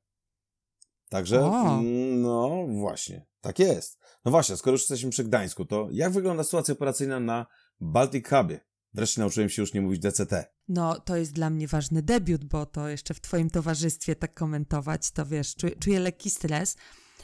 Także, 1.10 1.46
o. 1.46 1.80
Mm, 1.80 2.22
no 2.22 2.68
właśnie, 2.68 3.26
tak 3.42 3.60
jest. 3.60 4.00
No 4.26 4.32
właśnie, 4.32 4.58
skoro 4.58 4.72
już 4.72 4.82
jesteśmy 4.82 5.10
przy 5.10 5.24
Gdańsku, 5.24 5.66
to 5.66 5.88
jak 5.92 6.12
wygląda 6.14 6.44
sytuacja 6.44 6.74
operacyjna 6.74 7.20
na 7.20 7.46
Baltic 7.80 8.28
Hubie? 8.28 8.60
Wreszcie 8.94 9.22
nauczyłem 9.22 9.50
się 9.50 9.62
już 9.62 9.74
nie 9.74 9.82
mówić 9.82 10.02
DCT. 10.02 10.46
No, 10.68 11.00
to 11.00 11.16
jest 11.16 11.32
dla 11.32 11.50
mnie 11.50 11.68
ważny 11.68 12.02
debiut, 12.02 12.46
bo 12.46 12.66
to 12.66 12.88
jeszcze 12.88 13.14
w 13.14 13.22
Twoim 13.22 13.50
towarzystwie 13.50 14.16
tak 14.16 14.34
komentować, 14.34 15.12
to 15.12 15.26
wiesz, 15.26 15.56
czuję, 15.56 15.76
czuję 15.76 16.00
lekki 16.00 16.30
stres, 16.30 16.78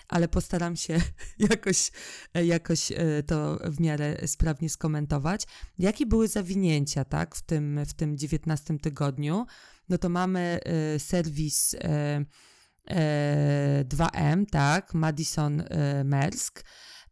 ale 0.08 0.28
postaram 0.28 0.76
się 0.76 1.02
jakoś, 1.50 1.92
jakoś 2.34 2.92
to 3.28 3.60
w 3.64 3.80
miarę 3.80 4.28
sprawnie 4.28 4.70
skomentować. 4.70 5.44
Jakie 5.80 6.06
były 6.06 6.28
zawinięcia, 6.28 7.06
tak, 7.06 7.36
w 7.36 7.42
tym, 7.42 7.86
w 7.86 7.94
tym 7.94 8.18
19 8.18 8.80
tygodniu? 8.80 9.46
No 9.90 9.98
to 9.98 10.10
mamy 10.10 10.60
serwis 10.98 11.76
2M, 13.86 14.46
tak, 14.52 14.94
Madison 14.94 15.64
Mersk 16.04 16.64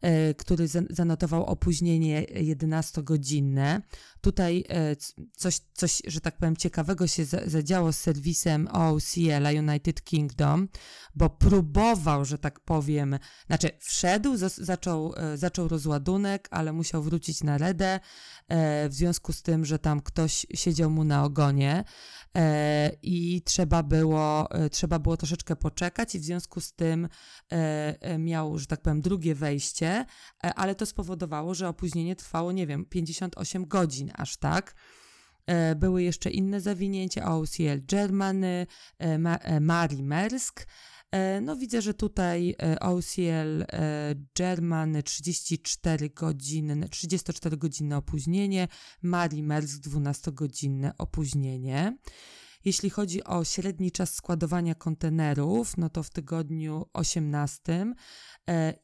E, 0.04 0.34
który 0.34 0.68
zanotował 0.90 1.46
opóźnienie 1.46 2.26
11-godzinne. 2.26 3.82
Tutaj 4.24 4.64
e, 4.70 4.96
coś, 5.32 5.60
coś, 5.74 6.02
że 6.08 6.22
tak 6.22 6.38
powiem, 6.38 6.56
ciekawego 6.56 7.08
się 7.08 7.26
zadziało 7.26 7.94
z 7.94 7.98
serwisem 7.98 8.68
OCL 8.68 9.58
United 9.60 10.04
Kingdom, 10.04 10.68
bo 11.16 11.30
próbował, 11.30 12.26
że 12.26 12.38
tak 12.38 12.60
powiem, 12.60 13.20
znaczy 13.48 13.70
wszedł, 13.80 14.38
zaczął, 14.58 15.14
e, 15.18 15.38
zaczął 15.38 15.68
rozładunek, 15.68 16.48
ale 16.52 16.74
musiał 16.74 17.04
wrócić 17.04 17.44
na 17.44 17.58
redę 17.58 18.00
w 18.90 18.94
związku 18.94 19.34
z 19.34 19.42
tym, 19.42 19.66
że 19.66 19.80
tam 19.80 20.02
ktoś 20.02 20.46
siedział 20.54 20.90
mu 20.90 21.04
na 21.04 21.24
ogonie 21.24 21.84
i 23.02 23.42
trzeba 23.46 23.84
było, 23.84 24.50
trzeba 24.72 25.00
było 25.00 25.18
troszeczkę 25.18 25.56
poczekać 25.56 26.16
i 26.16 26.20
w 26.20 26.24
związku 26.24 26.62
z 26.62 26.74
tym 26.74 27.10
miał, 28.20 28.60
że 28.60 28.66
tak 28.66 28.82
powiem, 28.82 29.02
drugie 29.02 29.36
wejście 29.36 30.06
E, 30.44 30.54
ale 30.54 30.76
to 30.76 30.86
spowodowało, 30.86 31.54
że 31.54 31.70
opóźnienie 31.70 32.16
trwało, 32.16 32.52
nie 32.52 32.68
wiem, 32.68 32.86
58 32.86 33.66
godzin 33.66 34.12
aż 34.14 34.38
tak. 34.38 34.76
E, 35.46 35.76
były 35.76 36.04
jeszcze 36.04 36.30
inne 36.30 36.62
zawinięcia, 36.62 37.36
OCL 37.36 37.86
Germany, 37.88 38.68
e, 39.00 39.60
Mari 39.60 40.04
Mersk. 40.04 40.68
No 41.42 41.56
widzę, 41.56 41.82
że 41.82 41.94
tutaj 41.94 42.56
OCL 42.80 43.66
Germany 44.38 45.04
34 45.04 46.10
godziny, 46.10 46.90
34 46.90 47.58
godziny 47.58 47.96
opóźnienie, 47.96 48.68
Mari 49.02 49.44
Mersk 49.44 49.82
12-godzinne 49.82 50.92
opóźnienie. 50.98 51.98
Jeśli 52.66 52.90
chodzi 52.90 53.24
o 53.24 53.44
średni 53.44 53.92
czas 53.92 54.14
składowania 54.14 54.76
kontenerów, 54.76 55.78
no 55.78 55.90
to 55.90 56.04
w 56.04 56.10
tygodniu 56.10 56.86
18 56.94 57.94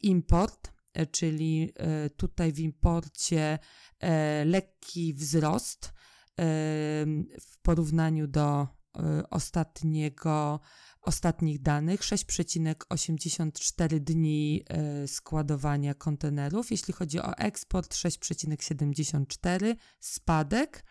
import 0.01 0.71
E, 0.71 0.78
czyli 1.11 1.71
e, 1.75 2.09
tutaj 2.09 2.53
w 2.53 2.59
imporcie 2.59 3.59
e, 3.99 4.45
lekki 4.45 5.13
wzrost 5.13 5.93
w 7.41 7.57
porównaniu 7.61 8.27
do 8.27 8.67
ostatniego, 9.29 10.59
ostatnich 11.01 11.61
danych 11.61 12.01
6,84 12.01 13.99
dni 13.99 14.65
składowania 15.07 15.93
kontenerów. 15.93 16.71
Jeśli 16.71 16.93
chodzi 16.93 17.19
o 17.19 17.37
eksport 17.37 17.95
6,74 17.95 19.75
spadek 19.99 20.83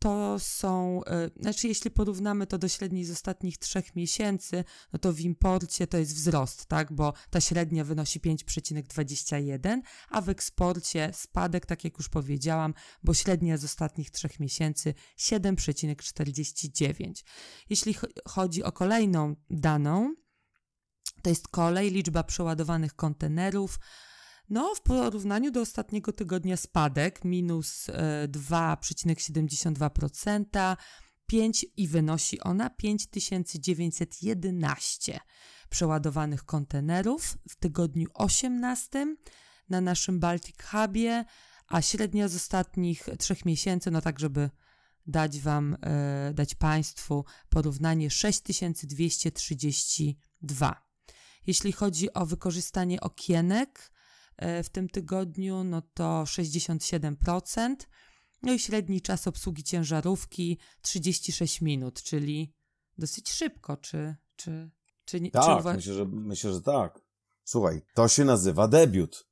to 0.00 0.38
są, 0.38 1.04
e, 1.04 1.30
znaczy 1.40 1.68
jeśli 1.68 1.90
porównamy 1.90 2.46
to 2.46 2.58
do 2.58 2.68
średniej 2.68 3.04
z 3.04 3.10
ostatnich 3.10 3.58
trzech 3.58 3.96
miesięcy, 3.96 4.64
no 4.92 4.98
to 4.98 5.12
w 5.12 5.20
imporcie 5.20 5.86
to 5.86 5.98
jest 5.98 6.14
wzrost, 6.14 6.66
tak, 6.66 6.92
bo 6.92 7.12
ta 7.30 7.40
średnia 7.40 7.84
wynosi 7.84 8.20
5,21, 8.20 9.80
a 10.10 10.20
w 10.20 10.28
eksporcie 10.28 11.10
spadek, 11.14 11.66
tak 11.66 11.84
jak 11.84 11.98
już 11.98 12.08
powiedziałam, 12.08 12.74
bo 13.02 13.14
średnia 13.14 13.56
z 13.56 13.64
ostatnich 13.64 14.10
trzech 14.10 14.40
miesięcy 14.40 14.94
7,49. 15.18 17.24
Jeśli 17.70 17.94
chodzi 18.28 18.64
o 18.64 18.72
kolejną 18.72 19.36
daną, 19.50 20.14
to 21.22 21.30
jest 21.30 21.48
kolej, 21.48 21.90
liczba 21.90 22.24
przeładowanych 22.24 22.94
kontenerów, 22.94 23.78
no, 24.50 24.74
w 24.74 24.80
porównaniu 24.80 25.50
do 25.50 25.60
ostatniego 25.60 26.12
tygodnia 26.12 26.56
spadek 26.56 27.24
minus 27.24 27.86
2,72%, 28.28 30.44
e, 30.56 30.76
5 31.26 31.66
i 31.76 31.88
wynosi 31.88 32.40
ona 32.40 32.70
5911 32.70 35.20
przeładowanych 35.68 36.44
kontenerów 36.44 37.38
w 37.48 37.56
tygodniu 37.56 38.08
18 38.14 39.16
na 39.68 39.80
naszym 39.80 40.20
Baltic 40.20 40.62
Hubie, 40.62 41.24
a 41.68 41.82
średnia 41.82 42.28
z 42.28 42.36
ostatnich 42.36 43.08
trzech 43.18 43.44
miesięcy, 43.44 43.90
no 43.90 44.00
tak 44.00 44.20
żeby 44.20 44.50
dać 45.06 45.40
wam, 45.40 45.76
e, 45.82 46.32
dać 46.34 46.54
państwu 46.54 47.24
porównanie 47.48 48.10
6232. 48.10 50.90
Jeśli 51.46 51.72
chodzi 51.72 52.14
o 52.14 52.26
wykorzystanie 52.26 53.00
okienek, 53.00 53.90
w 54.64 54.68
tym 54.68 54.88
tygodniu, 54.88 55.64
no 55.64 55.82
to 55.94 56.22
67%. 56.22 57.76
No 58.42 58.52
i 58.52 58.58
średni 58.58 59.00
czas 59.00 59.26
obsługi 59.26 59.64
ciężarówki 59.64 60.58
36 60.82 61.60
minut, 61.60 62.02
czyli 62.02 62.54
dosyć 62.98 63.30
szybko, 63.30 63.76
czy, 63.76 64.16
czy, 64.36 64.70
czy 65.04 65.20
nie? 65.20 65.30
Tak, 65.30 65.62
czy 65.62 65.74
myślę, 65.74 65.94
że, 65.94 66.04
myślę, 66.04 66.52
że 66.52 66.62
tak. 66.62 67.00
Słuchaj, 67.44 67.82
to 67.94 68.08
się 68.08 68.24
nazywa 68.24 68.68
debiut. 68.68 69.28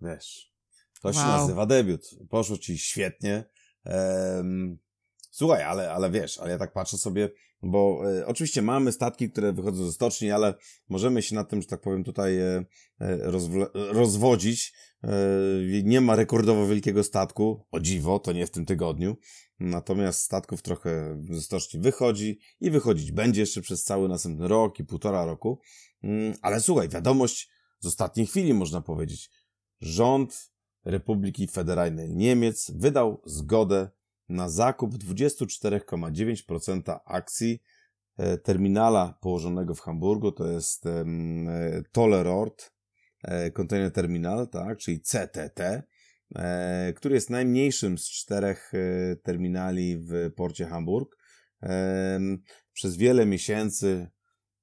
Wiesz, 0.00 0.52
to 1.00 1.08
wow. 1.08 1.14
się 1.14 1.20
nazywa 1.20 1.66
debiut. 1.66 2.10
Poszło 2.30 2.58
ci 2.58 2.78
świetnie. 2.78 3.44
Um, 3.84 4.78
słuchaj, 5.30 5.62
ale, 5.62 5.92
ale 5.92 6.10
wiesz, 6.10 6.38
ale 6.38 6.50
ja 6.50 6.58
tak 6.58 6.72
patrzę 6.72 6.98
sobie, 6.98 7.30
bo 7.66 8.02
e, 8.18 8.26
oczywiście 8.26 8.62
mamy 8.62 8.92
statki, 8.92 9.30
które 9.30 9.52
wychodzą 9.52 9.84
ze 9.84 9.92
stoczni, 9.92 10.30
ale 10.30 10.54
możemy 10.88 11.22
się 11.22 11.34
na 11.34 11.44
tym, 11.44 11.62
że 11.62 11.68
tak 11.68 11.80
powiem, 11.80 12.04
tutaj 12.04 12.38
e, 12.38 12.64
e 13.00 13.30
rozwodzić. 13.74 14.72
E, 15.04 15.10
nie 15.82 16.00
ma 16.00 16.16
rekordowo 16.16 16.66
wielkiego 16.66 17.04
statku, 17.04 17.66
o 17.70 17.80
dziwo, 17.80 18.18
to 18.18 18.32
nie 18.32 18.46
w 18.46 18.50
tym 18.50 18.66
tygodniu. 18.66 19.16
Natomiast 19.60 20.20
statków 20.20 20.62
trochę 20.62 21.22
ze 21.30 21.42
stoczni 21.42 21.80
wychodzi 21.80 22.38
i 22.60 22.70
wychodzić 22.70 23.12
będzie 23.12 23.40
jeszcze 23.40 23.60
przez 23.60 23.84
cały 23.84 24.08
następny 24.08 24.48
rok 24.48 24.80
i 24.80 24.84
półtora 24.84 25.24
roku. 25.24 25.60
Mm, 26.02 26.34
ale 26.42 26.60
słuchaj, 26.60 26.88
wiadomość 26.88 27.50
z 27.78 27.86
ostatniej 27.86 28.26
chwili 28.26 28.54
można 28.54 28.80
powiedzieć. 28.80 29.30
Rząd 29.80 30.50
Republiki 30.84 31.46
Federalnej 31.46 32.14
Niemiec 32.14 32.70
wydał 32.74 33.22
zgodę 33.24 33.90
na 34.28 34.48
zakup 34.48 34.94
24,9% 34.94 36.98
akcji 37.04 37.62
e, 38.16 38.38
terminala 38.38 39.18
położonego 39.20 39.74
w 39.74 39.80
Hamburgu, 39.80 40.32
to 40.32 40.46
jest 40.46 40.86
e, 40.86 41.04
Tollerort 41.92 42.72
e, 43.22 43.50
Container 43.50 43.92
Terminal, 43.92 44.48
tak, 44.48 44.78
czyli 44.78 45.00
CTT, 45.00 45.82
który 46.96 47.14
jest 47.14 47.30
najmniejszym 47.30 47.98
z 47.98 48.10
czterech 48.10 48.72
terminali 49.22 49.98
w 49.98 50.30
porcie 50.36 50.66
Hamburg. 50.66 51.16
Przez 52.72 52.96
wiele 52.96 53.26
miesięcy 53.26 54.10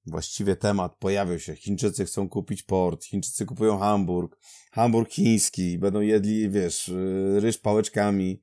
właściwie 0.06 0.56
temat 0.56 0.96
pojawił 1.00 1.40
się. 1.40 1.56
Chińczycy 1.56 2.06
chcą 2.06 2.30
kupić 2.30 2.64
port, 2.64 3.06
Chińczycy 3.06 3.46
kupują 3.46 3.78
Hamburg, 3.78 4.38
Hamburg 4.72 5.12
chiński, 5.12 5.80
będą 5.80 6.02
jedli, 6.02 6.50
wiesz, 6.50 6.92
ryż 7.40 7.58
pałeczkami, 7.58 8.42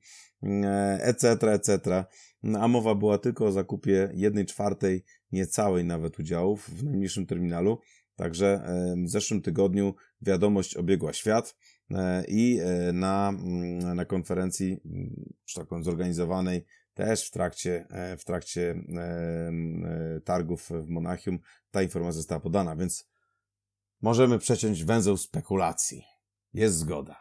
etc., 0.99 1.51
etc. 1.53 2.05
A 2.59 2.67
mowa 2.67 2.95
była 2.95 3.17
tylko 3.17 3.45
o 3.45 3.51
zakupie 3.51 4.11
jednej 4.13 4.45
czwartej, 4.45 5.03
niecałej 5.31 5.85
nawet 5.85 6.19
udziałów 6.19 6.69
w 6.69 6.83
najmniejszym 6.83 7.25
terminalu. 7.25 7.79
Także 8.15 8.63
w 9.05 9.09
zeszłym 9.09 9.41
tygodniu 9.41 9.95
wiadomość 10.21 10.77
obiegła 10.77 11.13
świat 11.13 11.55
e, 11.91 12.23
i 12.27 12.59
e, 12.59 12.93
na, 12.93 13.29
mm, 13.29 13.95
na 13.95 14.05
konferencji, 14.05 14.77
mm, 14.85 15.33
tak 15.55 15.67
powiem, 15.67 15.83
zorganizowanej 15.83 16.65
też 16.93 17.27
w 17.27 17.31
trakcie, 17.31 17.85
e, 17.89 18.17
w 18.17 18.25
trakcie 18.25 18.75
targów 20.25 20.69
w 20.69 20.89
Monachium 20.89 21.39
ta 21.71 21.81
informacja 21.81 22.17
została 22.17 22.41
podana, 22.41 22.75
więc 22.75 23.09
możemy 24.01 24.39
przeciąć 24.39 24.83
węzeł 24.83 25.17
spekulacji. 25.17 26.03
Jest 26.53 26.77
zgoda. 26.77 27.15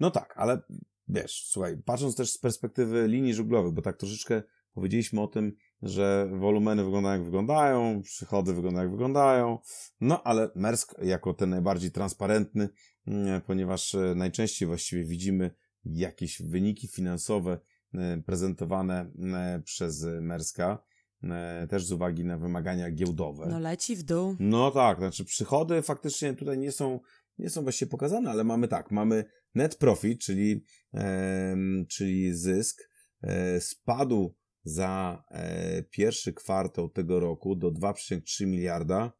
No 0.00 0.10
tak, 0.10 0.34
ale 0.36 0.62
wiesz, 1.08 1.46
słuchaj, 1.48 1.76
patrząc 1.84 2.16
też 2.16 2.32
z 2.32 2.38
perspektywy 2.38 3.08
linii 3.08 3.34
żuglowych, 3.34 3.72
bo 3.72 3.82
tak 3.82 3.96
troszeczkę 3.96 4.42
powiedzieliśmy 4.74 5.20
o 5.20 5.26
tym, 5.26 5.56
że 5.82 6.30
wolumeny 6.38 6.84
wyglądają 6.84 7.14
jak 7.14 7.24
wyglądają, 7.24 8.02
przychody 8.02 8.54
wyglądają 8.54 8.84
jak 8.84 8.92
wyglądają, 8.92 9.58
no 10.00 10.22
ale 10.22 10.50
Mersk 10.54 10.94
jako 11.02 11.34
ten 11.34 11.50
najbardziej 11.50 11.90
transparentny, 11.90 12.68
mm, 13.06 13.40
ponieważ 13.40 13.94
e, 13.94 14.14
najczęściej 14.16 14.68
właściwie 14.68 15.04
widzimy 15.04 15.50
jakieś 15.84 16.42
wyniki 16.42 16.88
finansowe 16.88 17.58
e, 17.94 18.22
prezentowane 18.26 19.10
e, 19.34 19.62
przez 19.64 20.06
Merska, 20.20 20.84
też 21.68 21.86
z 21.86 21.92
uwagi 21.92 22.24
na 22.24 22.38
wymagania 22.38 22.90
giełdowe. 22.90 23.46
No 23.46 23.58
leci 23.58 23.96
w 23.96 24.02
dół. 24.02 24.36
No 24.38 24.70
tak, 24.70 24.98
znaczy 24.98 25.24
przychody 25.24 25.82
faktycznie 25.82 26.34
tutaj 26.34 26.58
nie 26.58 26.72
są 26.72 27.00
nie 27.38 27.50
są 27.50 27.62
właściwie 27.62 27.90
pokazane, 27.90 28.30
ale 28.30 28.44
mamy 28.44 28.68
tak, 28.68 28.90
mamy 28.90 29.24
net 29.54 29.76
profit, 29.76 30.20
czyli, 30.20 30.64
e, 30.94 31.56
czyli 31.88 32.34
zysk, 32.34 32.90
e, 33.22 33.60
spadł 33.60 34.36
za 34.64 35.24
e, 35.30 35.82
pierwszy 35.82 36.32
kwartał 36.32 36.88
tego 36.88 37.20
roku 37.20 37.56
do 37.56 37.70
2,3 37.70 38.46
miliarda. 38.46 39.12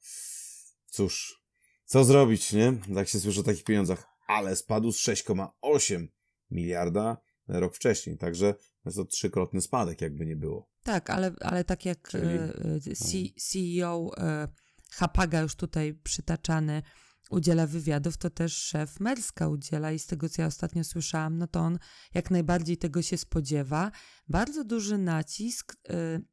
cóż, 0.87 1.43
co 1.85 2.05
zrobić, 2.05 2.53
nie? 2.53 2.73
Jak 2.89 3.09
się 3.09 3.21
słyszy 3.21 3.41
o 3.41 3.43
takich 3.43 3.65
pieniądzach, 3.65 4.07
ale 4.27 4.57
spadł 4.57 4.93
z 4.93 4.99
6,8 4.99 6.07
miliarda 6.51 7.17
rok 7.49 7.77
wcześniej, 7.77 8.19
także 8.19 8.55
jest 8.85 8.97
to 8.97 9.05
trzykrotny 9.05 9.61
spadek, 9.61 10.01
jakby 10.01 10.27
nie 10.27 10.37
było. 10.37 10.71
Tak, 10.83 11.11
ale, 11.11 11.33
ale 11.41 11.65
tak 11.65 11.85
jak 11.85 12.09
Czyli... 12.09 12.39
E, 12.39 12.81
CEO 13.37 14.11
e, 14.17 14.49
Hapaga 14.91 15.41
już 15.41 15.55
tutaj 15.55 15.95
przytaczany 15.95 16.83
udziela 17.33 17.67
wywiadów, 17.67 18.17
to 18.17 18.31
też 18.31 18.57
szef 18.57 19.01
Merska 19.01 19.49
udziela 19.49 19.93
i 19.93 19.99
z 19.99 20.07
tego, 20.07 20.29
co 20.29 20.43
ja 20.43 20.49
ostatnio 20.49 20.85
słyszałam, 20.85 21.39
no 21.39 21.47
to 21.47 21.61
on 21.61 21.79
jak 22.15 22.31
najbardziej 22.31 22.77
tego 22.77 23.03
się 23.03 23.19
spodziewa. 23.19 23.91
Bardzo 24.29 24.65
duży 24.65 24.99
nacisk 24.99 25.77
y, 25.91 26.25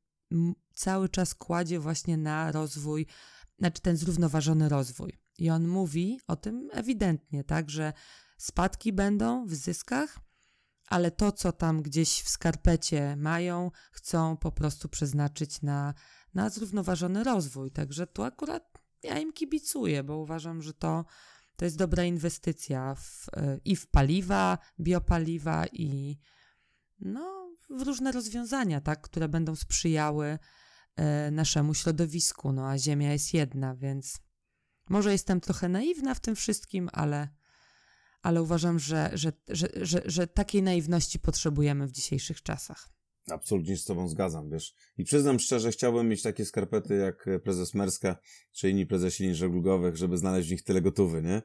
cały 0.73 1.09
czas 1.09 1.35
kładzie 1.35 1.79
właśnie 1.79 2.17
na 2.17 2.51
rozwój, 2.51 3.05
znaczy 3.59 3.81
ten 3.81 3.97
zrównoważony 3.97 4.69
rozwój. 4.69 5.19
I 5.37 5.49
on 5.49 5.67
mówi 5.67 6.19
o 6.27 6.35
tym 6.35 6.69
ewidentnie, 6.73 7.43
tak, 7.43 7.69
że 7.69 7.93
spadki 8.37 8.93
będą 8.93 9.45
w 9.45 9.55
zyskach, 9.55 10.19
ale 10.87 11.11
to, 11.11 11.31
co 11.31 11.51
tam 11.51 11.81
gdzieś 11.81 12.21
w 12.21 12.29
skarpecie 12.29 13.15
mają, 13.15 13.71
chcą 13.91 14.37
po 14.37 14.51
prostu 14.51 14.89
przeznaczyć 14.89 15.61
na, 15.61 15.93
na 16.33 16.49
zrównoważony 16.49 17.23
rozwój. 17.23 17.71
Także 17.71 18.07
tu 18.07 18.23
akurat 18.23 18.79
ja 19.03 19.19
im 19.19 19.33
kibicuję, 19.33 20.03
bo 20.03 20.17
uważam, 20.17 20.61
że 20.61 20.73
to, 20.73 21.05
to 21.57 21.65
jest 21.65 21.77
dobra 21.77 22.03
inwestycja 22.03 22.95
w, 22.95 23.25
i 23.65 23.75
w 23.75 23.87
paliwa, 23.87 24.57
biopaliwa, 24.79 25.65
i 25.67 26.19
no, 26.99 27.49
w 27.69 27.81
różne 27.81 28.11
rozwiązania, 28.11 28.81
tak, 28.81 29.01
które 29.01 29.29
będą 29.29 29.55
sprzyjały 29.55 30.39
e, 30.95 31.31
naszemu 31.31 31.73
środowisku. 31.73 32.51
No 32.51 32.69
a 32.69 32.77
Ziemia 32.77 33.11
jest 33.11 33.33
jedna, 33.33 33.75
więc 33.75 34.19
może 34.89 35.11
jestem 35.11 35.41
trochę 35.41 35.69
naiwna 35.69 36.13
w 36.13 36.19
tym 36.19 36.35
wszystkim, 36.35 36.89
ale, 36.93 37.27
ale 38.21 38.41
uważam, 38.41 38.79
że, 38.79 39.11
że, 39.13 39.31
że, 39.47 39.67
że, 39.81 40.01
że 40.05 40.27
takiej 40.27 40.63
naiwności 40.63 41.19
potrzebujemy 41.19 41.87
w 41.87 41.91
dzisiejszych 41.91 42.43
czasach. 42.43 42.98
Absolutnie 43.31 43.75
się 43.75 43.81
z 43.81 43.85
tobą 43.85 44.07
zgadzam, 44.07 44.49
wiesz. 44.49 44.73
I 44.97 45.03
przyznam 45.03 45.39
szczerze, 45.39 45.71
chciałbym 45.71 46.09
mieć 46.09 46.21
takie 46.21 46.45
skarpety 46.45 46.95
jak 46.95 47.29
prezes 47.43 47.73
Merska, 47.73 48.15
czy 48.51 48.69
inni 48.69 48.85
prezesi 48.85 49.23
linii 49.23 49.35
żeglugowych, 49.37 49.97
żeby 49.97 50.17
znaleźć 50.17 50.47
w 50.47 50.51
nich 50.51 50.63
tyle 50.63 50.81
gotowy, 50.81 51.21
nie? 51.21 51.41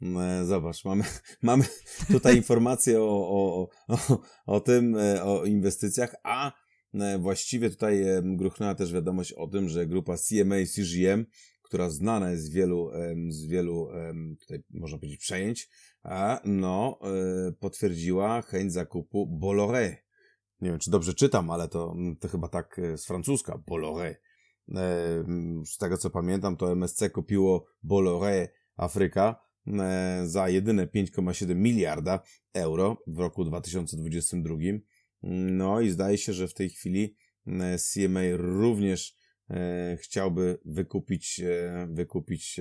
No, 0.00 0.46
zobacz, 0.46 0.84
mamy, 0.84 1.04
mamy 1.42 1.64
tutaj 2.08 2.36
informacje 2.36 3.00
o, 3.00 3.28
o, 3.28 3.68
o, 3.88 4.20
o 4.46 4.60
tym, 4.60 4.96
e, 4.96 5.24
o 5.24 5.44
inwestycjach, 5.44 6.14
a 6.22 6.52
e, 6.94 7.18
właściwie 7.18 7.70
tutaj 7.70 8.04
gruchnęła 8.22 8.74
też 8.74 8.92
wiadomość 8.92 9.32
o 9.32 9.46
tym, 9.46 9.68
że 9.68 9.86
grupa 9.86 10.16
CMA 10.16 10.56
CGM, 10.74 11.26
która 11.62 11.90
znana 11.90 12.30
jest 12.30 12.44
z 12.44 12.50
wielu, 12.50 12.90
z 13.28 13.46
wielu 13.46 13.88
tutaj 14.40 14.62
można 14.70 14.98
powiedzieć 14.98 15.20
przejęć, 15.20 15.68
a 16.02 16.40
no, 16.44 16.98
potwierdziła 17.60 18.42
chęć 18.42 18.72
zakupu 18.72 19.38
Bolloré 19.42 19.96
nie 20.60 20.70
wiem, 20.70 20.78
czy 20.78 20.90
dobrze 20.90 21.14
czytam, 21.14 21.50
ale 21.50 21.68
to, 21.68 21.92
mm, 21.92 22.16
to 22.16 22.28
chyba 22.28 22.48
tak 22.48 22.78
e, 22.78 22.98
z 22.98 23.06
francuska, 23.06 23.62
Bolloré. 23.66 24.14
E, 24.74 25.24
z 25.64 25.76
tego 25.78 25.98
co 25.98 26.10
pamiętam, 26.10 26.56
to 26.56 26.72
MSC 26.72 27.10
kupiło 27.10 27.66
Bolloré 27.84 28.48
Afryka 28.76 29.40
e, 29.66 30.22
za 30.26 30.48
jedyne 30.48 30.86
5,7 30.86 31.54
miliarda 31.54 32.20
euro 32.54 32.96
w 33.06 33.18
roku 33.18 33.44
2022. 33.44 34.56
No 35.22 35.80
i 35.80 35.90
zdaje 35.90 36.18
się, 36.18 36.32
że 36.32 36.48
w 36.48 36.54
tej 36.54 36.70
chwili 36.70 37.16
CMA 37.78 38.20
również 38.32 39.16
chciałby 39.96 40.58
wykupić, 40.64 41.40
wykupić, 41.88 42.60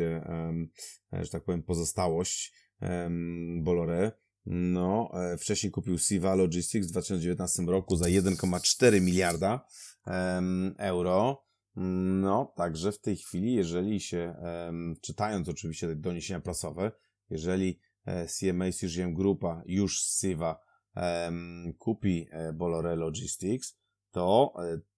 że 1.11 1.29
tak 1.31 1.43
powiem, 1.43 1.63
pozostałość 1.63 2.53
Bolloré 3.61 4.11
no, 4.49 5.11
e, 5.13 5.37
wcześniej 5.37 5.71
kupił 5.71 5.97
Siva 5.97 6.35
Logistics 6.35 6.87
w 6.87 6.91
2019 6.91 7.63
roku 7.63 7.95
za 7.95 8.05
1,4 8.05 9.01
miliarda 9.01 9.65
euro. 10.77 11.43
No, 12.21 12.53
także 12.55 12.91
w 12.91 12.99
tej 12.99 13.17
chwili, 13.17 13.53
jeżeli 13.53 13.99
się, 13.99 14.35
czytając 15.01 15.49
oczywiście 15.49 15.95
doniesienia 15.95 16.39
prasowe, 16.39 16.91
jeżeli 17.29 17.79
e, 18.05 18.27
CMA 18.27 18.71
CGM 18.71 19.13
Grupa 19.13 19.63
już 19.65 20.03
z 20.03 20.21
Siva 20.21 20.59
kupi 21.77 22.27
e, 22.31 22.53
Bolloré 22.53 22.97
Logistics, 22.97 23.77
to 24.11 24.53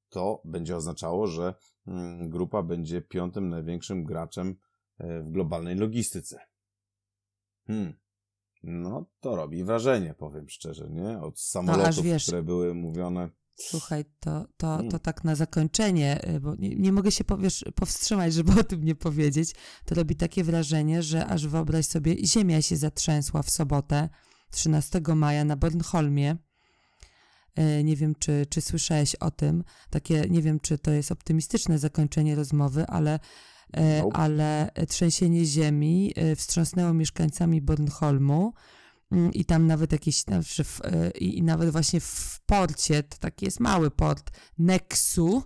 to 0.10 0.42
będzie 0.46 0.76
oznaczało, 0.76 1.28
że 1.28 1.54
mm, 1.88 2.30
grupa 2.30 2.64
będzie 2.64 3.02
piątym 3.02 3.50
największym 3.50 4.04
graczem 4.04 4.56
w 5.00 5.32
globalnej 5.32 5.76
logistyce. 5.76 6.40
Hmm. 7.68 7.94
No, 8.64 9.06
to 9.20 9.36
robi 9.36 9.64
wrażenie, 9.64 10.14
powiem 10.14 10.50
szczerze, 10.50 10.90
nie? 10.90 11.20
Od 11.20 11.40
samolotów, 11.40 11.98
no, 11.98 12.04
wiesz, 12.04 12.24
które 12.24 12.44
były 12.44 12.74
mówione. 12.74 13.30
Słuchaj, 13.56 14.06
to, 14.20 14.42
to, 14.42 14.48
to 14.58 14.68
hmm. 14.68 15.00
tak 15.00 15.24
na 15.24 15.36
zakończenie, 15.36 16.30
y, 16.36 16.40
bo 16.40 16.56
nie, 16.56 16.76
nie 16.76 16.92
mogę 16.92 17.12
się 17.12 17.24
powiesz, 17.24 17.66
powstrzymać, 17.76 18.34
żeby 18.34 18.60
o 18.60 18.64
tym 18.64 18.84
nie 18.84 18.96
powiedzieć. 18.96 19.56
To 19.86 19.96
robi 19.96 20.16
takie 20.16 20.44
wrażenie, 20.44 21.04
że 21.04 21.26
aż 21.26 21.48
wyobraź 21.48 21.86
sobie, 21.86 22.26
ziemia 22.26 22.62
się 22.62 22.78
zatrzęsła 22.78 23.44
w 23.44 23.50
sobotę, 23.50 24.10
13 24.52 25.02
maja 25.16 25.46
na 25.46 25.56
Bornholmie. 25.56 26.38
Y, 27.60 27.84
nie 27.84 27.96
wiem, 27.96 28.16
czy, 28.20 28.46
czy 28.50 28.62
słyszałeś 28.62 29.16
o 29.16 29.32
tym. 29.32 29.64
Takie, 29.90 30.22
nie 30.30 30.42
wiem, 30.42 30.60
czy 30.60 30.78
to 30.78 30.92
jest 30.92 31.12
optymistyczne 31.12 31.80
zakończenie 31.80 32.36
rozmowy, 32.36 32.86
ale 32.88 33.20
E, 33.78 34.04
ale 34.14 34.72
trzęsienie 34.88 35.46
ziemi 35.46 36.14
e, 36.16 36.36
wstrząsnęło 36.36 36.94
mieszkańcami 36.94 37.62
Bornholmu 37.62 38.54
mm, 39.12 39.34
i 39.34 39.46
tam 39.46 39.68
nawet 39.68 39.92
jakieś, 39.92 40.24
e, 40.30 41.10
i 41.10 41.44
nawet 41.44 41.70
właśnie 41.70 42.00
w 42.00 42.40
porcie, 42.46 43.04
to 43.04 43.18
taki 43.18 43.46
jest 43.46 43.60
mały 43.60 43.92
port, 43.92 44.32
Nexu, 44.58 45.44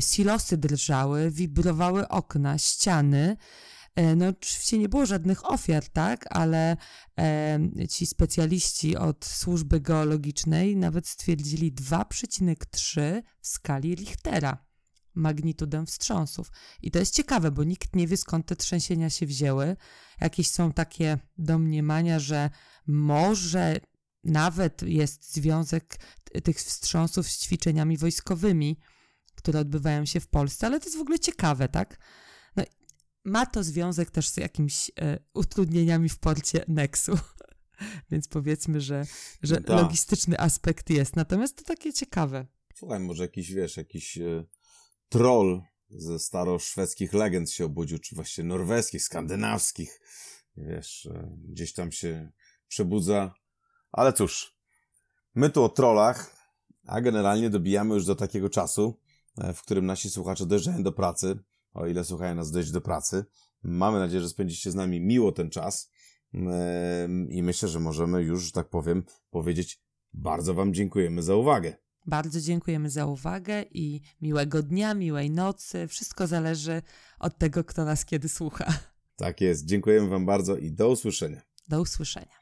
silosy 0.00 0.56
drżały, 0.56 1.30
wibrowały 1.30 2.08
okna, 2.08 2.58
ściany, 2.58 3.36
no, 4.16 4.28
oczywiście 4.28 4.78
nie 4.78 4.88
było 4.88 5.06
żadnych 5.06 5.50
ofiar, 5.50 5.88
tak, 5.88 6.24
ale 6.30 6.76
e, 7.18 7.88
ci 7.90 8.06
specjaliści 8.06 8.96
od 8.96 9.24
służby 9.24 9.80
geologicznej 9.80 10.76
nawet 10.76 11.06
stwierdzili 11.08 11.72
2,3 11.72 13.22
w 13.40 13.46
skali 13.46 13.94
Richtera 13.94 14.67
magnitudę 15.18 15.86
wstrząsów. 15.86 16.52
I 16.82 16.90
to 16.90 16.98
jest 16.98 17.14
ciekawe, 17.14 17.50
bo 17.50 17.64
nikt 17.64 17.96
nie 17.96 18.06
wie 18.06 18.16
skąd 18.16 18.46
te 18.46 18.56
trzęsienia 18.56 19.10
się 19.10 19.26
wzięły. 19.26 19.76
Jakieś 20.20 20.50
są 20.50 20.72
takie 20.72 21.18
domniemania, 21.38 22.18
że 22.18 22.50
może 22.86 23.80
nawet 24.24 24.82
jest 24.82 25.34
związek 25.34 25.98
tych 26.44 26.56
wstrząsów 26.56 27.28
z 27.28 27.38
ćwiczeniami 27.38 27.96
wojskowymi, 27.96 28.78
które 29.34 29.60
odbywają 29.60 30.04
się 30.04 30.20
w 30.20 30.28
Polsce, 30.28 30.66
ale 30.66 30.80
to 30.80 30.86
jest 30.86 30.98
w 30.98 31.00
ogóle 31.00 31.18
ciekawe, 31.18 31.68
tak? 31.68 31.98
No, 32.56 32.64
ma 33.24 33.46
to 33.46 33.64
związek 33.64 34.10
też 34.10 34.28
z 34.28 34.36
jakimiś 34.36 34.90
e, 35.00 35.18
utrudnieniami 35.34 36.08
w 36.08 36.18
porcie 36.18 36.64
Nexu. 36.68 37.18
Więc 38.10 38.28
powiedzmy, 38.28 38.80
że, 38.80 39.06
że 39.42 39.56
tak. 39.56 39.82
logistyczny 39.82 40.38
aspekt 40.38 40.90
jest. 40.90 41.16
Natomiast 41.16 41.56
to 41.56 41.64
takie 41.64 41.92
ciekawe. 41.92 42.46
Słuchaj, 42.74 43.00
może 43.00 43.22
jakiś, 43.22 43.52
wiesz, 43.52 43.76
jakiś 43.76 44.18
e, 44.18 44.44
troll 45.08 45.62
ze 45.90 46.18
staroszwedzkich 46.18 47.12
legend 47.12 47.50
się 47.50 47.64
obudził, 47.64 47.98
czy 47.98 48.14
właściwie 48.14 48.48
norweskich, 48.48 49.02
skandynawskich. 49.02 50.00
Wiesz, 50.56 51.06
e, 51.06 51.36
gdzieś 51.48 51.72
tam 51.72 51.92
się 51.92 52.30
przebudza. 52.68 53.34
Ale 53.92 54.12
cóż, 54.12 54.56
my 55.34 55.50
tu 55.50 55.64
o 55.64 55.68
trollach, 55.68 56.36
a 56.86 57.00
generalnie 57.00 57.50
dobijamy 57.50 57.94
już 57.94 58.04
do 58.04 58.14
takiego 58.14 58.50
czasu, 58.50 59.00
e, 59.38 59.52
w 59.52 59.62
którym 59.62 59.86
nasi 59.86 60.10
słuchacze 60.10 60.46
dojeżdżają 60.46 60.82
do 60.82 60.92
pracy, 60.92 61.38
o 61.72 61.86
ile 61.86 62.04
słuchają 62.04 62.34
nas 62.34 62.50
dojść 62.50 62.70
do 62.70 62.80
pracy. 62.80 63.24
Mamy 63.62 63.98
nadzieję, 63.98 64.20
że 64.20 64.28
spędzicie 64.28 64.70
z 64.70 64.74
nami 64.74 65.00
miło 65.00 65.32
ten 65.32 65.50
czas 65.50 65.90
i 67.28 67.42
myślę, 67.42 67.68
że 67.68 67.80
możemy 67.80 68.22
już, 68.22 68.52
tak 68.52 68.68
powiem, 68.68 69.04
powiedzieć 69.30 69.82
bardzo 70.12 70.54
Wam 70.54 70.74
dziękujemy 70.74 71.22
za 71.22 71.36
uwagę. 71.36 71.76
Bardzo 72.08 72.40
dziękujemy 72.40 72.90
za 72.90 73.06
uwagę 73.06 73.64
i 73.70 74.00
miłego 74.20 74.62
dnia, 74.62 74.94
miłej 74.94 75.30
nocy. 75.30 75.88
Wszystko 75.88 76.26
zależy 76.26 76.82
od 77.18 77.38
tego, 77.38 77.64
kto 77.64 77.84
nas 77.84 78.04
kiedy 78.04 78.28
słucha. 78.28 78.78
Tak 79.16 79.40
jest. 79.40 79.64
Dziękujemy 79.64 80.08
Wam 80.08 80.26
bardzo 80.26 80.56
i 80.56 80.72
do 80.72 80.88
usłyszenia. 80.88 81.42
Do 81.68 81.80
usłyszenia. 81.80 82.37